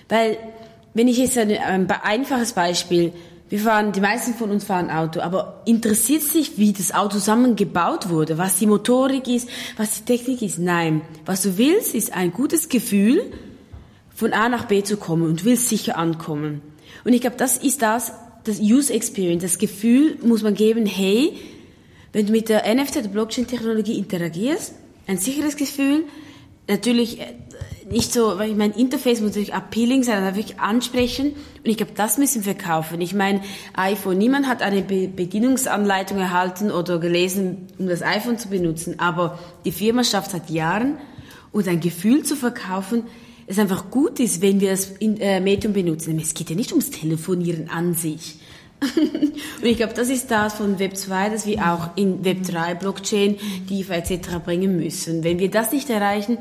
weil 0.09 0.39
wenn 0.95 1.07
ich 1.07 1.19
jetzt 1.19 1.37
ein, 1.37 1.51
ein 1.51 1.91
einfaches 1.91 2.55
Beispiel, 2.55 3.13
wir 3.51 3.59
fahren, 3.59 3.93
die 3.93 4.01
meisten 4.01 4.35
von 4.35 4.51
uns 4.51 4.65
fahren 4.65 4.91
Auto, 4.91 5.21
aber 5.21 5.63
interessiert 5.67 6.23
sich, 6.23 6.57
wie 6.57 6.73
das 6.73 6.95
Auto 6.95 7.15
zusammengebaut 7.15 8.09
wurde, 8.09 8.39
was 8.39 8.57
die 8.57 8.67
Motorik 8.67 9.29
ist, 9.29 9.49
was 9.77 9.99
die 9.99 10.05
Technik 10.05 10.41
ist? 10.41 10.59
Nein. 10.59 11.03
Was 11.27 11.43
du 11.43 11.59
willst, 11.59 11.95
ist 11.95 12.15
ein 12.15 12.33
gutes 12.33 12.69
Gefühl, 12.69 13.21
von 14.15 14.33
A 14.33 14.49
nach 14.49 14.67
B 14.67 14.83
zu 14.83 14.97
kommen 14.97 15.25
und 15.25 15.45
willst 15.45 15.69
sicher 15.69 15.99
ankommen. 15.99 16.63
Und 17.05 17.13
ich 17.13 17.21
glaube, 17.21 17.37
das 17.37 17.57
ist 17.57 17.83
das, 17.83 18.13
das 18.51 18.61
Use 18.61 18.93
Experience, 18.93 19.43
das 19.43 19.59
Gefühl 19.59 20.19
muss 20.23 20.43
man 20.43 20.55
geben, 20.55 20.87
hey, 20.87 21.33
wenn 22.13 22.27
du 22.27 22.33
mit 22.33 22.49
der 22.49 22.63
NFT, 22.75 22.97
der 22.97 23.09
Blockchain-Technologie 23.09 23.97
interagierst, 23.97 24.75
ein 25.07 25.19
sicheres 25.19 25.57
Gefühl, 25.57 26.05
natürlich 26.69 27.21
äh, 27.21 27.35
nicht 27.89 28.13
so, 28.13 28.39
weil 28.39 28.51
ich 28.51 28.57
mein 28.57 28.73
Interface 28.73 29.21
muss 29.21 29.31
natürlich 29.31 29.55
appealing 29.55 30.03
sein, 30.03 30.23
aber 30.23 30.37
wirklich 30.37 30.61
ansprechen. 30.61 31.33
Und 31.33 31.67
ich 31.67 31.77
glaube, 31.77 31.93
das 31.95 32.19
müssen 32.19 32.45
wir 32.45 32.55
kaufen. 32.55 33.01
Ich 33.01 33.15
meine, 33.15 33.41
iPhone, 33.75 34.19
niemand 34.19 34.47
hat 34.47 34.63
eine 34.63 34.83
Be 34.83 35.09
Bedienungsanleitung 35.09 36.19
erhalten 36.19 36.71
oder 36.71 36.99
gelesen, 36.99 37.69
um 37.79 37.89
das 37.89 38.03
iPhone 38.03 38.39
zu 38.39 38.49
benutzen. 38.49 38.99
Aber 38.99 39.39
die 39.65 39.73
Firma 39.73 40.05
schafft 40.05 40.31
seit 40.31 40.51
Jahren, 40.51 40.99
uns 41.53 41.67
ein 41.67 41.81
Gefühl 41.81 42.23
zu 42.25 42.37
verkaufen, 42.37 43.05
es 43.51 43.59
einfach 43.59 43.91
gut 43.91 44.21
ist, 44.21 44.41
wenn 44.43 44.61
wir 44.61 44.71
das 44.71 44.93
äh, 45.01 45.41
Medium 45.41 45.73
benutzen. 45.73 46.19
Es 46.21 46.35
geht 46.35 46.51
ja 46.51 46.57
nicht 46.57 46.71
ums 46.71 46.91
Telefonieren 46.91 47.69
an 47.69 47.95
sich. 47.95 48.37
und 48.81 49.67
ich 49.67 49.77
glaube, 49.77 49.93
das 49.93 50.09
ist 50.09 50.31
das 50.31 50.55
von 50.55 50.79
Web 50.79 50.97
2, 50.97 51.31
das 51.31 51.47
wir 51.47 51.59
auch 51.71 51.97
in 51.97 52.25
Web 52.25 52.45
3, 52.45 52.77
Blockchain, 52.77 53.37
DeFi 53.69 53.93
etc. 53.93 54.29
bringen 54.45 54.77
müssen. 54.77 55.25
Wenn 55.25 55.41
wir 55.41 55.51
das 55.51 55.73
nicht 55.73 55.91
erreichen, 55.91 56.39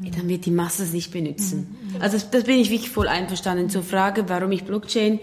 dann 0.00 0.28
wird 0.28 0.44
die 0.44 0.50
Masse 0.50 0.82
es 0.82 0.92
nicht 0.92 1.12
benutzen. 1.12 1.76
Also 2.00 2.16
das, 2.16 2.30
das, 2.30 2.44
bin 2.44 2.58
ich 2.58 2.70
wirklich 2.70 2.90
voll 2.90 3.06
einverstanden 3.06 3.70
zur 3.70 3.84
Frage, 3.84 4.28
warum 4.28 4.50
ich 4.50 4.64
Blockchain 4.64 5.20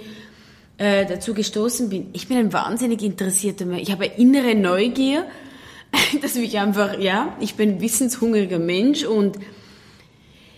äh, 0.78 1.06
dazu 1.06 1.34
gestoßen 1.34 1.90
bin. 1.90 2.08
Ich 2.13 2.28
bin 2.28 2.38
ein 2.38 2.54
wahnsinnig 2.54 3.04
interessierter 3.04 3.66
Mensch. 3.66 3.84
Ich 3.84 3.92
habe 3.92 4.06
innere 4.06 4.56
Neugier, 4.56 5.26
dass 6.22 6.36
mich 6.36 6.58
einfach, 6.58 7.00
ja, 7.00 7.36
ich 7.42 7.56
bin 7.56 7.72
ein 7.72 7.82
wissenshungriger 7.82 8.60
Mensch 8.60 9.04
und 9.04 9.38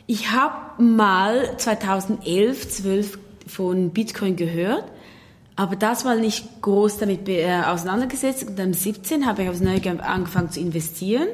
ich 0.09 0.31
habe 0.31 0.81
mal 0.81 1.55
2011, 1.57 2.67
12 2.67 3.19
von 3.45 3.91
Bitcoin 3.91 4.35
gehört, 4.35 4.85
aber 5.55 5.75
das 5.75 6.03
war 6.03 6.15
nicht 6.15 6.63
groß 6.63 6.97
damit 6.97 7.29
äh, 7.29 7.61
auseinandergesetzt. 7.63 8.47
Und 8.47 8.57
dann 8.57 8.73
17 8.73 9.27
habe 9.27 9.43
ich 9.43 9.49
aufs 9.49 9.59
Neue 9.59 10.03
angefangen 10.03 10.49
zu 10.49 10.61
investieren. 10.61 11.27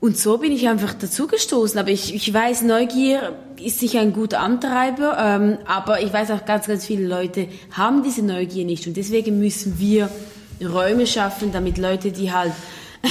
Und 0.00 0.16
so 0.16 0.38
bin 0.38 0.52
ich 0.52 0.66
einfach 0.68 0.94
dazu 0.94 1.26
gestoßen. 1.26 1.78
Aber 1.78 1.90
ich, 1.90 2.14
ich 2.14 2.32
weiß, 2.32 2.62
Neugier 2.62 3.36
ist 3.62 3.78
sicher 3.78 4.00
ein 4.00 4.14
guter 4.14 4.40
Antreiber, 4.40 5.18
ähm, 5.18 5.58
aber 5.66 6.00
ich 6.00 6.14
weiß 6.14 6.30
auch, 6.30 6.46
ganz, 6.46 6.66
ganz 6.66 6.86
viele 6.86 7.06
Leute 7.06 7.48
haben 7.72 8.02
diese 8.02 8.22
Neugier 8.22 8.64
nicht. 8.64 8.86
Und 8.86 8.96
deswegen 8.96 9.38
müssen 9.38 9.78
wir 9.78 10.08
Räume 10.62 11.06
schaffen, 11.06 11.52
damit 11.52 11.76
Leute, 11.76 12.10
die 12.10 12.32
halt 12.32 12.54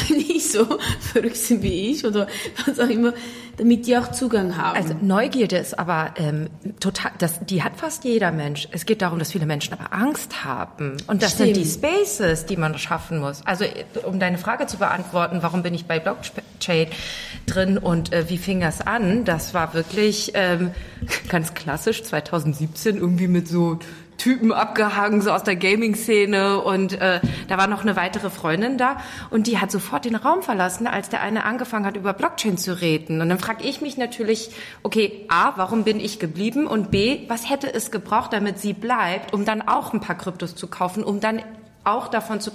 nicht 0.10 0.52
so 0.52 0.66
verrückt 1.00 1.38
sind 1.38 1.62
wie 1.62 1.92
ich 1.92 2.06
oder 2.06 2.28
was 2.66 2.80
auch 2.80 2.90
immer, 2.90 3.14
damit 3.58 3.86
die 3.86 3.98
auch 3.98 4.12
Zugang 4.12 4.58
haben. 4.58 4.76
Also 4.76 4.96
Neugierde 5.02 5.58
ist 5.58 5.78
aber 5.78 6.14
ähm, 6.18 6.50
total, 6.80 7.12
das, 7.20 7.40
die 7.46 7.64
hat 7.64 7.78
fast 7.78 8.04
jeder 8.04 8.32
Mensch. 8.32 8.68
Es 8.72 8.86
geht 8.86 9.02
darum, 9.02 9.20
dass 9.20 9.32
viele 9.32 9.46
Menschen 9.46 9.74
aber 9.74 9.94
Angst 9.94 10.44
haben. 10.44 10.98
Und 11.08 11.22
das 11.22 11.34
Stimmt. 11.34 11.56
sind 11.56 11.64
die 11.64 11.70
Spaces, 11.70 12.46
die 12.46 12.58
man 12.58 12.78
schaffen 12.78 13.20
muss. 13.20 13.46
Also 13.46 13.66
um 14.06 14.20
deine 14.20 14.38
Frage 14.38 14.66
zu 14.66 14.78
beantworten, 14.78 15.40
warum 15.42 15.64
bin 15.64 15.74
ich 15.74 15.86
bei 15.86 16.00
Blockchain 16.00 16.88
drin 17.46 17.78
und 17.78 18.12
äh, 18.12 18.30
wie 18.30 18.38
fing 18.38 18.60
das 18.60 18.82
an? 18.82 19.26
Das 19.26 19.54
war 19.54 19.74
wirklich 19.74 20.32
ähm, 20.34 20.72
ganz 21.30 21.54
klassisch 21.54 22.04
2017 22.04 22.98
irgendwie 22.98 23.28
mit 23.28 23.48
so 23.48 23.80
Typen 24.18 24.52
abgehangen, 24.52 25.22
so 25.22 25.32
aus 25.32 25.44
der 25.44 25.56
Gaming-Szene 25.56 26.62
und 26.62 26.94
äh, 26.94 27.20
da 27.48 27.58
war 27.58 27.68
noch 27.68 27.82
eine 27.82 27.96
weitere 27.96 28.30
Freundin 28.30 28.78
da 28.78 28.98
und 29.30 29.48
die 29.48 29.60
hat 29.60 29.72
sofort 29.72 30.06
den 30.06 30.16
Raum 30.16 30.42
verlassen, 30.42 30.88
als 30.88 31.10
der 31.10 31.22
eine 31.22 31.46
angefangen 31.46 31.86
hat, 31.86 31.98
über 31.98 32.14
Blockchain 32.14 32.58
zu 32.58 32.80
reden. 32.80 33.22
Und 33.22 33.30
dann 33.30 33.40
frage 33.40 33.64
ich 33.64 33.82
mich 33.82 33.98
natürlich, 33.98 34.52
okay, 34.84 35.26
A, 35.30 35.54
warum 35.56 35.84
bin 35.84 36.00
ich 36.00 36.20
geblieben 36.20 36.68
und 36.68 36.92
B, 36.92 37.22
was 37.28 37.50
hätte 37.50 37.74
es 37.74 37.92
gebraucht, 37.92 38.34
damit 38.34 38.60
sie 38.60 38.74
bleibt, 38.74 39.34
um 39.34 39.46
dann 39.46 39.62
auch 39.62 39.94
ein 39.94 40.00
paar 40.00 40.18
Kryptos 40.18 40.56
zu 40.56 40.68
kaufen, 40.68 41.04
um 41.04 41.20
dann 41.20 41.42
auch 41.84 42.08
davon 42.08 42.40
zu 42.40 42.52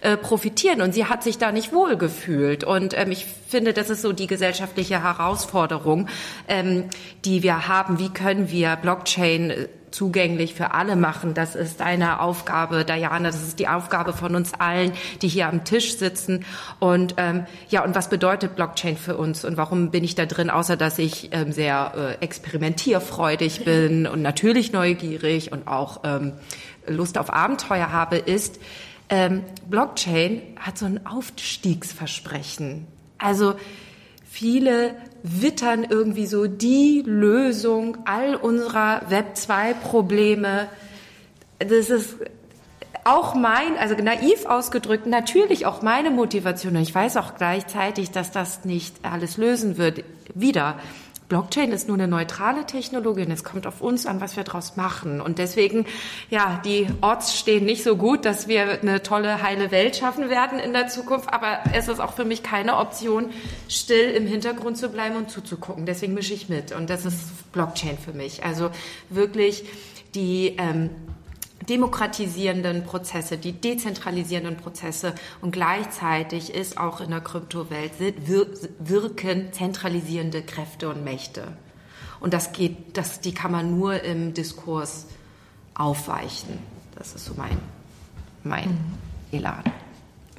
äh, 0.00 0.16
profitieren. 0.16 0.82
Und 0.82 0.92
sie 0.92 1.06
hat 1.06 1.22
sich 1.22 1.38
da 1.38 1.52
nicht 1.52 1.72
wohl 1.72 1.96
gefühlt. 1.96 2.64
Und 2.64 2.98
ähm, 2.98 3.12
ich 3.12 3.26
finde, 3.48 3.72
das 3.72 3.90
ist 3.90 4.02
so 4.02 4.12
die 4.12 4.26
gesellschaftliche 4.26 5.02
Herausforderung, 5.02 6.08
ähm, 6.48 6.84
die 7.24 7.42
wir 7.42 7.68
haben. 7.68 7.98
Wie 7.98 8.08
können 8.08 8.50
wir 8.50 8.76
Blockchain 8.76 9.50
äh, 9.50 9.68
zugänglich 9.92 10.54
für 10.54 10.72
alle 10.72 10.96
machen. 10.96 11.34
Das 11.34 11.54
ist 11.54 11.80
deine 11.80 12.20
Aufgabe, 12.20 12.84
Diana. 12.84 13.30
Das 13.30 13.42
ist 13.42 13.58
die 13.58 13.68
Aufgabe 13.68 14.12
von 14.12 14.34
uns 14.34 14.54
allen, 14.54 14.92
die 15.20 15.28
hier 15.28 15.48
am 15.48 15.64
Tisch 15.64 15.96
sitzen. 15.96 16.44
Und 16.80 17.14
ähm, 17.18 17.46
ja, 17.68 17.84
und 17.84 17.94
was 17.94 18.08
bedeutet 18.08 18.56
Blockchain 18.56 18.96
für 18.96 19.16
uns 19.16 19.44
und 19.44 19.56
warum 19.56 19.90
bin 19.90 20.02
ich 20.02 20.14
da 20.14 20.26
drin, 20.26 20.50
außer 20.50 20.76
dass 20.76 20.98
ich 20.98 21.28
ähm, 21.32 21.52
sehr 21.52 22.18
äh, 22.20 22.24
experimentierfreudig 22.24 23.64
bin 23.64 24.06
und 24.06 24.22
natürlich 24.22 24.72
neugierig 24.72 25.52
und 25.52 25.68
auch 25.68 26.00
ähm, 26.04 26.32
Lust 26.86 27.18
auf 27.18 27.32
Abenteuer 27.32 27.92
habe, 27.92 28.16
ist, 28.16 28.58
ähm, 29.08 29.44
Blockchain 29.68 30.42
hat 30.58 30.78
so 30.78 30.86
ein 30.86 31.06
Aufstiegsversprechen. 31.06 32.86
Also 33.18 33.54
viele 34.32 34.94
wittern 35.22 35.84
irgendwie 35.88 36.24
so 36.24 36.46
die 36.46 37.02
Lösung 37.04 37.98
all 38.06 38.34
unserer 38.34 39.02
Web 39.10 39.36
2 39.36 39.74
Probleme. 39.74 40.68
Das 41.58 41.90
ist 41.90 42.16
auch 43.04 43.34
mein, 43.34 43.76
also 43.78 43.94
naiv 43.94 44.46
ausgedrückt, 44.46 45.06
natürlich 45.06 45.66
auch 45.66 45.82
meine 45.82 46.10
Motivation. 46.10 46.76
Und 46.76 46.82
ich 46.82 46.94
weiß 46.94 47.18
auch 47.18 47.34
gleichzeitig, 47.34 48.10
dass 48.10 48.30
das 48.30 48.64
nicht 48.64 48.96
alles 49.02 49.36
lösen 49.36 49.76
wird. 49.76 50.02
Wieder. 50.34 50.78
Blockchain 51.32 51.72
ist 51.72 51.88
nur 51.88 51.96
eine 51.96 52.08
neutrale 52.08 52.66
Technologie 52.66 53.22
und 53.22 53.30
es 53.30 53.42
kommt 53.42 53.66
auf 53.66 53.80
uns 53.80 54.04
an, 54.04 54.20
was 54.20 54.36
wir 54.36 54.44
daraus 54.44 54.76
machen. 54.76 55.22
Und 55.22 55.38
deswegen, 55.38 55.86
ja, 56.28 56.60
die 56.62 56.88
Orts 57.00 57.38
stehen 57.38 57.64
nicht 57.64 57.82
so 57.82 57.96
gut, 57.96 58.26
dass 58.26 58.48
wir 58.48 58.82
eine 58.82 59.02
tolle, 59.02 59.40
heile 59.42 59.70
Welt 59.70 59.96
schaffen 59.96 60.28
werden 60.28 60.58
in 60.58 60.74
der 60.74 60.88
Zukunft. 60.88 61.32
Aber 61.32 61.60
es 61.72 61.88
ist 61.88 62.00
auch 62.00 62.12
für 62.12 62.26
mich 62.26 62.42
keine 62.42 62.76
Option, 62.76 63.30
still 63.66 64.10
im 64.10 64.26
Hintergrund 64.26 64.76
zu 64.76 64.90
bleiben 64.90 65.16
und 65.16 65.30
zuzugucken. 65.30 65.86
Deswegen 65.86 66.12
mische 66.12 66.34
ich 66.34 66.50
mit. 66.50 66.72
Und 66.72 66.90
das 66.90 67.06
ist 67.06 67.50
Blockchain 67.52 67.96
für 67.96 68.12
mich. 68.12 68.44
Also 68.44 68.68
wirklich 69.08 69.64
die, 70.14 70.56
ähm, 70.58 70.90
demokratisierenden 71.68 72.84
Prozesse, 72.84 73.38
die 73.38 73.52
dezentralisierenden 73.52 74.56
Prozesse 74.56 75.14
und 75.40 75.52
gleichzeitig 75.52 76.54
ist 76.54 76.78
auch 76.78 77.00
in 77.00 77.10
der 77.10 77.20
Kryptowelt 77.20 77.92
wirken 78.78 79.52
zentralisierende 79.52 80.42
Kräfte 80.42 80.88
und 80.88 81.04
Mächte. 81.04 81.56
Und 82.20 82.32
das 82.34 82.52
geht, 82.52 82.96
das, 82.96 83.20
die 83.20 83.34
kann 83.34 83.52
man 83.52 83.76
nur 83.76 84.02
im 84.02 84.32
Diskurs 84.32 85.06
aufweichen. 85.74 86.58
Das 86.96 87.14
ist 87.14 87.24
so 87.24 87.34
mein, 87.36 87.58
mein 88.44 88.68
mhm. 88.68 89.38
Elan. 89.38 89.64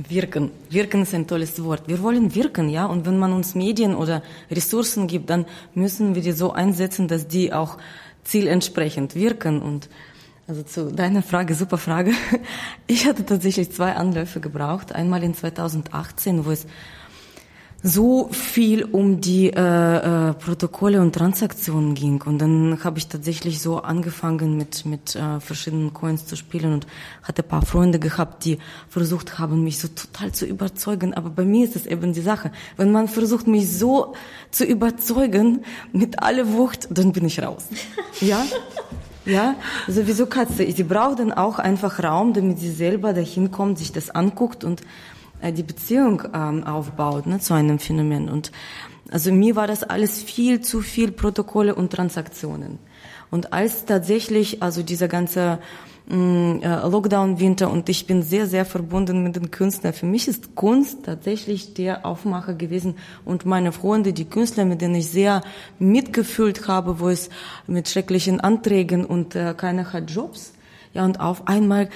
Wirken. 0.10 0.50
Wirken 0.70 1.04
ist 1.04 1.14
ein 1.14 1.28
tolles 1.28 1.64
Wort. 1.64 1.88
Wir 1.88 2.02
wollen 2.02 2.34
wirken, 2.34 2.70
ja. 2.70 2.86
Und 2.86 3.06
wenn 3.06 3.20
man 3.20 3.32
uns 3.32 3.54
Medien 3.54 3.96
oder 3.96 4.24
Ressourcen 4.50 5.08
gibt, 5.08 5.30
dann 5.30 5.46
müssen 5.76 6.16
wir 6.16 6.22
die 6.22 6.32
so 6.32 6.52
einsetzen, 6.52 7.08
dass 7.08 7.28
die 7.28 7.54
auch 7.54 7.78
zielentsprechend 8.24 9.14
wirken 9.16 9.62
und 9.62 9.90
also 10.54 10.64
zu 10.64 10.92
deiner 10.92 11.24
Frage, 11.24 11.56
super 11.56 11.78
Frage. 11.78 12.12
Ich 12.86 13.08
hatte 13.08 13.26
tatsächlich 13.26 13.72
zwei 13.72 13.94
Anläufe 13.96 14.40
gebraucht. 14.40 14.94
Einmal 14.94 15.24
in 15.24 15.34
2018, 15.34 16.46
wo 16.46 16.52
es 16.52 16.68
so 17.82 18.30
viel 18.32 18.84
um 18.84 19.20
die 19.20 19.50
äh, 19.50 20.30
äh, 20.30 20.34
Protokolle 20.34 21.02
und 21.02 21.16
Transaktionen 21.16 21.96
ging. 21.96 22.22
Und 22.22 22.38
dann 22.40 22.84
habe 22.84 23.00
ich 23.00 23.08
tatsächlich 23.08 23.62
so 23.62 23.80
angefangen 23.80 24.58
mit, 24.58 24.86
mit 24.86 25.16
äh, 25.16 25.40
verschiedenen 25.40 25.92
Coins 25.92 26.28
zu 26.28 26.36
spielen 26.36 26.74
und 26.74 26.88
hatte 27.24 27.42
ein 27.42 27.48
paar 27.48 27.66
Freunde 27.66 27.98
gehabt, 27.98 28.46
die 28.46 28.60
versucht 28.90 29.40
haben, 29.40 29.64
mich 29.64 29.80
so 29.80 29.88
total 29.88 30.32
zu 30.34 30.46
überzeugen. 30.46 31.14
Aber 31.14 31.30
bei 31.30 31.46
mir 31.46 31.66
ist 31.66 31.76
es 31.76 31.88
eben 31.88 32.14
die 32.14 32.22
Sache. 32.22 32.52
Wenn 32.78 32.92
man 32.92 33.08
versucht, 33.08 33.48
mich 33.48 33.70
so 33.76 34.14
zu 34.52 34.66
überzeugen 34.66 35.64
mit 35.92 36.22
aller 36.22 36.54
Wucht, 36.54 36.88
dann 36.92 37.12
bin 37.12 37.26
ich 37.26 37.42
raus. 37.42 37.68
Ja? 38.22 38.46
Ja, 39.26 39.56
sowieso 39.88 40.26
Katze. 40.26 40.70
Sie 40.70 40.84
braucht 40.84 41.20
dann 41.20 41.32
auch 41.32 41.58
einfach 41.60 42.04
Raum, 42.04 42.34
damit 42.34 42.60
sie 42.60 42.72
selber 42.72 43.14
dahin 43.14 43.52
kommt, 43.52 43.78
sich 43.80 43.92
das 43.92 44.10
anguckt 44.10 44.64
und 44.64 44.82
äh, 45.42 45.54
die 45.54 45.64
Beziehung 45.64 46.24
ähm, 46.34 46.64
aufbaut 46.66 47.26
ne, 47.26 47.40
zu 47.40 47.54
einem 47.54 47.80
Phänomen. 47.80 48.30
Und 48.30 48.52
also 49.12 49.32
mir 49.32 49.56
war 49.56 49.68
das 49.68 49.84
alles 49.84 50.22
viel 50.22 50.62
zu 50.62 50.82
viel 50.82 51.12
Protokolle 51.12 51.76
und 51.76 51.92
Transaktionen. 51.92 52.80
Und 53.32 53.54
als 53.54 53.86
tatsächlich 53.86 54.62
also 54.62 54.84
dieser 54.84 55.08
ganze 55.08 55.60
Lockdown-Winter 56.10 57.72
und 57.72 57.88
ich 57.88 58.06
bin 58.08 58.24
sehr, 58.24 58.46
sehr 58.46 58.66
verbunden 58.66 59.24
mit 59.24 59.36
den 59.38 59.52
Künstlern. 59.52 59.94
Für 59.94 60.06
mich 60.06 60.28
ist 60.28 60.54
Kunst 60.56 61.06
tatsächlich 61.06 61.74
der 61.74 62.06
Aufmacher 62.06 62.54
gewesen 62.54 62.96
und 63.24 63.46
meine 63.46 63.72
Freunde, 63.72 64.12
die 64.12 64.26
Künstler, 64.26 64.66
mit 64.66 64.82
denen 64.82 64.96
ich 64.96 65.10
sehr 65.10 65.42
mitgefühlt 65.80 66.68
habe, 66.68 67.00
wo 67.00 67.08
es 67.08 67.30
mit 67.68 67.88
schrecklichen 67.88 68.42
Anträgen 68.42 69.06
und 69.06 69.36
äh, 69.36 69.54
keiner 69.56 69.94
hat 69.94 70.12
Jobs. 70.12 70.54
Ja, 70.94 71.06
und 71.06 71.20
auf 71.20 71.48
einmal 71.48 71.90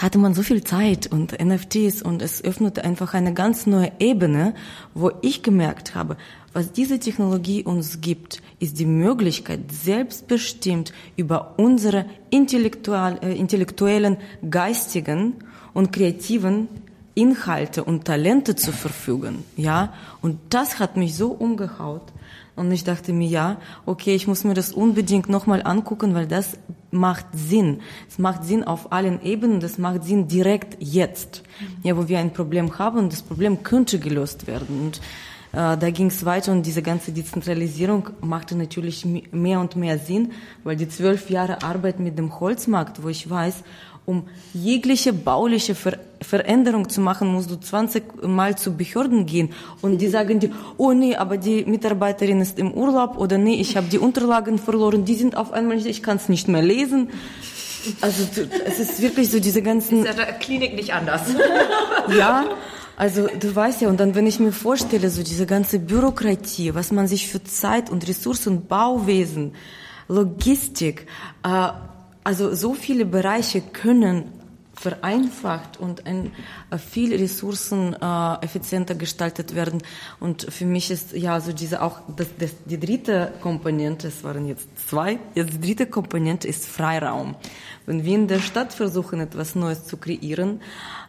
hatte 0.00 0.18
man 0.18 0.34
so 0.34 0.42
viel 0.42 0.64
Zeit 0.64 1.06
und 1.06 1.38
NFTs 1.40 2.02
und 2.02 2.22
es 2.22 2.42
öffnete 2.42 2.84
einfach 2.84 3.14
eine 3.14 3.34
ganz 3.34 3.66
neue 3.66 3.92
Ebene, 4.00 4.54
wo 4.94 5.12
ich 5.22 5.42
gemerkt 5.42 5.94
habe, 5.94 6.16
was 6.54 6.72
diese 6.72 6.98
Technologie 7.00 7.64
uns 7.64 8.00
gibt, 8.00 8.40
ist 8.60 8.78
die 8.78 8.86
Möglichkeit, 8.86 9.72
selbstbestimmt 9.72 10.92
über 11.16 11.54
unsere 11.58 12.06
äh, 12.30 13.36
intellektuellen, 13.36 14.16
geistigen 14.48 15.34
und 15.74 15.92
kreativen 15.92 16.68
Inhalte 17.14 17.84
und 17.84 18.04
Talente 18.04 18.56
zu 18.56 18.72
verfügen. 18.72 19.44
Ja, 19.56 19.92
und 20.22 20.38
das 20.50 20.78
hat 20.78 20.96
mich 20.96 21.16
so 21.16 21.32
umgehaut. 21.32 22.12
Und 22.56 22.70
ich 22.70 22.84
dachte 22.84 23.12
mir, 23.12 23.28
ja, 23.28 23.56
okay, 23.84 24.14
ich 24.14 24.28
muss 24.28 24.44
mir 24.44 24.54
das 24.54 24.72
unbedingt 24.72 25.28
nochmal 25.28 25.62
angucken, 25.64 26.14
weil 26.14 26.28
das 26.28 26.56
macht 26.92 27.26
Sinn. 27.32 27.80
Es 28.08 28.18
macht 28.18 28.44
Sinn 28.44 28.62
auf 28.62 28.92
allen 28.92 29.20
Ebenen, 29.22 29.58
das 29.58 29.76
macht 29.76 30.04
Sinn 30.04 30.28
direkt 30.28 30.76
jetzt. 30.78 31.42
Ja, 31.82 31.96
wo 31.96 32.08
wir 32.08 32.20
ein 32.20 32.32
Problem 32.32 32.78
haben 32.78 32.98
das 33.10 33.22
Problem 33.22 33.64
könnte 33.64 33.98
gelöst 33.98 34.46
werden. 34.46 34.80
Und 34.80 35.00
da 35.54 35.90
ging 35.90 36.08
es 36.08 36.24
weiter 36.24 36.52
und 36.52 36.64
diese 36.66 36.82
ganze 36.82 37.12
Dezentralisierung 37.12 38.10
machte 38.20 38.56
natürlich 38.56 39.04
mehr 39.04 39.60
und 39.60 39.76
mehr 39.76 39.98
Sinn, 39.98 40.32
weil 40.64 40.76
die 40.76 40.88
zwölf 40.88 41.30
Jahre 41.30 41.62
Arbeit 41.62 42.00
mit 42.00 42.18
dem 42.18 42.40
Holzmarkt, 42.40 43.02
wo 43.02 43.08
ich 43.08 43.28
weiß, 43.28 43.62
um 44.06 44.24
jegliche 44.52 45.12
bauliche 45.12 45.74
Ver 45.74 45.98
Veränderung 46.20 46.88
zu 46.88 47.02
machen, 47.02 47.28
musst 47.28 47.50
du 47.50 47.56
20 47.56 48.22
Mal 48.26 48.56
zu 48.56 48.74
Behörden 48.74 49.26
gehen 49.26 49.50
und 49.82 49.98
die 49.98 50.08
sagen 50.08 50.40
dir, 50.40 50.50
oh 50.78 50.92
nee, 50.92 51.16
aber 51.16 51.36
die 51.36 51.66
Mitarbeiterin 51.66 52.40
ist 52.40 52.58
im 52.58 52.72
Urlaub 52.72 53.18
oder 53.18 53.36
nee, 53.36 53.60
ich 53.60 53.76
habe 53.76 53.88
die 53.88 53.98
Unterlagen 53.98 54.56
verloren, 54.58 55.04
die 55.04 55.16
sind 55.16 55.36
auf 55.36 55.52
einmal, 55.52 55.76
ich 55.86 56.02
kann 56.02 56.16
es 56.16 56.30
nicht 56.30 56.48
mehr 56.48 56.62
lesen. 56.62 57.10
Also 58.00 58.26
es 58.64 58.80
ist 58.80 59.02
wirklich 59.02 59.30
so 59.30 59.38
diese 59.38 59.60
ganzen... 59.60 59.98
Ist 59.98 60.06
ja 60.06 60.24
der 60.24 60.32
Klinik 60.38 60.74
nicht 60.74 60.94
anders. 60.94 61.22
ja, 62.18 62.46
also 62.96 63.28
du 63.28 63.54
weißt 63.54 63.82
ja, 63.82 63.88
und 63.88 63.98
dann, 63.98 64.14
wenn 64.14 64.26
ich 64.26 64.38
mir 64.38 64.52
vorstelle, 64.52 65.10
so 65.10 65.22
diese 65.22 65.46
ganze 65.46 65.78
Bürokratie, 65.78 66.74
was 66.74 66.92
man 66.92 67.08
sich 67.08 67.28
für 67.28 67.42
Zeit 67.42 67.90
und 67.90 68.06
Ressourcen, 68.06 68.66
Bauwesen, 68.66 69.52
Logistik, 70.08 71.06
äh, 71.42 71.68
also 72.22 72.54
so 72.54 72.74
viele 72.74 73.04
Bereiche 73.04 73.60
können 73.60 74.24
vereinfacht 74.84 75.80
und 75.80 76.04
ein, 76.04 76.32
äh, 76.70 76.76
viel 76.76 77.14
Ressourcen 77.14 77.94
äh, 77.94 78.94
gestaltet 78.98 79.54
werden. 79.54 79.82
Und 80.20 80.46
für 80.50 80.66
mich 80.66 80.90
ist 80.90 81.12
ja 81.14 81.40
so 81.40 81.52
diese 81.52 81.80
auch 81.80 82.00
das, 82.14 82.28
das, 82.38 82.50
die 82.66 82.78
dritte 82.78 83.32
Komponente, 83.40 84.08
es 84.08 84.22
waren 84.24 84.46
jetzt 84.46 84.68
zwei, 84.86 85.18
jetzt 85.34 85.54
die 85.54 85.60
dritte 85.60 85.86
Komponente 85.86 86.46
ist 86.46 86.66
Freiraum. 86.66 87.34
Wenn 87.86 88.04
wir 88.04 88.14
in 88.14 88.28
der 88.28 88.40
Stadt 88.40 88.74
versuchen, 88.74 89.20
etwas 89.20 89.54
Neues 89.54 89.86
zu 89.86 89.96
kreieren, 89.96 90.60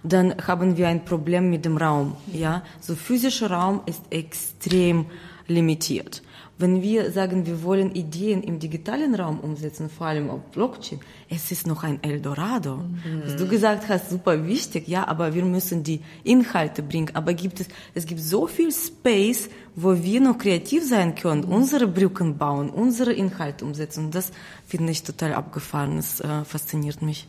dann 0.03 0.35
haben 0.47 0.77
wir 0.77 0.87
ein 0.87 1.03
Problem 1.03 1.49
mit 1.49 1.65
dem 1.65 1.75
Raum. 1.75 2.15
Ja, 2.31 2.63
so 2.79 2.95
physischer 2.95 3.51
Raum 3.51 3.81
ist 3.85 4.03
extrem 4.09 5.07
limitiert. 5.47 6.21
Wenn 6.57 6.81
wir 6.81 7.11
sagen, 7.11 7.45
wir 7.45 7.63
wollen 7.63 7.93
Ideen 7.93 8.41
im 8.41 8.59
digitalen 8.59 9.13
Raum 9.13 9.41
umsetzen, 9.41 9.89
vor 9.89 10.07
allem 10.07 10.29
auf 10.29 10.39
Blockchain, 10.51 11.01
es 11.29 11.51
ist 11.51 11.67
noch 11.67 11.83
ein 11.83 12.01
Eldorado. 12.01 12.77
Mhm. 12.77 13.23
Was 13.25 13.35
du 13.35 13.47
gesagt 13.47 13.89
hast, 13.89 14.09
super 14.09 14.47
wichtig, 14.47 14.87
ja, 14.87 15.05
aber 15.07 15.33
wir 15.33 15.43
müssen 15.43 15.83
die 15.83 15.99
Inhalte 16.23 16.81
bringen. 16.81 17.11
Aber 17.13 17.33
gibt 17.33 17.59
es, 17.59 17.67
es 17.93 18.05
gibt 18.05 18.21
so 18.21 18.47
viel 18.47 18.71
Space, 18.71 19.49
wo 19.75 20.01
wir 20.01 20.21
noch 20.21 20.37
kreativ 20.37 20.87
sein 20.87 21.15
können, 21.15 21.43
unsere 21.43 21.87
Brücken 21.87 22.37
bauen, 22.37 22.69
unsere 22.69 23.11
Inhalte 23.11 23.65
umsetzen. 23.65 24.05
Und 24.05 24.15
das 24.15 24.31
finde 24.65 24.91
ich 24.91 25.03
total 25.03 25.33
abgefahren. 25.33 25.97
Das 25.97 26.21
äh, 26.21 26.45
fasziniert 26.45 27.01
mich. 27.01 27.27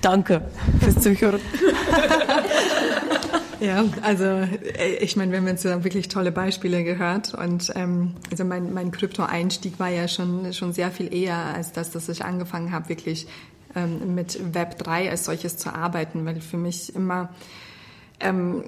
Danke 0.00 0.42
fürs 0.80 1.00
Zuhören. 1.00 1.40
Ja, 3.60 3.84
also 4.02 4.24
äh, 4.24 4.96
ich 5.00 5.16
meine, 5.16 5.32
wir 5.32 5.38
haben 5.38 5.48
jetzt 5.48 5.64
wirklich 5.64 6.08
tolle 6.08 6.30
Beispiele 6.30 6.84
gehört 6.84 7.34
und 7.34 7.72
ähm, 7.74 8.14
also 8.30 8.44
mein, 8.44 8.72
mein 8.72 8.92
Krypto-Einstieg 8.92 9.80
war 9.80 9.88
ja 9.88 10.06
schon, 10.06 10.52
schon 10.52 10.72
sehr 10.72 10.90
viel 10.92 11.12
eher 11.12 11.36
als 11.36 11.72
das, 11.72 11.90
dass 11.90 12.08
ich 12.08 12.24
angefangen 12.24 12.70
habe, 12.70 12.88
wirklich 12.88 13.26
ähm, 13.74 14.14
mit 14.14 14.54
Web 14.54 14.78
3 14.78 15.10
als 15.10 15.24
solches 15.24 15.56
zu 15.56 15.74
arbeiten, 15.74 16.24
weil 16.24 16.40
für 16.40 16.56
mich 16.56 16.94
immer 16.94 17.30
ähm, 18.20 18.64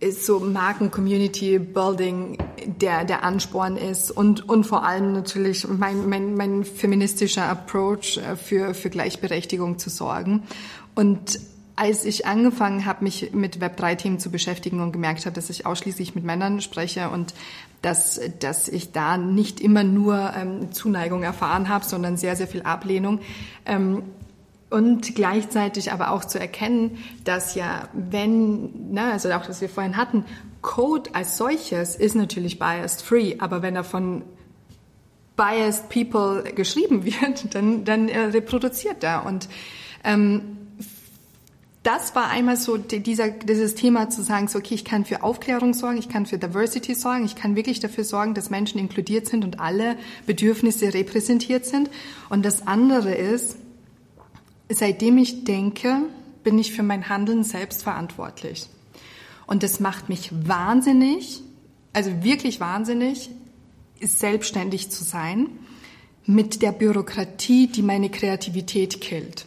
ist 0.00 0.26
so 0.26 0.40
Marken-Community-Building 0.40 2.36
der, 2.66 3.04
der 3.04 3.24
Ansporn 3.24 3.78
ist 3.78 4.10
und, 4.10 4.46
und 4.46 4.64
vor 4.64 4.84
allem 4.84 5.14
natürlich 5.14 5.66
mein, 5.66 6.08
mein, 6.10 6.34
mein 6.34 6.64
feministischer 6.64 7.44
Approach 7.48 8.18
äh, 8.18 8.36
für, 8.36 8.74
für 8.74 8.90
Gleichberechtigung 8.90 9.78
zu 9.78 9.88
sorgen. 9.88 10.42
Und 10.94 11.40
als 11.76 12.04
ich 12.04 12.26
angefangen 12.26 12.86
habe, 12.86 13.04
mich 13.04 13.32
mit 13.32 13.58
Web3-Themen 13.58 14.18
zu 14.18 14.30
beschäftigen 14.30 14.80
und 14.80 14.92
gemerkt 14.92 15.26
habe, 15.26 15.34
dass 15.34 15.50
ich 15.50 15.66
ausschließlich 15.66 16.14
mit 16.14 16.24
Männern 16.24 16.62
spreche 16.62 17.10
und 17.10 17.34
dass, 17.82 18.18
dass 18.40 18.68
ich 18.68 18.92
da 18.92 19.18
nicht 19.18 19.60
immer 19.60 19.84
nur 19.84 20.32
ähm, 20.34 20.72
Zuneigung 20.72 21.22
erfahren 21.22 21.68
habe, 21.68 21.84
sondern 21.84 22.16
sehr, 22.16 22.34
sehr 22.34 22.48
viel 22.48 22.62
Ablehnung, 22.62 23.20
ähm, 23.66 24.02
und 24.68 25.14
gleichzeitig 25.14 25.92
aber 25.92 26.10
auch 26.10 26.24
zu 26.24 26.40
erkennen, 26.40 26.98
dass 27.24 27.54
ja, 27.54 27.88
wenn, 27.92 28.92
na, 28.92 29.12
also 29.12 29.30
auch, 29.30 29.48
was 29.48 29.60
wir 29.60 29.68
vorhin 29.68 29.96
hatten, 29.96 30.24
Code 30.60 31.14
als 31.14 31.36
solches 31.36 31.94
ist 31.94 32.16
natürlich 32.16 32.58
biased 32.58 33.02
free, 33.02 33.36
aber 33.38 33.62
wenn 33.62 33.76
er 33.76 33.84
von 33.84 34.22
biased 35.36 35.88
people 35.88 36.42
geschrieben 36.54 37.04
wird, 37.04 37.54
dann, 37.54 37.84
dann 37.84 38.08
äh, 38.08 38.18
reproduziert 38.20 39.04
er. 39.04 39.24
Und 39.24 39.48
ähm, 40.02 40.65
das 41.86 42.16
war 42.16 42.28
einmal 42.28 42.56
so 42.56 42.78
dieser, 42.78 43.30
dieses 43.30 43.76
Thema 43.76 44.10
zu 44.10 44.20
sagen, 44.20 44.48
so, 44.48 44.58
okay, 44.58 44.74
ich 44.74 44.84
kann 44.84 45.04
für 45.04 45.22
Aufklärung 45.22 45.72
sorgen, 45.72 45.98
ich 45.98 46.08
kann 46.08 46.26
für 46.26 46.36
Diversity 46.36 46.96
sorgen, 46.96 47.24
ich 47.24 47.36
kann 47.36 47.54
wirklich 47.54 47.78
dafür 47.78 48.02
sorgen, 48.02 48.34
dass 48.34 48.50
Menschen 48.50 48.80
inkludiert 48.80 49.28
sind 49.28 49.44
und 49.44 49.60
alle 49.60 49.96
Bedürfnisse 50.26 50.92
repräsentiert 50.92 51.64
sind. 51.64 51.88
Und 52.28 52.44
das 52.44 52.66
andere 52.66 53.14
ist, 53.14 53.56
seitdem 54.68 55.16
ich 55.18 55.44
denke, 55.44 56.02
bin 56.42 56.58
ich 56.58 56.72
für 56.72 56.82
mein 56.82 57.08
Handeln 57.08 57.44
selbst 57.44 57.84
verantwortlich. 57.84 58.66
Und 59.46 59.62
das 59.62 59.78
macht 59.78 60.08
mich 60.08 60.30
wahnsinnig, 60.32 61.40
also 61.92 62.10
wirklich 62.24 62.58
wahnsinnig, 62.58 63.30
selbstständig 64.00 64.90
zu 64.90 65.04
sein 65.04 65.50
mit 66.24 66.62
der 66.62 66.72
Bürokratie, 66.72 67.68
die 67.68 67.82
meine 67.82 68.10
Kreativität 68.10 69.00
killt. 69.00 69.46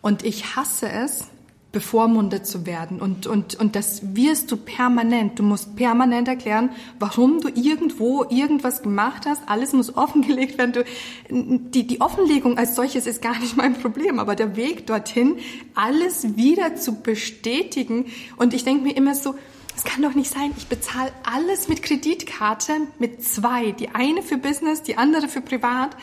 Und 0.00 0.24
ich 0.24 0.54
hasse 0.54 0.88
es, 0.88 1.26
bevormundet 1.72 2.46
zu 2.46 2.66
werden. 2.66 3.00
Und, 3.00 3.26
und, 3.26 3.54
und 3.54 3.74
das 3.74 4.14
wirst 4.14 4.52
du 4.52 4.58
permanent. 4.58 5.38
Du 5.38 5.42
musst 5.42 5.74
permanent 5.74 6.28
erklären, 6.28 6.70
warum 6.98 7.40
du 7.40 7.48
irgendwo 7.48 8.24
irgendwas 8.28 8.82
gemacht 8.82 9.24
hast. 9.26 9.42
Alles 9.46 9.72
muss 9.72 9.96
offengelegt 9.96 10.58
werden. 10.58 10.72
Du, 10.72 10.84
die, 11.30 11.86
die 11.86 12.00
Offenlegung 12.02 12.58
als 12.58 12.76
solches 12.76 13.06
ist 13.06 13.22
gar 13.22 13.38
nicht 13.38 13.56
mein 13.56 13.74
Problem, 13.74 14.18
aber 14.18 14.36
der 14.36 14.54
Weg 14.54 14.86
dorthin, 14.86 15.36
alles 15.74 16.36
wieder 16.36 16.76
zu 16.76 17.00
bestätigen. 17.00 18.06
Und 18.36 18.52
ich 18.52 18.64
denke 18.64 18.84
mir 18.84 18.96
immer 18.96 19.14
so, 19.14 19.34
es 19.74 19.84
kann 19.84 20.02
doch 20.02 20.14
nicht 20.14 20.30
sein, 20.30 20.52
ich 20.58 20.66
bezahle 20.66 21.10
alles 21.24 21.68
mit 21.68 21.82
Kreditkarte, 21.82 22.74
mit 22.98 23.24
zwei. 23.24 23.72
Die 23.72 23.88
eine 23.88 24.22
für 24.22 24.36
Business, 24.36 24.82
die 24.82 24.98
andere 24.98 25.28
für 25.28 25.40
privat 25.40 25.96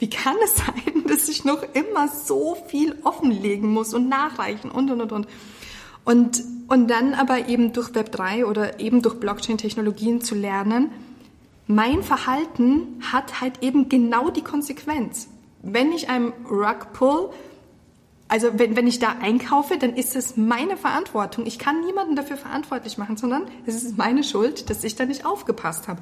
wie 0.00 0.10
kann 0.10 0.36
es 0.42 0.56
sein, 0.56 1.04
dass 1.06 1.28
ich 1.28 1.44
noch 1.44 1.62
immer 1.74 2.08
so 2.08 2.56
viel 2.66 2.98
offenlegen 3.04 3.72
muss 3.72 3.94
und 3.94 4.08
nachreichen 4.08 4.70
und, 4.70 4.90
und, 4.90 5.00
und, 5.00 5.12
und. 5.12 5.28
Und, 6.02 6.42
und 6.68 6.88
dann 6.88 7.14
aber 7.14 7.48
eben 7.48 7.72
durch 7.72 7.90
Web3 7.90 8.46
oder 8.46 8.80
eben 8.80 9.02
durch 9.02 9.20
Blockchain-Technologien 9.20 10.22
zu 10.22 10.34
lernen, 10.34 10.90
mein 11.66 12.02
Verhalten 12.02 13.00
hat 13.12 13.40
halt 13.40 13.62
eben 13.62 13.88
genau 13.88 14.30
die 14.30 14.42
Konsequenz. 14.42 15.28
Wenn 15.62 15.92
ich 15.92 16.08
einem 16.08 16.32
Rug 16.50 16.92
pull, 16.94 17.30
also 18.28 18.48
wenn, 18.58 18.76
wenn 18.76 18.86
ich 18.86 18.98
da 18.98 19.16
einkaufe, 19.20 19.76
dann 19.76 19.94
ist 19.94 20.16
es 20.16 20.36
meine 20.36 20.76
Verantwortung. 20.76 21.46
Ich 21.46 21.58
kann 21.58 21.84
niemanden 21.84 22.16
dafür 22.16 22.36
verantwortlich 22.36 22.96
machen, 22.96 23.16
sondern 23.16 23.42
es 23.66 23.74
ist 23.74 23.98
meine 23.98 24.24
Schuld, 24.24 24.70
dass 24.70 24.82
ich 24.82 24.96
da 24.96 25.04
nicht 25.04 25.26
aufgepasst 25.26 25.86
habe. 25.86 26.00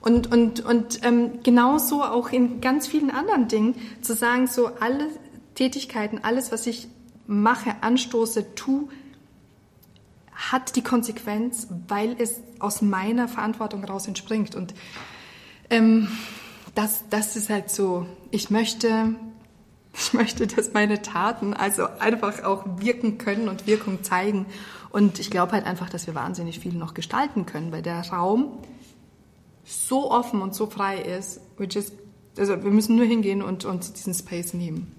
Und, 0.00 0.30
und, 0.32 0.60
und 0.60 1.04
ähm, 1.04 1.42
genauso 1.42 2.02
auch 2.02 2.30
in 2.30 2.60
ganz 2.60 2.86
vielen 2.86 3.10
anderen 3.10 3.48
Dingen 3.48 3.74
zu 4.00 4.14
sagen, 4.14 4.46
so 4.46 4.68
alle 4.80 5.08
Tätigkeiten, 5.54 6.20
alles, 6.22 6.52
was 6.52 6.66
ich 6.66 6.88
mache, 7.26 7.74
anstoße, 7.82 8.54
tu, 8.54 8.88
hat 10.32 10.76
die 10.76 10.82
Konsequenz, 10.82 11.66
weil 11.88 12.14
es 12.18 12.40
aus 12.60 12.80
meiner 12.80 13.26
Verantwortung 13.26 13.84
raus 13.84 14.06
entspringt. 14.06 14.54
Und 14.54 14.72
ähm, 15.68 16.08
das, 16.76 17.04
das 17.10 17.34
ist 17.34 17.50
halt 17.50 17.70
so, 17.70 18.06
ich 18.30 18.50
möchte, 18.50 19.16
ich 19.94 20.12
möchte, 20.12 20.46
dass 20.46 20.72
meine 20.72 21.02
Taten 21.02 21.54
also 21.54 21.86
einfach 21.98 22.44
auch 22.44 22.64
wirken 22.78 23.18
können 23.18 23.48
und 23.48 23.66
Wirkung 23.66 24.04
zeigen. 24.04 24.46
Und 24.90 25.18
ich 25.18 25.30
glaube 25.30 25.52
halt 25.52 25.66
einfach, 25.66 25.90
dass 25.90 26.06
wir 26.06 26.14
wahnsinnig 26.14 26.60
viel 26.60 26.72
noch 26.72 26.94
gestalten 26.94 27.46
können, 27.46 27.72
weil 27.72 27.82
der 27.82 28.08
Raum, 28.08 28.58
so 29.68 30.10
offen 30.10 30.42
und 30.42 30.54
so 30.54 30.66
frei 30.66 31.00
ist, 31.00 31.40
which 31.56 31.76
is, 31.76 31.92
also 32.38 32.62
wir 32.62 32.70
müssen 32.70 32.96
nur 32.96 33.06
hingehen 33.06 33.42
und 33.42 33.64
uns 33.64 33.92
diesen 33.92 34.14
Space 34.14 34.54
nehmen. 34.54 34.94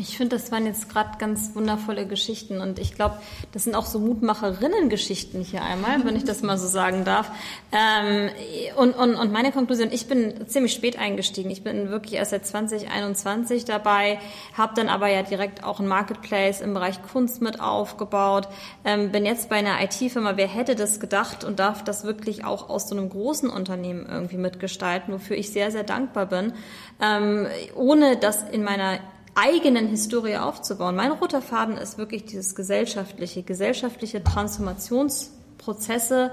Ich 0.00 0.16
finde, 0.16 0.36
das 0.36 0.50
waren 0.50 0.64
jetzt 0.64 0.88
gerade 0.88 1.18
ganz 1.18 1.54
wundervolle 1.54 2.06
Geschichten 2.06 2.62
und 2.62 2.78
ich 2.78 2.94
glaube, 2.94 3.16
das 3.52 3.64
sind 3.64 3.74
auch 3.74 3.84
so 3.84 3.98
Mutmacherinnen-Geschichten 3.98 5.42
hier 5.42 5.62
einmal, 5.62 6.02
wenn 6.06 6.16
ich 6.16 6.24
das 6.24 6.40
mal 6.40 6.56
so 6.56 6.66
sagen 6.66 7.04
darf. 7.04 7.30
Ähm, 7.70 8.30
und, 8.76 8.94
und, 8.94 9.14
und 9.16 9.30
meine 9.30 9.52
Konklusion, 9.52 9.92
ich 9.92 10.06
bin 10.06 10.48
ziemlich 10.48 10.72
spät 10.72 10.98
eingestiegen. 10.98 11.50
Ich 11.50 11.62
bin 11.62 11.90
wirklich 11.90 12.14
erst 12.14 12.30
seit 12.30 12.46
2021 12.46 13.66
dabei, 13.66 14.18
habe 14.56 14.72
dann 14.74 14.88
aber 14.88 15.08
ja 15.08 15.22
direkt 15.22 15.64
auch 15.64 15.80
ein 15.80 15.86
Marketplace 15.86 16.62
im 16.62 16.72
Bereich 16.72 17.02
Kunst 17.02 17.42
mit 17.42 17.60
aufgebaut, 17.60 18.48
ähm, 18.86 19.12
bin 19.12 19.26
jetzt 19.26 19.50
bei 19.50 19.56
einer 19.56 19.82
IT-Firma. 19.82 20.38
Wer 20.38 20.48
hätte 20.48 20.76
das 20.76 20.98
gedacht 21.00 21.44
und 21.44 21.58
darf 21.58 21.84
das 21.84 22.04
wirklich 22.04 22.42
auch 22.42 22.70
aus 22.70 22.88
so 22.88 22.96
einem 22.96 23.10
großen 23.10 23.50
Unternehmen 23.50 24.06
irgendwie 24.10 24.38
mitgestalten, 24.38 25.12
wofür 25.12 25.36
ich 25.36 25.52
sehr, 25.52 25.70
sehr 25.70 25.84
dankbar 25.84 26.24
bin, 26.24 26.54
ähm, 27.02 27.48
ohne 27.74 28.16
dass 28.16 28.48
in 28.48 28.64
meiner 28.64 28.98
eigenen 29.34 29.88
Historie 29.88 30.36
aufzubauen. 30.36 30.96
Mein 30.96 31.12
roter 31.12 31.42
Faden 31.42 31.76
ist 31.76 31.98
wirklich 31.98 32.24
dieses 32.24 32.54
gesellschaftliche, 32.54 33.42
gesellschaftliche 33.42 34.22
Transformationsprozesse 34.22 36.30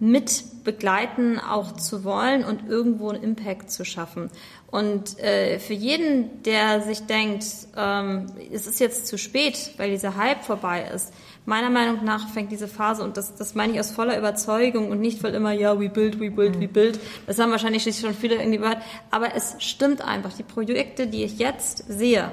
mit 0.00 0.64
begleiten 0.64 1.38
auch 1.38 1.72
zu 1.72 2.04
wollen 2.04 2.44
und 2.44 2.66
irgendwo 2.66 3.10
einen 3.10 3.22
Impact 3.22 3.70
zu 3.70 3.84
schaffen. 3.84 4.30
Und 4.70 5.18
äh, 5.18 5.58
für 5.58 5.74
jeden, 5.74 6.42
der 6.44 6.80
sich 6.80 7.00
denkt, 7.00 7.44
ähm, 7.76 8.26
es 8.52 8.66
ist 8.66 8.80
jetzt 8.80 9.06
zu 9.06 9.18
spät, 9.18 9.72
weil 9.76 9.90
dieser 9.90 10.16
Hype 10.16 10.42
vorbei 10.42 10.90
ist, 10.94 11.12
meiner 11.50 11.68
Meinung 11.68 12.04
nach 12.04 12.28
fängt 12.28 12.52
diese 12.52 12.68
Phase, 12.68 13.02
und 13.02 13.16
das, 13.16 13.34
das 13.34 13.54
meine 13.54 13.74
ich 13.74 13.80
aus 13.80 13.90
voller 13.90 14.16
Überzeugung 14.16 14.90
und 14.90 15.00
nicht, 15.00 15.22
weil 15.22 15.34
immer, 15.34 15.52
ja, 15.52 15.78
we 15.78 15.88
build, 15.88 16.20
we 16.20 16.30
build, 16.30 16.60
we 16.60 16.68
build, 16.68 16.98
das 17.26 17.38
haben 17.40 17.50
wahrscheinlich 17.50 17.82
schon 17.98 18.14
viele 18.14 18.36
irgendwie 18.36 18.58
gehört, 18.58 18.78
aber 19.10 19.34
es 19.34 19.56
stimmt 19.58 20.00
einfach, 20.00 20.32
die 20.32 20.44
Projekte, 20.44 21.08
die 21.08 21.24
ich 21.24 21.38
jetzt 21.38 21.84
sehe, 21.88 22.30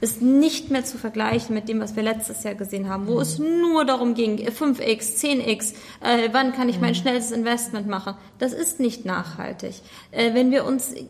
ist 0.00 0.22
nicht 0.22 0.70
mehr 0.70 0.84
zu 0.84 0.98
vergleichen 0.98 1.54
mit 1.54 1.68
dem, 1.68 1.80
was 1.80 1.96
wir 1.96 2.02
letztes 2.02 2.42
Jahr 2.44 2.54
gesehen 2.54 2.88
haben, 2.88 3.06
wo 3.06 3.14
mhm. 3.14 3.20
es 3.20 3.38
nur 3.38 3.84
darum 3.84 4.14
ging, 4.14 4.38
5x, 4.38 5.20
10x, 5.20 5.74
äh, 6.00 6.28
wann 6.32 6.52
kann 6.52 6.68
ich 6.68 6.80
mein 6.80 6.90
mhm. 6.90 6.96
schnellstes 6.96 7.36
Investment 7.36 7.86
machen. 7.86 8.14
Das 8.38 8.52
ist 8.52 8.80
nicht 8.80 9.04
nachhaltig. 9.04 9.74
Äh, 10.10 10.34
wenn 10.34 10.50
wir 10.50 10.64
uns, 10.64 10.92
äh, 10.92 11.04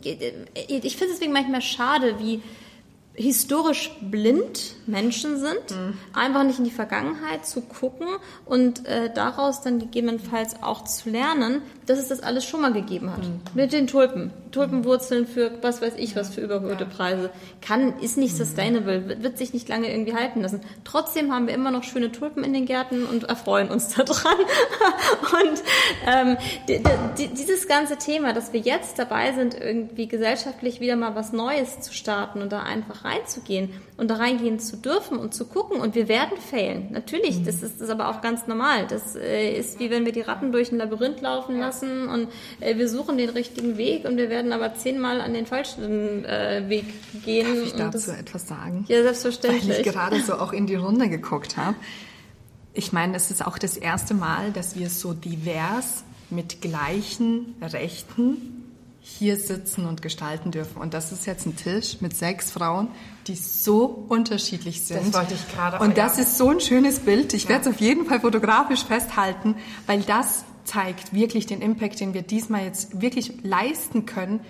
ich 0.67 0.97
finde 0.97 1.13
es 1.13 1.19
deswegen 1.19 1.33
manchmal 1.33 1.63
schade, 1.63 2.17
wie 2.19 2.43
historisch 3.19 3.91
blind 4.01 4.77
Menschen 4.87 5.39
sind, 5.39 5.71
mhm. 5.71 5.99
einfach 6.15 6.45
nicht 6.45 6.59
in 6.59 6.65
die 6.65 6.71
Vergangenheit 6.71 7.45
zu 7.45 7.63
gucken 7.63 8.07
und 8.47 8.87
äh, 8.87 9.13
daraus 9.13 9.61
dann 9.61 9.81
gegebenenfalls 9.81 10.63
auch 10.63 10.85
zu 10.85 11.11
lernen, 11.11 11.63
dass 11.89 11.99
es 11.99 12.09
das 12.09 12.21
alles 12.21 12.45
schon 12.45 12.61
mal 12.61 12.73
gegeben 12.73 13.11
hat. 13.11 13.23
Mhm. 13.23 13.41
Mit 13.55 13.73
den 13.73 13.87
Tulpen. 13.87 14.31
Tulpenwurzeln 14.53 15.27
für 15.27 15.51
was 15.63 15.83
weiß 15.83 15.95
ich 15.97 16.17
was 16.17 16.35
für 16.35 16.41
überhöhte 16.41 16.85
ja. 16.85 16.91
Preise. 16.91 17.31
Kann, 17.61 17.99
ist 18.01 18.17
nicht 18.17 18.35
mhm. 18.35 18.39
sustainable, 18.39 19.23
wird 19.23 19.39
sich 19.39 19.53
nicht 19.53 19.69
lange 19.69 19.91
irgendwie 19.91 20.15
halten 20.15 20.43
lassen. 20.43 20.61
Trotzdem 20.85 21.33
haben 21.33 21.47
wir 21.47 21.55
immer 21.55 21.71
noch 21.71 21.85
schöne 21.85 22.13
Tulpen 22.13 22.45
in 22.45 22.53
den 22.53 22.67
Gärten 22.67 23.05
und 23.05 23.25
erfreuen 23.25 23.71
uns 23.71 23.89
daran. 23.95 24.37
und 25.33 25.63
ähm, 26.07 26.37
dieses 27.19 27.69
ganze 27.69 27.97
Thema, 27.97 28.33
dass 28.33 28.53
wir 28.53 28.61
jetzt 28.61 28.99
dabei 28.99 29.33
sind, 29.33 29.55
irgendwie 29.59 30.09
gesellschaftlich 30.09 30.81
wieder 30.81 30.97
mal 30.97 31.15
was 31.15 31.33
Neues 31.33 31.81
zu 31.81 31.93
starten 31.93 32.43
und 32.43 32.53
da 32.53 32.63
einfach 32.63 33.05
reinzugehen 33.05 33.71
und 33.99 34.09
da 34.09 34.15
reingehen 34.15 34.61
zu 34.61 34.77
dürfen 34.77 35.19
und 35.19 35.35
zu 35.35 35.45
gucken 35.45 35.81
und 35.81 35.95
wir 35.97 36.09
werden 36.09 36.39
failen. 36.39 36.87
Natürlich, 36.93 37.41
mhm. 37.41 37.45
das 37.45 37.57
ist, 37.57 37.75
das 37.75 37.83
ist 37.83 37.91
aber 37.91 38.09
auch 38.09 38.23
ganz 38.23 38.47
normal. 38.47 38.87
Das 38.87 39.17
äh, 39.17 39.59
ist 39.59 39.81
wie 39.81 39.91
wenn 39.91 40.07
wir 40.07 40.13
die 40.13 40.21
Ratten 40.21 40.53
durch 40.53 40.73
ein 40.73 40.79
Labyrinth 40.79 41.21
laufen 41.21 41.59
lassen 41.59 42.09
und 42.09 42.29
äh, 42.61 42.79
wir 42.79 42.89
suchen 42.89 43.19
den 43.19 43.29
richtigen 43.29 43.77
Weg 43.77 44.05
und 44.05 44.17
wir 44.17 44.31
werden 44.31 44.53
aber 44.53 44.75
zehnmal 44.75 45.21
an 45.21 45.35
den 45.35 45.47
falschen 45.47 46.25
äh, 46.25 46.65
Weg 46.69 46.87
gehen. 47.25 47.47
Darf 47.47 47.67
ich 47.67 47.73
dazu 47.73 47.91
das, 47.93 48.09
etwas 48.09 48.49
sagen? 48.49 48.85
Ja, 48.89 49.03
selbstverständlich. 49.03 49.69
Weil 49.69 49.81
ich 49.81 49.93
gerade 49.93 50.21
so 50.23 50.35
auch 50.35 50.53
in 50.53 50.67
die 50.67 50.77
Runde 50.77 51.09
geguckt 51.09 51.57
habe. 51.57 51.77
Ich 52.75 52.93
meine, 52.93 53.17
es 53.17 53.33
ist 53.33 53.45
auch 53.45 53.59
das 53.59 53.77
erste 53.77 54.15
Mal, 54.15 54.53
dass 54.53 54.79
wir 54.79 54.91
so 54.91 55.13
divers 55.13 56.05
mit 56.31 56.61
gleichen 56.61 57.57
Rechten 57.61 58.58
hier 59.17 59.37
sitzen 59.37 59.87
und 59.87 60.03
gestalten 60.03 60.51
dürfen. 60.51 60.81
Und 60.81 60.95
das 60.95 61.13
ist 61.13 61.27
jetzt 61.27 61.47
ein 61.47 61.57
Tisch 61.57 62.01
mit 62.01 62.15
sechs 62.15 62.51
Frauen, 62.51 62.89
die 63.27 63.35
so 63.35 63.85
unterschiedlich 64.09 64.83
sind. 64.83 65.09
Das 65.09 65.15
wollte 65.15 65.35
ich 65.35 65.49
gerade. 65.55 65.79
Und 65.83 65.97
das 65.97 66.19
ist 66.19 66.37
so 66.37 66.51
ein 66.51 66.61
schönes 66.61 67.01
Bild. 67.01 67.33
Ich 67.33 67.45
ja. 67.45 67.51
werde 67.51 67.69
es 67.69 67.75
auf 67.75 67.81
jeden 67.81 68.05
Fall 68.05 68.21
fotografisch 68.21 68.85
festhalten, 68.85 69.57
weil 69.87 70.03
das 70.03 70.45
zeigt 70.65 71.15
wirklich 71.15 71.47
den 71.47 71.63
Impact, 71.63 72.01
den 72.01 72.13
wir 72.13 72.23
diesmal 72.23 72.65
jetzt 72.65 73.01
wirklich 73.01 73.43
leisten 73.43 74.05
können, 74.05 74.41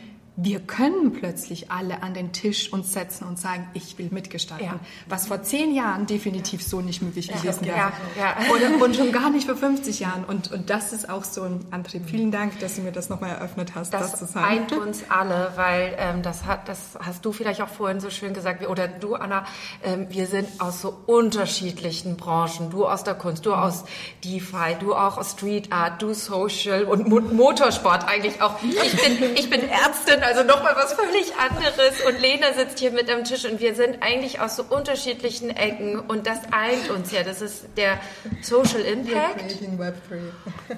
wir 0.41 0.61
können 0.61 1.13
plötzlich 1.13 1.69
alle 1.69 2.05
an 2.05 2.15
den 2.15 2.33
Tisch 2.33 2.73
uns 2.73 2.93
setzen 2.93 3.27
und 3.27 3.41
sagen, 3.41 3.69
ich 3.75 3.99
will 3.99 4.09
mitgestalten. 4.13 4.67
Ja. 4.67 4.79
Was 5.09 5.27
vor 5.27 5.43
zehn 5.43 5.75
Jahren 5.75 6.07
definitiv 6.07 6.63
so 6.63 6.81
nicht 6.81 7.03
möglich 7.03 7.27
gewesen 7.27 7.67
wäre. 7.67 7.77
Ja, 7.77 7.93
ja. 8.17 8.37
Oder, 8.55 8.85
und 8.85 8.95
schon 8.95 9.11
gar 9.11 9.31
nicht 9.31 9.47
vor 9.47 9.57
50 9.57 9.99
Jahren. 9.99 10.25
Und, 10.25 10.53
und 10.53 10.71
das 10.71 10.93
ist 10.93 11.11
auch 11.11 11.25
so 11.25 11.43
ein 11.43 11.67
Antrieb. 11.73 12.09
Vielen 12.09 12.31
Dank, 12.31 12.61
dass 12.61 12.77
du 12.77 12.83
mir 12.83 12.93
das 12.93 13.09
nochmal 13.09 13.31
eröffnet 13.31 13.73
hast, 13.75 13.93
das, 13.93 14.13
das 14.13 14.21
zu 14.21 14.27
sagen. 14.27 14.47
eint 14.47 14.73
uns 14.75 15.03
alle, 15.09 15.55
weil 15.57 15.97
ähm, 15.99 16.23
das, 16.23 16.47
hat, 16.47 16.69
das 16.69 16.97
hast 17.05 17.25
du 17.25 17.33
vielleicht 17.33 17.61
auch 17.61 17.69
vorhin 17.69 17.99
so 17.99 18.09
schön 18.09 18.33
gesagt, 18.33 18.65
oder 18.69 18.87
du, 18.87 19.17
Anna, 19.17 19.45
ähm, 19.83 20.07
wir 20.09 20.29
sind 20.29 20.49
aus 20.61 20.81
so 20.81 20.97
unterschiedlichen 21.07 22.17
Branchen. 22.17 22.71
Du 22.71 22.87
aus 22.87 23.03
der 23.03 23.15
Kunst, 23.15 23.45
du 23.45 23.55
aus 23.55 23.85
DeFi, 24.25 24.77
du 24.79 24.95
auch 24.95 25.19
aus 25.19 25.33
Street 25.33 25.73
Art, 25.73 26.01
du 26.01 26.15
Social 26.15 26.85
und 26.85 27.09
Motorsport 27.09 28.07
eigentlich 28.07 28.41
auch. 28.41 28.55
Ich 28.63 29.03
bin, 29.03 29.35
ich 29.35 29.51
bin 29.51 29.69
Ärztin, 29.69 30.28
also 30.29 30.43
nochmal 30.43 30.77
was 30.77 30.93
völlig 30.93 31.33
anderes. 31.37 32.01
Und 32.07 32.21
Lena 32.21 32.53
sitzt 32.53 32.79
hier 32.79 32.91
mit 32.91 33.11
am 33.11 33.25
Tisch 33.25 33.45
und 33.45 33.61
wir 33.61 33.75
sind 33.75 34.03
eigentlich 34.03 34.41
aus 34.41 34.57
so 34.57 34.65
unterschiedlichen 34.69 35.51
Ecken 35.51 35.99
und 35.99 36.27
das 36.27 36.39
eint 36.53 36.91
uns 36.91 37.13
ja. 37.13 37.23
Das 37.23 37.41
ist 37.41 37.67
der 37.77 37.99
Social 38.43 38.81
Impact. 38.81 39.57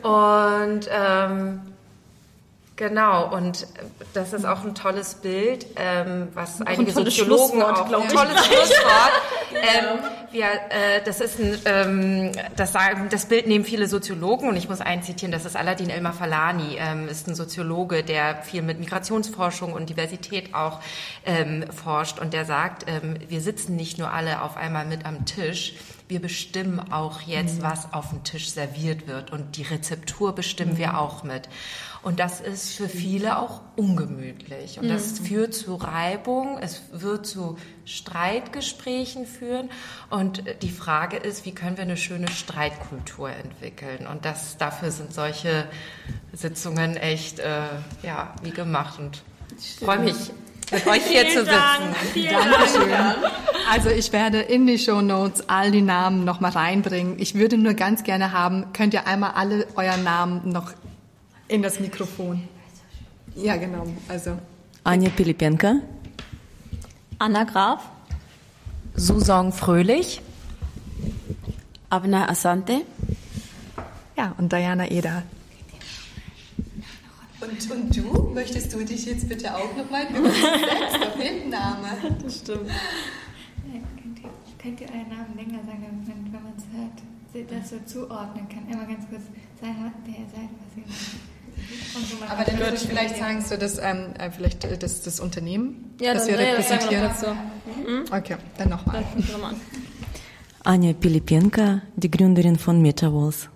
Und 0.02 0.88
ähm, 0.90 1.60
Genau, 2.80 3.30
und 3.30 3.66
das 4.14 4.32
ist 4.32 4.46
auch 4.46 4.64
ein 4.64 4.74
tolles 4.74 5.16
Bild, 5.16 5.66
ähm, 5.76 6.28
was 6.32 6.62
auch 6.62 6.66
einige 6.66 6.92
ein 6.92 7.04
Soziologen 7.04 7.60
auch 7.60 7.84
ein 7.84 8.08
tolles 8.08 8.46
Schlusswort. 8.46 9.12
ähm, 9.52 9.98
wir, 10.32 10.46
äh, 10.46 11.02
das 11.04 11.20
ist 11.20 11.38
ein, 11.38 11.58
ähm, 11.64 12.32
das, 12.56 12.72
sagen, 12.72 13.08
das 13.10 13.26
Bild 13.26 13.46
nehmen 13.46 13.64
viele 13.64 13.86
Soziologen 13.86 14.48
und 14.48 14.56
ich 14.56 14.68
muss 14.68 14.80
einen 14.80 15.02
zitieren, 15.02 15.32
das 15.32 15.44
ist 15.44 15.56
Aladin 15.56 15.90
Elmar 15.90 16.12
Falani, 16.12 16.76
ähm, 16.78 17.08
ist 17.08 17.28
ein 17.28 17.34
Soziologe, 17.34 18.02
der 18.02 18.42
viel 18.42 18.62
mit 18.62 18.78
Migrationsforschung 18.78 19.72
und 19.72 19.90
Diversität 19.90 20.54
auch 20.54 20.80
ähm, 21.24 21.64
forscht 21.70 22.18
und 22.18 22.32
der 22.32 22.44
sagt, 22.44 22.86
ähm, 22.88 23.16
wir 23.28 23.40
sitzen 23.40 23.76
nicht 23.76 23.98
nur 23.98 24.12
alle 24.12 24.42
auf 24.42 24.56
einmal 24.56 24.84
mit 24.84 25.04
am 25.04 25.24
Tisch, 25.24 25.74
wir 26.10 26.20
bestimmen 26.20 26.80
auch 26.92 27.22
jetzt, 27.22 27.58
mhm. 27.58 27.62
was 27.62 27.92
auf 27.92 28.10
dem 28.10 28.24
Tisch 28.24 28.50
serviert 28.50 29.06
wird 29.06 29.32
und 29.32 29.56
die 29.56 29.62
Rezeptur 29.62 30.34
bestimmen 30.34 30.76
wir 30.76 30.88
mhm. 30.88 30.94
auch 30.96 31.22
mit. 31.22 31.48
Und 32.02 32.18
das 32.18 32.40
ist 32.40 32.74
für 32.74 32.88
viele 32.88 33.38
auch 33.38 33.60
ungemütlich. 33.76 34.78
Und 34.78 34.88
das 34.88 35.20
mhm. 35.20 35.24
führt 35.26 35.54
zu 35.54 35.74
Reibung, 35.74 36.58
es 36.58 36.82
wird 36.92 37.26
zu 37.26 37.58
Streitgesprächen 37.84 39.26
führen. 39.26 39.68
Und 40.08 40.42
die 40.62 40.70
Frage 40.70 41.18
ist, 41.18 41.44
wie 41.44 41.52
können 41.52 41.76
wir 41.76 41.84
eine 41.84 41.98
schöne 41.98 42.28
Streitkultur 42.28 43.30
entwickeln? 43.30 44.06
Und 44.06 44.24
das, 44.24 44.56
dafür 44.56 44.90
sind 44.90 45.12
solche 45.12 45.66
Sitzungen 46.32 46.96
echt, 46.96 47.38
äh, 47.38 47.64
ja, 48.02 48.34
wie 48.42 48.50
gemacht. 48.50 48.98
Und 48.98 49.22
ich 49.58 49.84
freue 49.84 49.98
mich, 49.98 50.32
mit 50.70 50.86
euch 50.86 51.04
hier 51.06 51.28
zu 51.28 51.44
sitzen. 51.44 52.30
Dankeschön. 52.30 52.92
Also 53.70 53.90
ich 53.90 54.12
werde 54.12 54.40
in 54.40 54.66
die 54.66 54.78
Show 54.78 55.00
Notes 55.00 55.48
all 55.48 55.70
die 55.70 55.82
Namen 55.82 56.24
noch 56.24 56.40
mal 56.40 56.50
reinbringen. 56.50 57.18
Ich 57.18 57.34
würde 57.34 57.56
nur 57.56 57.74
ganz 57.74 58.02
gerne 58.04 58.32
haben, 58.32 58.72
könnt 58.72 58.94
ihr 58.94 59.06
einmal 59.06 59.32
alle 59.32 59.66
euren 59.76 60.02
Namen 60.02 60.50
noch 60.50 60.72
in 61.48 61.62
das 61.62 61.80
Mikrofon. 61.80 62.48
Ja, 63.34 63.56
genau. 63.56 63.86
Also. 64.08 64.38
Anja 64.84 65.10
Pilipenka. 65.10 65.76
Anna 67.18 67.44
Graf. 67.44 67.84
Susan 68.96 69.52
Fröhlich. 69.52 70.20
Abna 71.90 72.28
Asante. 72.28 72.82
Ja, 74.16 74.34
und 74.38 74.52
Diana 74.52 74.90
Eder. 74.90 75.22
Und, 77.40 77.70
und 77.70 77.96
du, 77.96 78.30
möchtest 78.34 78.72
du 78.74 78.84
dich 78.84 79.06
jetzt 79.06 79.28
bitte 79.28 79.54
auch 79.54 79.74
nochmal 79.76 80.06
selbst 80.10 81.06
auf 81.06 81.18
jeden 81.22 81.50
Name? 81.50 81.88
Das 82.22 82.38
stimmt. 82.38 82.70
Könnt 83.96 84.18
ihr, 84.22 84.30
könnt 84.58 84.80
ihr 84.80 84.88
euren 84.88 85.08
Namen 85.08 85.36
länger 85.36 85.64
sagen, 85.64 86.04
wenn, 86.06 86.32
wenn 86.32 86.42
man 86.42 86.52
es 86.56 86.64
hört, 86.76 87.50
das 87.50 87.70
so 87.70 87.76
zuordnen 87.86 88.46
kann? 88.48 88.66
Einmal 88.70 88.86
ganz 88.86 89.08
kurz 89.08 89.22
sagen, 89.60 89.92
wer 90.04 90.14
ihr 90.14 90.26
seid, 90.26 90.50
was 90.60 90.76
ihr 90.76 90.86
macht. 90.86 91.30
So 92.08 92.16
Aber 92.28 92.44
dann 92.44 92.58
würde 92.58 92.74
ich 92.74 92.82
vielleicht 92.82 93.16
sagen, 93.16 93.40
so 93.42 93.56
das, 93.56 93.78
ähm, 93.78 94.14
äh, 94.18 94.30
vielleicht 94.30 94.64
äh, 94.64 94.78
das, 94.78 95.02
das 95.02 95.20
Unternehmen, 95.20 95.94
ja, 96.00 96.14
das 96.14 96.26
wir 96.26 96.36
nee, 96.36 96.50
repräsentieren. 96.50 97.02
Das 97.04 97.20
so. 97.20 97.28
mhm. 97.28 98.04
Okay, 98.10 98.36
dann 98.58 98.68
nochmal. 98.70 99.04
Anja 100.64 100.92
Pilipenka, 100.92 101.82
die 101.96 102.10
Gründerin 102.10 102.58
von 102.58 102.80
Metaverse. 102.82 103.48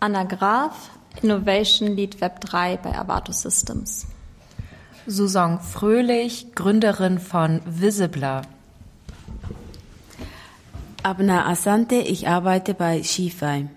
Anna 0.00 0.24
Graf, 0.24 0.90
Innovation 1.22 1.96
Lead 1.96 2.20
Web 2.20 2.40
3 2.40 2.76
bei 2.78 2.96
Avato 2.96 3.32
Systems. 3.32 4.06
Susan 5.06 5.60
Fröhlich, 5.60 6.54
Gründerin 6.54 7.18
von 7.18 7.60
Visibler. 7.64 8.42
Abna 11.02 11.46
Asante, 11.46 11.96
ich 11.96 12.28
arbeite 12.28 12.74
bei 12.74 13.02
Shify. 13.02 13.68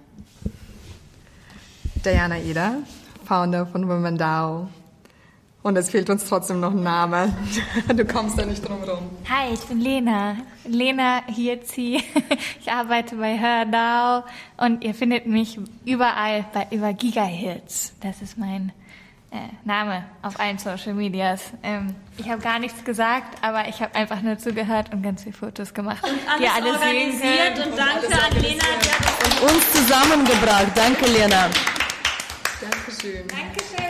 Diana 2.03 2.39
Eder, 2.39 2.79
Founder 3.25 3.65
von 3.65 3.87
Women 3.87 4.17
DAO. 4.17 4.67
Und 5.63 5.77
es 5.77 5.91
fehlt 5.91 6.09
uns 6.09 6.25
trotzdem 6.27 6.59
noch 6.59 6.71
ein 6.71 6.83
Name. 6.83 7.33
Du 7.87 8.05
kommst 8.05 8.37
da 8.37 8.45
nicht 8.45 8.67
drum 8.67 8.83
rum. 8.83 9.09
Hi, 9.29 9.53
ich 9.53 9.59
bin 9.61 9.79
Lena. 9.79 10.37
Lena 10.65 11.23
Hirzi. 11.27 12.03
Ich 12.59 12.71
arbeite 12.71 13.15
bei 13.15 13.39
HörDAO 13.39 14.23
und 14.57 14.83
ihr 14.83 14.93
findet 14.93 15.25
mich 15.25 15.59
überall 15.85 16.45
bei 16.53 16.67
über 16.71 16.93
Gigahits. 16.93 17.93
Das 18.01 18.21
ist 18.21 18.37
mein 18.37 18.71
äh, 19.31 19.37
Name 19.63 20.03
auf 20.21 20.39
allen 20.39 20.57
Social 20.57 20.93
Medias. 20.93 21.41
Ähm, 21.63 21.95
ich 22.17 22.29
habe 22.29 22.41
gar 22.41 22.59
nichts 22.59 22.83
gesagt, 22.83 23.43
aber 23.43 23.67
ich 23.67 23.81
habe 23.81 23.95
einfach 23.95 24.21
nur 24.21 24.37
zugehört 24.37 24.93
und 24.93 25.01
ganz 25.01 25.23
viele 25.23 25.35
Fotos 25.35 25.73
gemacht. 25.73 26.03
Und 26.03 26.19
alles, 26.29 26.39
die 26.39 26.47
alles 26.47 26.75
organisiert 26.75 27.65
und 27.65 27.77
danke 27.77 28.07
und 28.07 28.13
an 28.13 28.41
Lena. 28.41 28.63
Die 28.81 29.45
und 29.45 29.51
uns 29.51 29.71
zusammengebracht. 29.71 30.71
Danke, 30.75 31.05
Lena. 31.05 31.49
Dankeschön. 32.61 33.27
Dankeschön. 33.27 33.81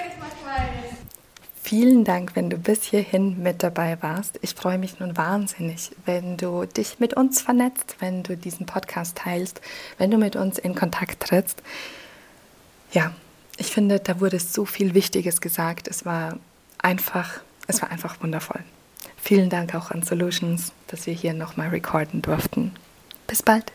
Vielen 1.71 2.03
Dank, 2.03 2.35
wenn 2.35 2.49
du 2.49 2.57
bis 2.57 2.83
hierhin 2.83 3.41
mit 3.41 3.63
dabei 3.63 3.97
warst. 4.01 4.37
Ich 4.41 4.55
freue 4.55 4.77
mich 4.77 4.99
nun 4.99 5.15
wahnsinnig, 5.15 5.91
wenn 6.03 6.35
du 6.35 6.65
dich 6.65 6.99
mit 6.99 7.13
uns 7.13 7.41
vernetzt, 7.41 7.95
wenn 7.99 8.23
du 8.23 8.35
diesen 8.35 8.65
Podcast 8.65 9.19
teilst, 9.19 9.61
wenn 9.97 10.11
du 10.11 10.17
mit 10.17 10.35
uns 10.35 10.59
in 10.59 10.75
Kontakt 10.75 11.21
trittst. 11.21 11.63
Ja, 12.91 13.13
ich 13.55 13.67
finde, 13.67 14.01
da 14.01 14.19
wurde 14.19 14.37
so 14.37 14.65
viel 14.65 14.93
Wichtiges 14.93 15.39
gesagt. 15.39 15.87
Es 15.87 16.03
war 16.03 16.37
einfach, 16.79 17.39
es 17.67 17.81
war 17.81 17.89
einfach 17.89 18.21
wundervoll. 18.21 18.59
Vielen 19.15 19.49
Dank 19.49 19.73
auch 19.73 19.91
an 19.91 20.03
Solutions, 20.03 20.73
dass 20.87 21.07
wir 21.07 21.13
hier 21.13 21.33
nochmal 21.33 21.69
recorden 21.69 22.21
durften. 22.21 22.73
Bis 23.27 23.41
bald. 23.41 23.71